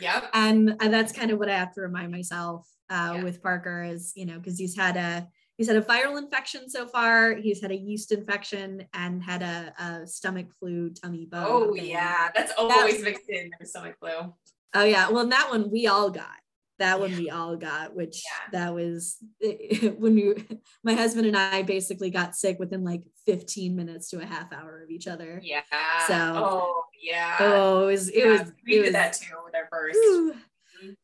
Yep. 0.02 0.30
and, 0.34 0.76
and 0.80 0.94
that's 0.94 1.12
kind 1.12 1.32
of 1.32 1.40
what 1.40 1.50
i 1.50 1.58
have 1.58 1.74
to 1.74 1.82
remind 1.82 2.12
myself 2.12 2.68
uh, 2.90 3.14
Yeah. 3.16 3.24
with 3.24 3.42
parker 3.44 3.84
is 3.84 4.14
you 4.16 4.26
know 4.26 4.38
because 4.40 4.58
he's 4.58 4.76
had 4.76 4.98
a 4.98 5.28
he's 5.58 5.68
had 5.68 5.76
a 5.78 5.82
viral 5.82 6.18
infection 6.18 6.70
so 6.70 6.88
far 6.88 7.36
he's 7.36 7.62
had 7.62 7.72
a 7.72 7.76
yeast 7.76 8.12
infection 8.12 8.86
and 8.94 9.22
had 9.24 9.42
a, 9.44 9.74
a 9.84 10.08
stomach 10.08 10.48
flu 10.60 10.90
tummy 10.92 11.26
bug 11.26 11.46
Oh, 11.48 11.74
thing. 11.76 11.86
yeah. 11.88 12.30
That's 12.36 12.54
always 12.58 13.02
mixed 13.04 13.30
in 13.30 13.52
stomach 13.66 13.96
flu. 14.00 14.34
Oh 14.74 14.84
yeah, 14.84 15.10
well, 15.10 15.20
and 15.24 15.32
that 15.32 15.50
one 15.50 15.70
we 15.72 15.88
all 15.88 16.10
got. 16.12 16.38
That 16.80 17.00
one 17.00 17.16
we 17.16 17.30
all 17.30 17.56
got, 17.58 17.96
which 17.96 18.24
Yeah. 18.26 18.60
that 18.60 18.74
was 18.74 19.18
when 19.98 20.16
we, 20.16 20.36
my 20.84 20.94
husband 20.94 21.28
and 21.28 21.38
I 21.38 21.62
basically 21.62 22.10
got 22.10 22.36
sick 22.36 22.58
within 22.60 22.84
like 22.84 23.04
15 23.26 23.76
minutes 23.76 24.10
to 24.12 24.22
a 24.22 24.26
half 24.26 24.52
hour 24.54 24.82
of 24.84 24.90
each 24.90 25.08
other. 25.08 25.40
Yeah. 25.44 25.62
So- 26.08 26.14
oh, 26.16 26.84
yeah. 27.02 27.38
Oh, 27.40 27.84
it 27.84 27.92
was, 27.92 28.10
it 28.10 28.16
Yeah, 28.24 28.32
was, 28.32 28.42
we 28.66 28.74
it 28.74 28.76
did 28.78 28.82
was, 28.86 28.92
that 28.94 29.14
too 29.14 29.36
with 29.46 29.56
our 29.56 29.68
first. 29.72 29.98
whew. 30.02 30.34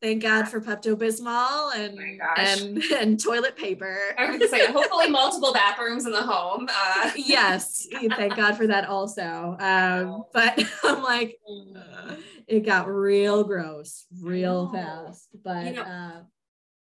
Thank 0.00 0.22
God 0.22 0.48
for 0.48 0.60
Pepto 0.60 0.96
Bismol 0.96 1.74
and, 1.74 1.98
Oh 1.98 2.34
and, 2.36 2.82
and 3.00 3.22
toilet 3.22 3.56
paper. 3.56 4.14
I 4.18 4.26
was 4.26 4.38
gonna 4.38 4.48
say, 4.48 4.66
hopefully, 4.72 5.08
multiple 5.08 5.52
bathrooms 5.52 6.06
in 6.06 6.12
the 6.12 6.22
home. 6.22 6.68
Uh, 6.68 7.10
yes, 7.16 7.86
thank 7.92 8.36
God 8.36 8.56
for 8.56 8.66
that 8.66 8.88
also. 8.88 9.56
Um, 9.58 10.24
but 10.32 10.62
I'm 10.84 11.02
like, 11.02 11.38
uh, 11.76 12.16
it 12.46 12.64
got 12.64 12.88
real 12.88 13.44
gross, 13.44 14.06
real 14.20 14.70
fast. 14.72 15.28
But 15.42 15.66
You 15.66 15.72
know, 15.74 15.82
uh, 15.82 16.20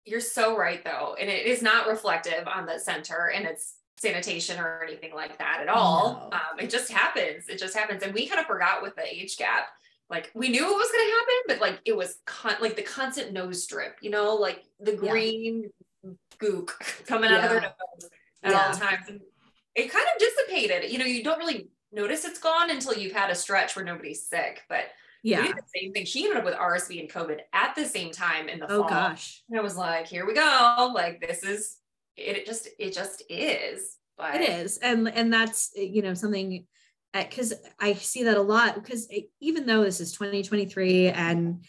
You're 0.05 0.19
so 0.21 0.57
right, 0.57 0.83
though, 0.83 1.15
and 1.19 1.29
it 1.29 1.45
is 1.45 1.61
not 1.61 1.87
reflective 1.87 2.47
on 2.47 2.65
the 2.65 2.79
center 2.79 3.31
and 3.33 3.45
its 3.45 3.75
sanitation 3.97 4.59
or 4.59 4.83
anything 4.83 5.13
like 5.13 5.37
that 5.37 5.59
at 5.61 5.69
all. 5.69 6.29
No. 6.31 6.37
Um, 6.37 6.59
it 6.59 6.69
just 6.69 6.91
happens. 6.91 7.47
It 7.47 7.57
just 7.57 7.75
happens, 7.75 8.03
and 8.03 8.13
we 8.13 8.27
kind 8.27 8.39
of 8.39 8.45
forgot 8.45 8.81
with 8.81 8.95
the 8.95 9.05
age 9.05 9.37
gap 9.37 9.67
like 10.09 10.31
we 10.35 10.49
knew 10.49 10.63
it 10.63 10.77
was 10.77 10.91
going 10.91 11.07
to 11.07 11.13
happen, 11.13 11.35
but 11.47 11.61
like 11.61 11.81
it 11.85 11.95
was 11.95 12.17
con- 12.25 12.57
like 12.61 12.75
the 12.75 12.83
constant 12.83 13.33
nose 13.33 13.65
drip, 13.65 13.97
you 14.01 14.09
know, 14.09 14.35
like 14.35 14.63
the 14.79 14.93
green 14.93 15.69
yeah. 16.03 16.11
gook 16.39 16.67
coming 17.07 17.31
out 17.31 17.43
of 17.43 17.49
their 17.49 17.61
nose 17.61 18.09
at 18.43 18.51
yeah. 18.51 18.67
all 18.67 18.73
times. 18.73 19.07
And 19.07 19.21
it 19.73 19.91
kind 19.91 20.05
of 20.13 20.19
dissipated. 20.19 20.91
You 20.91 20.99
know, 20.99 21.05
you 21.05 21.23
don't 21.23 21.39
really 21.39 21.69
notice 21.91 22.23
it's 22.23 22.39
gone 22.39 22.69
until 22.69 22.93
you've 22.93 23.13
had 23.13 23.31
a 23.31 23.35
stretch 23.35 23.75
where 23.75 23.83
nobody's 23.83 24.27
sick. 24.27 24.61
But 24.69 24.85
yeah, 25.23 25.41
the 25.41 25.63
same 25.75 25.91
thing. 25.91 26.05
She 26.05 26.25
ended 26.25 26.37
up 26.37 26.45
with 26.45 26.53
RSV 26.53 26.99
and 26.99 27.09
COVID 27.09 27.39
at 27.51 27.73
the 27.75 27.85
same 27.85 28.11
time 28.11 28.47
in 28.47 28.59
the 28.59 28.71
oh, 28.71 28.81
fall. 28.81 28.89
gosh. 28.89 29.41
And 29.49 29.59
I 29.59 29.63
was 29.63 29.75
like, 29.75 30.05
here 30.05 30.27
we 30.27 30.35
go. 30.35 30.91
Like 30.93 31.19
this 31.19 31.41
is 31.41 31.77
it, 32.15 32.37
it 32.37 32.45
just 32.45 32.67
it 32.77 32.93
just 32.93 33.23
is. 33.27 33.97
But 34.17 34.35
it 34.35 34.49
is. 34.49 34.77
And 34.77 35.09
and 35.09 35.33
that's 35.33 35.71
you 35.75 36.03
know 36.03 36.13
something 36.13 36.65
because 37.23 37.53
I 37.79 37.93
see 37.93 38.23
that 38.23 38.37
a 38.37 38.41
lot 38.41 38.75
because 38.75 39.07
even 39.39 39.65
though 39.65 39.83
this 39.83 40.01
is 40.01 40.11
2023 40.11 41.07
and 41.07 41.65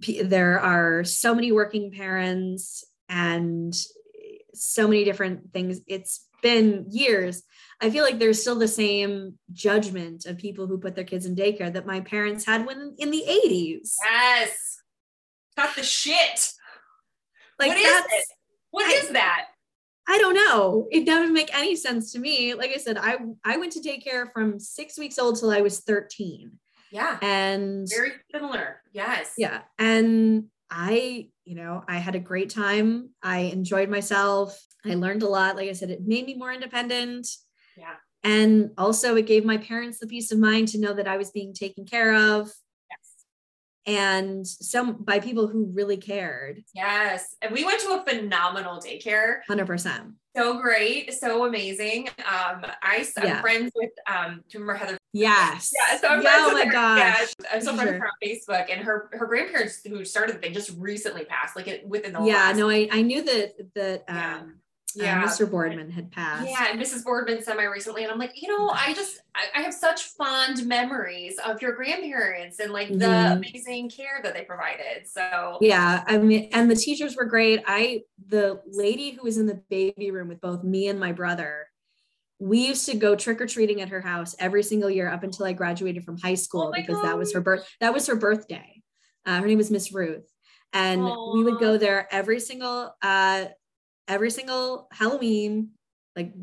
p- 0.00 0.22
there 0.22 0.60
are 0.60 1.02
so 1.04 1.34
many 1.34 1.50
working 1.50 1.90
parents 1.90 2.84
and 3.08 3.74
so 4.54 4.86
many 4.86 5.04
different 5.04 5.52
things, 5.52 5.80
it's 5.86 6.26
been 6.42 6.86
years. 6.90 7.42
I 7.80 7.90
feel 7.90 8.04
like 8.04 8.18
there's 8.18 8.40
still 8.40 8.58
the 8.58 8.68
same 8.68 9.38
judgment 9.52 10.26
of 10.26 10.38
people 10.38 10.66
who 10.66 10.78
put 10.78 10.94
their 10.94 11.04
kids 11.04 11.26
in 11.26 11.34
daycare 11.34 11.72
that 11.72 11.86
my 11.86 12.00
parents 12.00 12.44
had 12.44 12.66
when 12.66 12.94
in 12.98 13.10
the 13.10 13.24
80s. 13.28 13.94
Yes. 14.04 14.82
Cut 15.56 15.74
the 15.74 15.82
shit. 15.82 16.52
Like 17.58 17.68
what 17.68 17.78
is 17.78 18.04
it? 18.12 18.24
What 18.70 18.86
I, 18.86 18.92
is 18.98 19.08
that? 19.10 19.46
I 20.10 20.18
don't 20.18 20.34
know. 20.34 20.88
It 20.90 21.06
doesn't 21.06 21.32
make 21.32 21.54
any 21.54 21.76
sense 21.76 22.10
to 22.12 22.18
me. 22.18 22.54
Like 22.54 22.72
I 22.74 22.78
said, 22.78 22.98
I 22.98 23.18
I 23.44 23.58
went 23.58 23.72
to 23.74 23.80
daycare 23.80 24.32
from 24.32 24.58
six 24.58 24.98
weeks 24.98 25.20
old 25.20 25.38
till 25.38 25.52
I 25.52 25.60
was 25.60 25.78
13. 25.80 26.50
Yeah. 26.90 27.16
And 27.22 27.88
very 27.88 28.10
similar. 28.32 28.82
Yes. 28.92 29.34
Yeah. 29.38 29.60
And 29.78 30.46
I, 30.68 31.28
you 31.44 31.54
know, 31.54 31.84
I 31.86 31.98
had 31.98 32.16
a 32.16 32.18
great 32.18 32.50
time. 32.50 33.10
I 33.22 33.38
enjoyed 33.38 33.88
myself. 33.88 34.60
I 34.84 34.96
learned 34.96 35.22
a 35.22 35.28
lot. 35.28 35.54
Like 35.54 35.68
I 35.68 35.74
said, 35.74 35.90
it 35.90 36.04
made 36.04 36.26
me 36.26 36.34
more 36.34 36.52
independent. 36.52 37.28
Yeah. 37.76 37.94
And 38.24 38.70
also 38.76 39.14
it 39.14 39.26
gave 39.26 39.44
my 39.44 39.58
parents 39.58 40.00
the 40.00 40.08
peace 40.08 40.32
of 40.32 40.40
mind 40.40 40.68
to 40.68 40.80
know 40.80 40.92
that 40.92 41.06
I 41.06 41.18
was 41.18 41.30
being 41.30 41.54
taken 41.54 41.84
care 41.84 42.14
of 42.14 42.50
and 43.86 44.46
some 44.46 45.02
by 45.02 45.20
people 45.20 45.46
who 45.46 45.70
really 45.72 45.96
cared. 45.96 46.62
Yes. 46.74 47.36
And 47.42 47.52
we 47.52 47.64
went 47.64 47.80
to 47.80 47.88
a 48.00 48.04
phenomenal 48.04 48.80
daycare. 48.80 49.38
100%. 49.48 50.12
So 50.36 50.60
great, 50.60 51.12
so 51.12 51.44
amazing. 51.44 52.08
Um, 52.18 52.64
I, 52.82 53.04
I'm 53.18 53.26
yeah. 53.26 53.40
friends 53.40 53.72
with 53.74 53.90
um, 54.06 54.44
do 54.48 54.58
you 54.58 54.60
remember 54.60 54.74
Heather? 54.74 54.96
Yes. 55.12 55.72
Yeah. 55.74 55.98
So 55.98 56.06
I'm 56.06 56.22
yeah, 56.22 56.30
friends 56.30 56.44
oh 56.44 56.54
with 56.54 56.58
my 56.58 56.66
her. 56.66 56.72
gosh. 56.72 57.34
Yeah, 57.40 57.48
I'm 57.52 57.60
so 57.60 57.74
friends 57.74 57.90
with 57.90 58.00
her 58.00 58.06
on 58.06 58.12
Facebook, 58.24 58.72
and 58.72 58.80
her 58.84 59.10
her 59.12 59.26
grandparents 59.26 59.80
who 59.84 60.04
started 60.04 60.36
the 60.36 60.38
thing 60.38 60.52
just 60.52 60.70
recently 60.78 61.24
passed, 61.24 61.56
like 61.56 61.66
it, 61.66 61.84
within 61.84 62.12
the 62.12 62.22
yeah. 62.22 62.52
no, 62.52 62.70
I 62.70 62.88
I 62.92 63.02
knew 63.02 63.24
that 63.24 63.54
that 63.74 64.04
um, 64.06 64.60
yeah 64.96 65.20
yeah, 65.20 65.24
uh, 65.24 65.28
Mr. 65.28 65.50
Boardman 65.50 65.90
had 65.90 66.10
passed. 66.10 66.48
Yeah, 66.48 66.66
and 66.70 66.80
Mrs. 66.80 67.04
Boardman 67.04 67.42
semi 67.42 67.64
recently, 67.64 68.02
and 68.02 68.12
I'm 68.12 68.18
like, 68.18 68.32
you 68.40 68.48
know, 68.48 68.70
I 68.70 68.94
just 68.94 69.20
I, 69.34 69.46
I, 69.58 69.62
have 69.62 69.74
such 69.74 70.04
fond 70.04 70.66
memories 70.66 71.38
of 71.44 71.60
your 71.62 71.72
grandparents 71.72 72.58
and 72.60 72.72
like 72.72 72.88
the 72.88 73.06
mm-hmm. 73.06 73.38
amazing 73.38 73.90
care 73.90 74.20
that 74.22 74.34
they 74.34 74.42
provided. 74.42 75.06
So 75.06 75.58
yeah, 75.60 76.04
I 76.06 76.18
mean, 76.18 76.48
and 76.52 76.70
the 76.70 76.76
teachers 76.76 77.16
were 77.16 77.24
great. 77.24 77.62
I 77.66 78.02
the 78.28 78.60
lady 78.66 79.10
who 79.10 79.22
was 79.22 79.38
in 79.38 79.46
the 79.46 79.62
baby 79.68 80.10
room 80.10 80.28
with 80.28 80.40
both 80.40 80.62
me 80.62 80.88
and 80.88 80.98
my 80.98 81.12
brother. 81.12 81.66
We 82.42 82.66
used 82.66 82.86
to 82.86 82.96
go 82.96 83.16
trick 83.16 83.38
or 83.42 83.46
treating 83.46 83.82
at 83.82 83.90
her 83.90 84.00
house 84.00 84.34
every 84.38 84.62
single 84.62 84.88
year 84.88 85.10
up 85.10 85.24
until 85.24 85.44
I 85.44 85.52
graduated 85.52 86.04
from 86.04 86.16
high 86.16 86.36
school 86.36 86.68
oh 86.68 86.72
because 86.74 86.96
God. 86.96 87.04
that 87.04 87.18
was 87.18 87.34
her 87.34 87.40
birth. 87.42 87.68
That 87.80 87.92
was 87.92 88.06
her 88.06 88.16
birthday. 88.16 88.82
Uh, 89.26 89.40
her 89.40 89.46
name 89.46 89.58
was 89.58 89.70
Miss 89.70 89.92
Ruth, 89.92 90.26
and 90.72 91.02
Aww. 91.02 91.34
we 91.34 91.44
would 91.44 91.60
go 91.60 91.76
there 91.76 92.08
every 92.10 92.40
single 92.40 92.94
uh, 93.02 93.44
every 94.10 94.30
single 94.30 94.88
Halloween, 94.92 95.70
like 96.16 96.34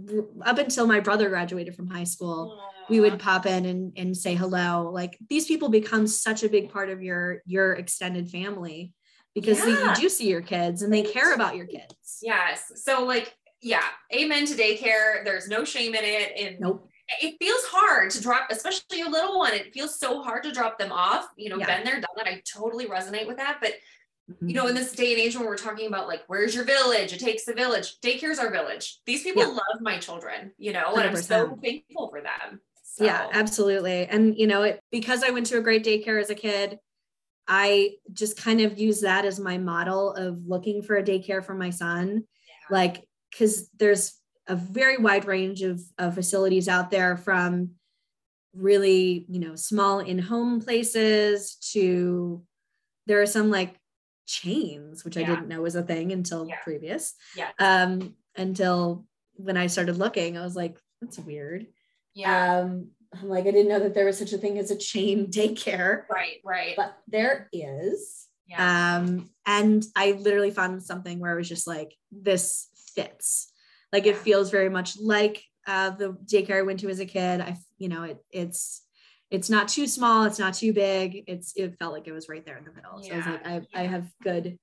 up 0.44 0.58
until 0.58 0.88
my 0.88 1.02
brother 1.02 1.30
graduated 1.30 1.76
from 1.76 1.88
high 1.88 2.06
school, 2.06 2.60
we 2.90 3.02
would 3.02 3.20
pop 3.20 3.46
in 3.46 3.66
and, 3.66 3.94
and 3.98 4.16
say 4.16 4.34
hello. 4.34 4.90
Like 4.92 5.18
these 5.30 5.46
people 5.46 5.70
become 5.70 6.08
such 6.08 6.44
a 6.44 6.50
big 6.50 6.72
part 6.72 6.90
of 6.90 7.04
your 7.04 7.42
your 7.46 7.74
extended 7.74 8.30
family 8.30 8.94
because 9.36 9.60
yeah. 9.60 9.90
you 9.90 9.96
do 9.96 10.10
see 10.10 10.30
your 10.30 10.42
kids 10.42 10.82
and 10.82 10.92
they 10.92 11.04
care 11.04 11.34
about 11.34 11.56
your 11.56 11.68
kids. 11.68 12.20
Yes. 12.24 12.72
So 12.76 13.04
like, 13.04 13.36
yeah, 13.62 13.84
amen 14.16 14.46
to 14.48 14.54
daycare. 14.54 15.24
There's 15.26 15.50
no 15.50 15.66
shame 15.66 15.94
in 15.94 16.04
it. 16.04 16.32
And 16.40 16.60
nope. 16.60 16.90
It 17.22 17.36
feels 17.40 17.64
hard 17.66 18.10
to 18.12 18.22
drop, 18.22 18.48
especially 18.50 19.02
a 19.02 19.10
little 19.10 19.38
one. 19.38 19.54
It 19.54 19.74
feels 19.74 19.98
so 19.98 20.22
hard 20.22 20.44
to 20.44 20.52
drop 20.52 20.78
them 20.78 20.92
off. 20.92 21.28
You 21.38 21.50
know, 21.50 21.58
yeah. 21.58 21.78
been 21.78 21.86
there, 21.86 22.02
done 22.02 22.10
that. 22.18 22.28
I 22.28 22.42
totally 22.52 22.86
resonate 22.86 23.28
with 23.28 23.38
that. 23.38 23.60
But 23.62 23.74
you 24.42 24.54
know, 24.54 24.64
in 24.64 24.74
mm-hmm. 24.74 24.76
this 24.76 24.92
day 24.92 25.14
and 25.14 25.22
age 25.22 25.38
when 25.38 25.46
we're 25.46 25.58
talking 25.58 25.88
about 25.88 26.08
like, 26.08 26.24
where's 26.28 26.54
your 26.54 26.66
village? 26.66 27.14
It 27.14 27.20
takes 27.20 27.48
a 27.48 27.54
village. 27.54 28.00
Daycare's 28.02 28.40
our 28.40 28.52
village. 28.52 29.00
These 29.06 29.24
people 29.24 29.44
yeah. 29.44 29.50
love 29.50 29.82
my 29.82 29.98
children, 30.00 30.52
you 30.58 30.74
know, 30.74 30.94
100%. 30.94 30.98
and 30.98 31.10
I'm 31.10 31.16
so 31.16 31.60
thankful 31.64 32.10
for 32.10 32.22
them. 32.22 32.60
So. 32.84 33.06
Yeah, 33.06 33.28
absolutely. 33.32 34.06
And, 34.06 34.38
you 34.38 34.48
know, 34.48 34.64
it 34.64 34.82
because 34.92 35.24
I 35.24 35.30
went 35.30 35.46
to 35.48 35.58
a 35.58 35.62
great 35.62 35.86
daycare 35.86 36.20
as 36.20 36.30
a 36.30 36.36
kid, 36.36 36.80
I 37.48 37.92
just 38.12 38.42
kind 38.42 38.60
of 38.60 38.78
use 38.78 39.02
that 39.02 39.24
as 39.24 39.40
my 39.40 39.58
model 39.58 40.14
of 40.14 40.46
looking 40.46 40.82
for 40.82 40.98
a 40.98 41.04
daycare 41.04 41.44
for 41.44 41.54
my 41.54 41.70
son. 41.70 42.24
Yeah. 42.48 42.76
Like, 42.76 43.08
because 43.32 43.70
there's 43.78 44.20
a 44.48 44.56
very 44.56 44.98
wide 44.98 45.26
range 45.26 45.62
of, 45.62 45.82
of 45.98 46.16
facilities 46.16 46.68
out 46.68 46.92
there 46.92 47.16
from 47.16 47.72
really, 48.54 49.26
you 49.30 49.40
know, 49.40 49.56
small 49.56 50.00
in 50.00 50.20
home 50.20 50.60
places 50.60 51.56
to 51.74 52.44
there 53.06 53.22
are 53.22 53.28
some 53.28 53.50
like 53.50 53.76
chains, 54.28 55.04
which 55.04 55.16
yeah. 55.16 55.24
I 55.24 55.26
didn't 55.26 55.48
know 55.48 55.62
was 55.62 55.76
a 55.76 55.82
thing 55.82 56.12
until 56.12 56.48
yeah. 56.48 56.58
previous. 56.64 57.16
Yeah. 57.36 57.50
Um, 57.58 58.16
until 58.36 59.06
when 59.34 59.58
I 59.58 59.68
started 59.68 59.98
looking, 59.98 60.38
I 60.38 60.44
was 60.44 60.56
like, 60.56 60.78
that's 61.02 61.18
weird. 61.18 61.66
Yeah. 62.14 62.60
Um, 62.60 62.90
I'm 63.14 63.30
like, 63.30 63.48
I 63.48 63.52
didn't 63.52 63.70
know 63.70 63.80
that 63.80 63.94
there 63.94 64.06
was 64.06 64.20
such 64.20 64.34
a 64.34 64.38
thing 64.38 64.60
as 64.60 64.70
a 64.70 64.78
chain 64.78 65.28
daycare. 65.32 66.04
Right, 66.10 66.38
right. 66.44 66.76
But 66.76 66.98
there 67.08 67.50
is. 67.52 68.28
Yeah. 68.48 68.98
Um, 68.98 69.30
and 69.46 69.84
I 69.96 70.12
literally 70.12 70.52
found 70.52 70.84
something 70.84 71.20
where 71.20 71.32
I 71.32 71.36
was 71.36 71.50
just 71.50 71.68
like, 71.68 71.96
this 72.12 72.68
fits. 72.96 73.52
Like 73.92 74.06
it 74.06 74.18
feels 74.18 74.52
very 74.52 74.70
much 74.70 74.98
like 75.00 75.44
uh, 75.66 75.92
the 75.92 76.18
daycare 76.26 76.60
I 76.60 76.62
went 76.64 76.80
to 76.82 76.90
as 76.90 77.00
a 77.00 77.06
kid. 77.06 77.42
I, 77.42 77.58
you 77.78 77.90
know, 77.90 78.04
it 78.04 78.24
it's 78.32 78.82
it's 79.30 79.50
not 79.50 79.68
too 79.68 79.88
small 79.88 80.24
it's 80.24 80.40
not 80.40 80.54
too 80.54 80.74
big 80.74 81.24
it's 81.28 81.54
it 81.56 81.76
felt 81.80 81.94
like 81.94 82.08
it 82.08 82.12
was 82.12 82.30
right 82.30 82.46
there 82.46 82.58
in 82.58 82.64
the 82.64 82.74
middle 82.74 83.02
yeah. 83.02 83.10
so 83.10 83.14
i 83.14 83.18
was 83.18 83.26
like 83.26 83.48
I, 83.48 83.54
yeah. 83.54 83.62
I 83.74 83.84
have 83.84 84.08
good 84.24 84.58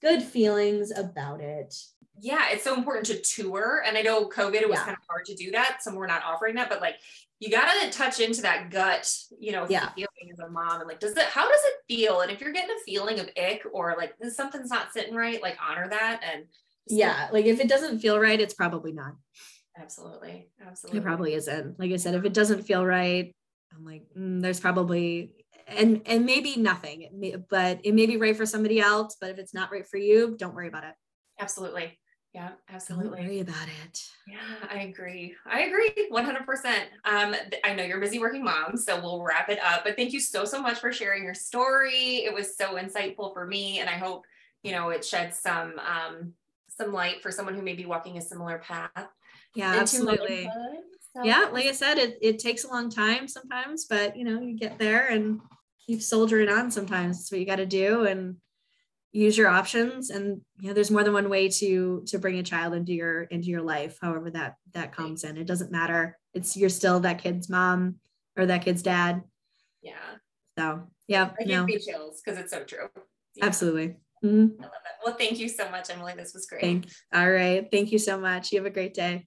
good 0.00 0.22
feelings 0.22 0.90
about 0.96 1.40
it 1.40 1.74
yeah 2.20 2.46
it's 2.50 2.64
so 2.64 2.74
important 2.74 3.06
to 3.06 3.20
tour 3.20 3.82
and 3.86 3.96
i 3.96 4.02
know 4.02 4.28
covid 4.28 4.62
it 4.62 4.68
was 4.68 4.78
yeah. 4.78 4.84
kind 4.84 4.96
of 4.96 5.04
hard 5.08 5.24
to 5.26 5.34
do 5.34 5.50
that 5.52 5.78
so 5.80 5.94
we're 5.94 6.06
not 6.06 6.22
offering 6.24 6.54
that 6.56 6.68
but 6.68 6.80
like 6.80 6.96
you 7.38 7.50
gotta 7.50 7.90
touch 7.90 8.20
into 8.20 8.42
that 8.42 8.70
gut 8.70 9.10
you 9.38 9.52
know 9.52 9.66
yeah. 9.68 9.90
feeling 9.94 10.32
as 10.32 10.38
a 10.40 10.48
mom 10.48 10.80
and 10.80 10.88
like 10.88 11.00
does 11.00 11.16
it 11.16 11.24
how 11.24 11.48
does 11.48 11.60
it 11.64 11.94
feel 11.94 12.20
and 12.20 12.30
if 12.30 12.40
you're 12.40 12.52
getting 12.52 12.70
a 12.70 12.84
feeling 12.84 13.18
of 13.18 13.28
ick 13.36 13.62
or 13.72 13.94
like 13.98 14.12
something's 14.30 14.70
not 14.70 14.92
sitting 14.92 15.14
right 15.14 15.42
like 15.42 15.56
honor 15.66 15.88
that 15.88 16.20
and 16.32 16.44
yeah 16.86 17.28
like 17.32 17.46
if 17.46 17.60
it 17.60 17.68
doesn't 17.68 18.00
feel 18.00 18.18
right 18.18 18.40
it's 18.40 18.54
probably 18.54 18.92
not 18.92 19.14
absolutely 19.80 20.50
absolutely 20.66 20.98
it 20.98 21.04
probably 21.04 21.34
isn't 21.34 21.78
like 21.78 21.90
i 21.90 21.96
said 21.96 22.14
if 22.14 22.24
it 22.24 22.34
doesn't 22.34 22.62
feel 22.62 22.84
right 22.84 23.34
I'm 23.74 23.84
like, 23.84 24.02
mm, 24.16 24.40
there's 24.40 24.60
probably 24.60 25.32
and 25.66 26.02
and 26.06 26.26
maybe 26.26 26.56
nothing, 26.56 27.44
but 27.48 27.80
it 27.84 27.94
may 27.94 28.06
be 28.06 28.16
right 28.16 28.36
for 28.36 28.46
somebody 28.46 28.80
else. 28.80 29.16
But 29.20 29.30
if 29.30 29.38
it's 29.38 29.54
not 29.54 29.70
right 29.70 29.86
for 29.86 29.98
you, 29.98 30.36
don't 30.38 30.54
worry 30.54 30.68
about 30.68 30.84
it. 30.84 30.94
Absolutely. 31.38 31.98
Yeah, 32.32 32.50
absolutely. 32.68 33.18
Don't 33.18 33.26
worry 33.26 33.40
about 33.40 33.66
it. 33.84 34.04
Yeah, 34.26 34.68
I 34.70 34.82
agree. 34.82 35.34
I 35.46 35.62
agree 35.62 35.90
100%. 36.12 36.84
Um, 37.04 37.34
I 37.64 37.74
know 37.74 37.82
you're 37.82 37.98
busy 37.98 38.20
working 38.20 38.44
mom, 38.44 38.76
so 38.76 39.00
we'll 39.00 39.22
wrap 39.22 39.48
it 39.48 39.58
up. 39.58 39.82
But 39.82 39.96
thank 39.96 40.12
you 40.12 40.20
so, 40.20 40.44
so 40.44 40.62
much 40.62 40.78
for 40.78 40.92
sharing 40.92 41.24
your 41.24 41.34
story. 41.34 42.24
It 42.24 42.32
was 42.32 42.56
so 42.56 42.76
insightful 42.76 43.32
for 43.32 43.46
me. 43.46 43.80
And 43.80 43.90
I 43.90 43.94
hope, 43.94 44.26
you 44.62 44.70
know, 44.70 44.90
it 44.90 45.04
sheds 45.04 45.40
some, 45.40 45.74
um, 45.80 46.34
some 46.68 46.92
light 46.92 47.20
for 47.20 47.32
someone 47.32 47.56
who 47.56 47.62
may 47.62 47.74
be 47.74 47.84
walking 47.84 48.16
a 48.16 48.20
similar 48.20 48.58
path. 48.58 49.08
Yeah, 49.56 49.74
absolutely. 49.74 50.44
Motherhood. 50.46 50.84
So 51.16 51.24
yeah, 51.24 51.48
like 51.52 51.66
I 51.66 51.72
said, 51.72 51.98
it, 51.98 52.18
it 52.22 52.38
takes 52.38 52.64
a 52.64 52.68
long 52.68 52.88
time 52.88 53.26
sometimes, 53.26 53.86
but 53.86 54.16
you 54.16 54.24
know, 54.24 54.40
you 54.40 54.56
get 54.56 54.78
there 54.78 55.08
and 55.08 55.40
keep 55.84 56.02
soldiering 56.02 56.48
on 56.48 56.70
sometimes. 56.70 57.18
That's 57.18 57.32
what 57.32 57.40
you 57.40 57.46
got 57.46 57.56
to 57.56 57.66
do 57.66 58.06
and 58.06 58.36
use 59.12 59.36
your 59.36 59.48
options. 59.48 60.10
And 60.10 60.40
you 60.60 60.68
know, 60.68 60.74
there's 60.74 60.90
more 60.90 61.02
than 61.02 61.12
one 61.12 61.28
way 61.28 61.48
to 61.48 62.04
to 62.06 62.18
bring 62.18 62.38
a 62.38 62.44
child 62.44 62.74
into 62.74 62.92
your 62.92 63.22
into 63.22 63.48
your 63.48 63.62
life, 63.62 63.98
however 64.00 64.30
that 64.30 64.54
that 64.72 64.94
comes 64.94 65.24
in. 65.24 65.36
It 65.36 65.46
doesn't 65.46 65.72
matter. 65.72 66.16
It's 66.32 66.56
you're 66.56 66.68
still 66.68 67.00
that 67.00 67.22
kid's 67.22 67.48
mom 67.48 67.96
or 68.36 68.46
that 68.46 68.64
kid's 68.64 68.82
dad. 68.82 69.22
Yeah. 69.82 69.94
So 70.56 70.88
yeah. 71.08 71.30
I 71.40 71.44
give 71.44 71.64
me 71.64 71.78
chills 71.78 72.22
because 72.24 72.38
it's 72.38 72.52
so 72.52 72.62
true. 72.62 72.88
Yeah. 73.34 73.46
Absolutely. 73.46 73.96
Mm-hmm. 74.24 74.62
I 74.62 74.64
love 74.64 74.72
it. 74.74 75.04
Well, 75.04 75.16
thank 75.16 75.38
you 75.38 75.48
so 75.48 75.68
much, 75.70 75.90
Emily. 75.90 76.12
This 76.16 76.34
was 76.34 76.46
great. 76.46 76.60
Thank, 76.60 76.86
all 77.12 77.30
right. 77.30 77.66
Thank 77.70 77.90
you 77.90 77.98
so 77.98 78.20
much. 78.20 78.52
You 78.52 78.58
have 78.58 78.66
a 78.66 78.70
great 78.70 78.94
day. 78.94 79.26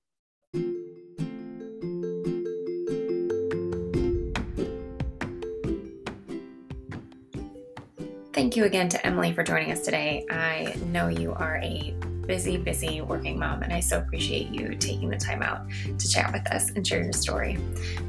Thank 8.34 8.56
you 8.56 8.64
again 8.64 8.90
to 8.90 9.06
Emily 9.06 9.32
for 9.32 9.44
joining 9.44 9.72
us 9.72 9.82
today. 9.82 10.26
I 10.28 10.76
know 10.88 11.08
you 11.08 11.34
are 11.34 11.58
a 11.58 11.94
busy, 12.26 12.58
busy 12.58 13.00
working 13.00 13.38
mom, 13.38 13.62
and 13.62 13.72
I 13.72 13.80
so 13.80 14.00
appreciate 14.00 14.50
you 14.50 14.74
taking 14.74 15.12
the 15.12 15.18
time 15.18 15.44
out 15.44 15.70
to 16.00 16.10
chat 16.10 16.34
with 16.34 16.48
us 16.48 16.72
and 16.72 16.86
share 16.86 17.04
your 17.04 17.14
story. 17.14 17.60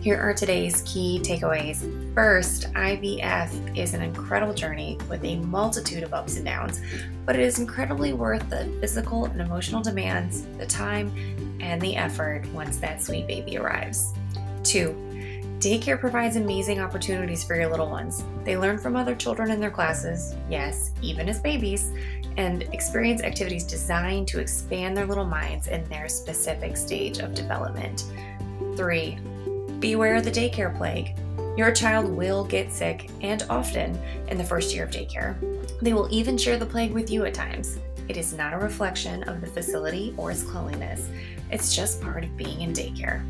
Here 0.01 0.19
are 0.19 0.33
today's 0.33 0.81
key 0.87 1.21
takeaways. 1.23 2.15
First, 2.15 2.73
IVF 2.73 3.77
is 3.77 3.93
an 3.93 4.01
incredible 4.01 4.55
journey 4.55 4.97
with 5.11 5.23
a 5.25 5.37
multitude 5.41 6.03
of 6.03 6.15
ups 6.15 6.37
and 6.37 6.47
downs, 6.47 6.81
but 7.27 7.37
it 7.37 7.43
is 7.43 7.59
incredibly 7.59 8.15
worth 8.15 8.49
the 8.49 8.65
physical 8.81 9.27
and 9.27 9.43
emotional 9.43 9.83
demands, 9.83 10.47
the 10.57 10.65
time, 10.65 11.13
and 11.61 11.83
the 11.83 11.97
effort 11.97 12.47
once 12.55 12.79
that 12.79 13.03
sweet 13.03 13.27
baby 13.27 13.59
arrives. 13.59 14.15
Two, 14.63 14.97
Daycare 15.65 15.99
provides 15.99 16.37
amazing 16.37 16.79
opportunities 16.79 17.43
for 17.43 17.57
your 17.57 17.71
little 17.71 17.89
ones. 17.89 18.23
They 18.45 18.59
learn 18.59 18.77
from 18.77 18.97
other 18.97 19.15
children 19.15 19.51
in 19.51 19.61
their 19.61 19.71
classes, 19.71 20.37
yes, 20.51 20.93
even 21.01 21.27
as 21.27 21.41
babies, 21.41 21.91
and 22.37 22.65
experience 22.75 23.23
activities 23.23 23.65
designed 23.65 24.29
to 24.29 24.41
expand 24.41 24.95
their 24.95 25.07
little 25.07 25.25
minds 25.25 25.69
in 25.69 25.83
their 25.89 26.07
specific 26.11 26.77
stage 26.77 27.17
of 27.17 27.33
development. 27.33 28.05
3. 28.77 29.19
Beware 29.79 30.17
of 30.17 30.25
the 30.25 30.31
daycare 30.31 30.77
plague. 30.77 31.17
Your 31.57 31.73
child 31.73 32.11
will 32.11 32.45
get 32.45 32.71
sick 32.71 33.09
and 33.23 33.47
often 33.49 33.99
in 34.29 34.37
the 34.37 34.45
first 34.45 34.75
year 34.75 34.85
of 34.85 34.91
daycare. 34.91 35.35
They 35.81 35.95
will 35.95 36.09
even 36.11 36.37
share 36.37 36.59
the 36.59 36.67
plague 36.67 36.93
with 36.93 37.11
you 37.11 37.25
at 37.25 37.33
times. 37.33 37.79
It 38.07 38.19
is 38.19 38.35
not 38.35 38.53
a 38.53 38.59
reflection 38.59 39.23
of 39.23 39.41
the 39.41 39.47
facility 39.47 40.13
or 40.19 40.31
its 40.31 40.43
cleanliness, 40.43 41.09
it's 41.51 41.75
just 41.75 42.03
part 42.03 42.23
of 42.23 42.37
being 42.37 42.61
in 42.61 42.75
daycare. 42.75 43.27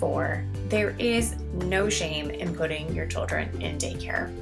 4. 0.00 0.44
There 0.68 0.96
is 0.98 1.36
no 1.52 1.88
shame 1.88 2.30
in 2.30 2.54
putting 2.54 2.92
your 2.94 3.06
children 3.06 3.48
in 3.60 3.78
daycare. 3.78 4.34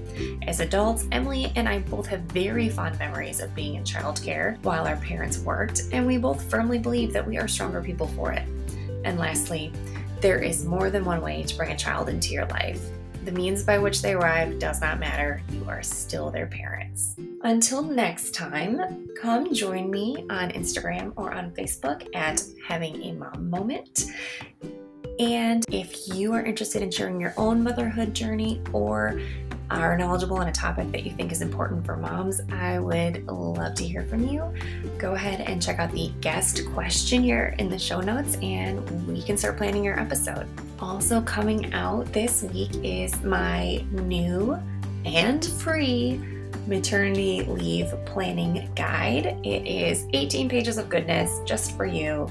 As 0.46 0.60
adults, 0.60 1.06
Emily 1.12 1.52
and 1.56 1.68
I 1.68 1.80
both 1.80 2.06
have 2.06 2.20
very 2.22 2.68
fond 2.68 2.98
memories 2.98 3.40
of 3.40 3.54
being 3.54 3.74
in 3.74 3.84
childcare 3.84 4.62
while 4.62 4.86
our 4.86 4.96
parents 4.96 5.38
worked, 5.40 5.82
and 5.92 6.06
we 6.06 6.16
both 6.16 6.48
firmly 6.48 6.78
believe 6.78 7.12
that 7.12 7.26
we 7.26 7.36
are 7.36 7.48
stronger 7.48 7.82
people 7.82 8.06
for 8.08 8.32
it. 8.32 8.46
And 9.04 9.18
lastly, 9.18 9.72
there 10.20 10.38
is 10.38 10.64
more 10.64 10.90
than 10.90 11.04
one 11.04 11.20
way 11.20 11.42
to 11.42 11.56
bring 11.56 11.72
a 11.72 11.76
child 11.76 12.08
into 12.08 12.32
your 12.32 12.46
life. 12.46 12.80
The 13.24 13.32
means 13.32 13.62
by 13.62 13.78
which 13.78 14.00
they 14.00 14.14
arrive 14.14 14.58
does 14.58 14.80
not 14.80 14.98
matter. 14.98 15.42
You 15.52 15.64
are 15.68 15.82
still 15.82 16.30
their 16.30 16.46
parents. 16.46 17.14
Until 17.42 17.82
next 17.82 18.34
time, 18.34 19.06
come 19.20 19.52
join 19.52 19.90
me 19.90 20.24
on 20.30 20.50
Instagram 20.50 21.12
or 21.16 21.34
on 21.34 21.50
Facebook 21.50 22.08
at 22.14 22.42
Having 22.66 23.02
a 23.02 23.12
Mom 23.12 23.50
Moment. 23.50 24.06
And 25.18 25.64
if 25.72 26.14
you 26.14 26.32
are 26.32 26.44
interested 26.44 26.82
in 26.82 26.90
sharing 26.90 27.20
your 27.20 27.34
own 27.36 27.62
motherhood 27.62 28.14
journey 28.14 28.62
or 28.72 29.20
are 29.70 29.98
knowledgeable 29.98 30.36
on 30.38 30.48
a 30.48 30.52
topic 30.52 30.90
that 30.92 31.04
you 31.04 31.10
think 31.10 31.32
is 31.32 31.42
important 31.42 31.84
for 31.84 31.96
moms, 31.96 32.40
I 32.50 32.78
would 32.78 33.26
love 33.26 33.74
to 33.74 33.84
hear 33.84 34.04
from 34.04 34.26
you. 34.26 34.50
Go 34.96 35.14
ahead 35.14 35.40
and 35.40 35.60
check 35.60 35.78
out 35.78 35.92
the 35.92 36.10
guest 36.20 36.64
questionnaire 36.72 37.54
in 37.58 37.68
the 37.68 37.78
show 37.78 38.00
notes 38.00 38.36
and 38.36 39.06
we 39.06 39.20
can 39.22 39.36
start 39.36 39.56
planning 39.56 39.84
your 39.84 39.98
episode. 39.98 40.46
Also, 40.78 41.20
coming 41.22 41.72
out 41.74 42.10
this 42.12 42.44
week 42.44 42.70
is 42.82 43.22
my 43.22 43.84
new 43.90 44.56
and 45.04 45.44
free 45.44 46.20
maternity 46.66 47.42
leave 47.42 47.92
planning 48.06 48.70
guide. 48.74 49.38
It 49.44 49.66
is 49.66 50.06
18 50.12 50.48
pages 50.48 50.78
of 50.78 50.88
goodness 50.88 51.40
just 51.44 51.76
for 51.76 51.84
you. 51.84 52.30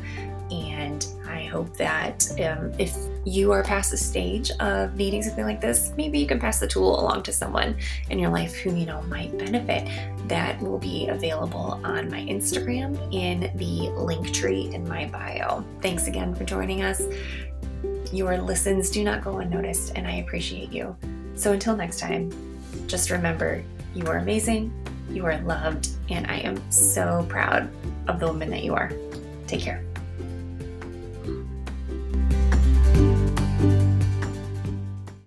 And 0.50 1.06
hope 1.48 1.76
that 1.78 2.30
um, 2.42 2.72
if 2.78 2.96
you 3.26 3.52
are 3.52 3.64
past 3.64 3.92
the 3.92 3.98
stage 3.98 4.52
of 4.60 4.96
needing 4.96 5.24
something 5.24 5.46
like 5.46 5.60
this, 5.60 5.92
maybe 5.98 6.20
you 6.20 6.28
can 6.28 6.40
pass 6.40 6.60
the 6.60 6.68
tool 6.68 7.00
along 7.00 7.24
to 7.24 7.32
someone 7.32 7.76
in 8.10 8.20
your 8.20 8.30
life 8.30 8.56
who 8.56 8.74
you 8.76 8.86
know 8.86 9.02
might 9.04 9.38
benefit. 9.38 9.88
That 10.28 10.62
will 10.62 10.78
be 10.78 11.08
available 11.08 11.80
on 11.84 12.10
my 12.12 12.22
Instagram 12.22 12.98
in 13.14 13.52
the 13.58 13.90
Linktree 13.96 14.74
in 14.74 14.88
my 14.88 15.06
bio. 15.08 15.64
Thanks 15.82 16.08
again 16.08 16.36
for 16.36 16.44
joining 16.44 16.84
us. 16.84 17.02
Your 18.12 18.38
listens 18.38 18.90
do 18.90 19.04
not 19.04 19.24
go 19.24 19.40
unnoticed, 19.40 19.94
and 19.96 20.08
I 20.08 20.18
appreciate 20.18 20.72
you. 20.72 20.96
So 21.36 21.54
until 21.54 21.76
next 21.76 22.00
time, 22.00 22.32
just 22.88 23.10
remember 23.10 23.64
you 23.94 24.06
are 24.08 24.18
amazing, 24.18 24.72
you 25.10 25.26
are 25.26 25.40
loved, 25.40 25.90
and 26.10 26.28
I 26.28 26.38
am 26.40 26.72
so 26.72 27.26
proud 27.30 27.70
of 28.08 28.20
the 28.20 28.28
woman 28.28 28.50
that 28.52 28.64
you 28.64 28.74
are. 28.76 28.92
Take 29.48 29.62
care. 29.62 29.87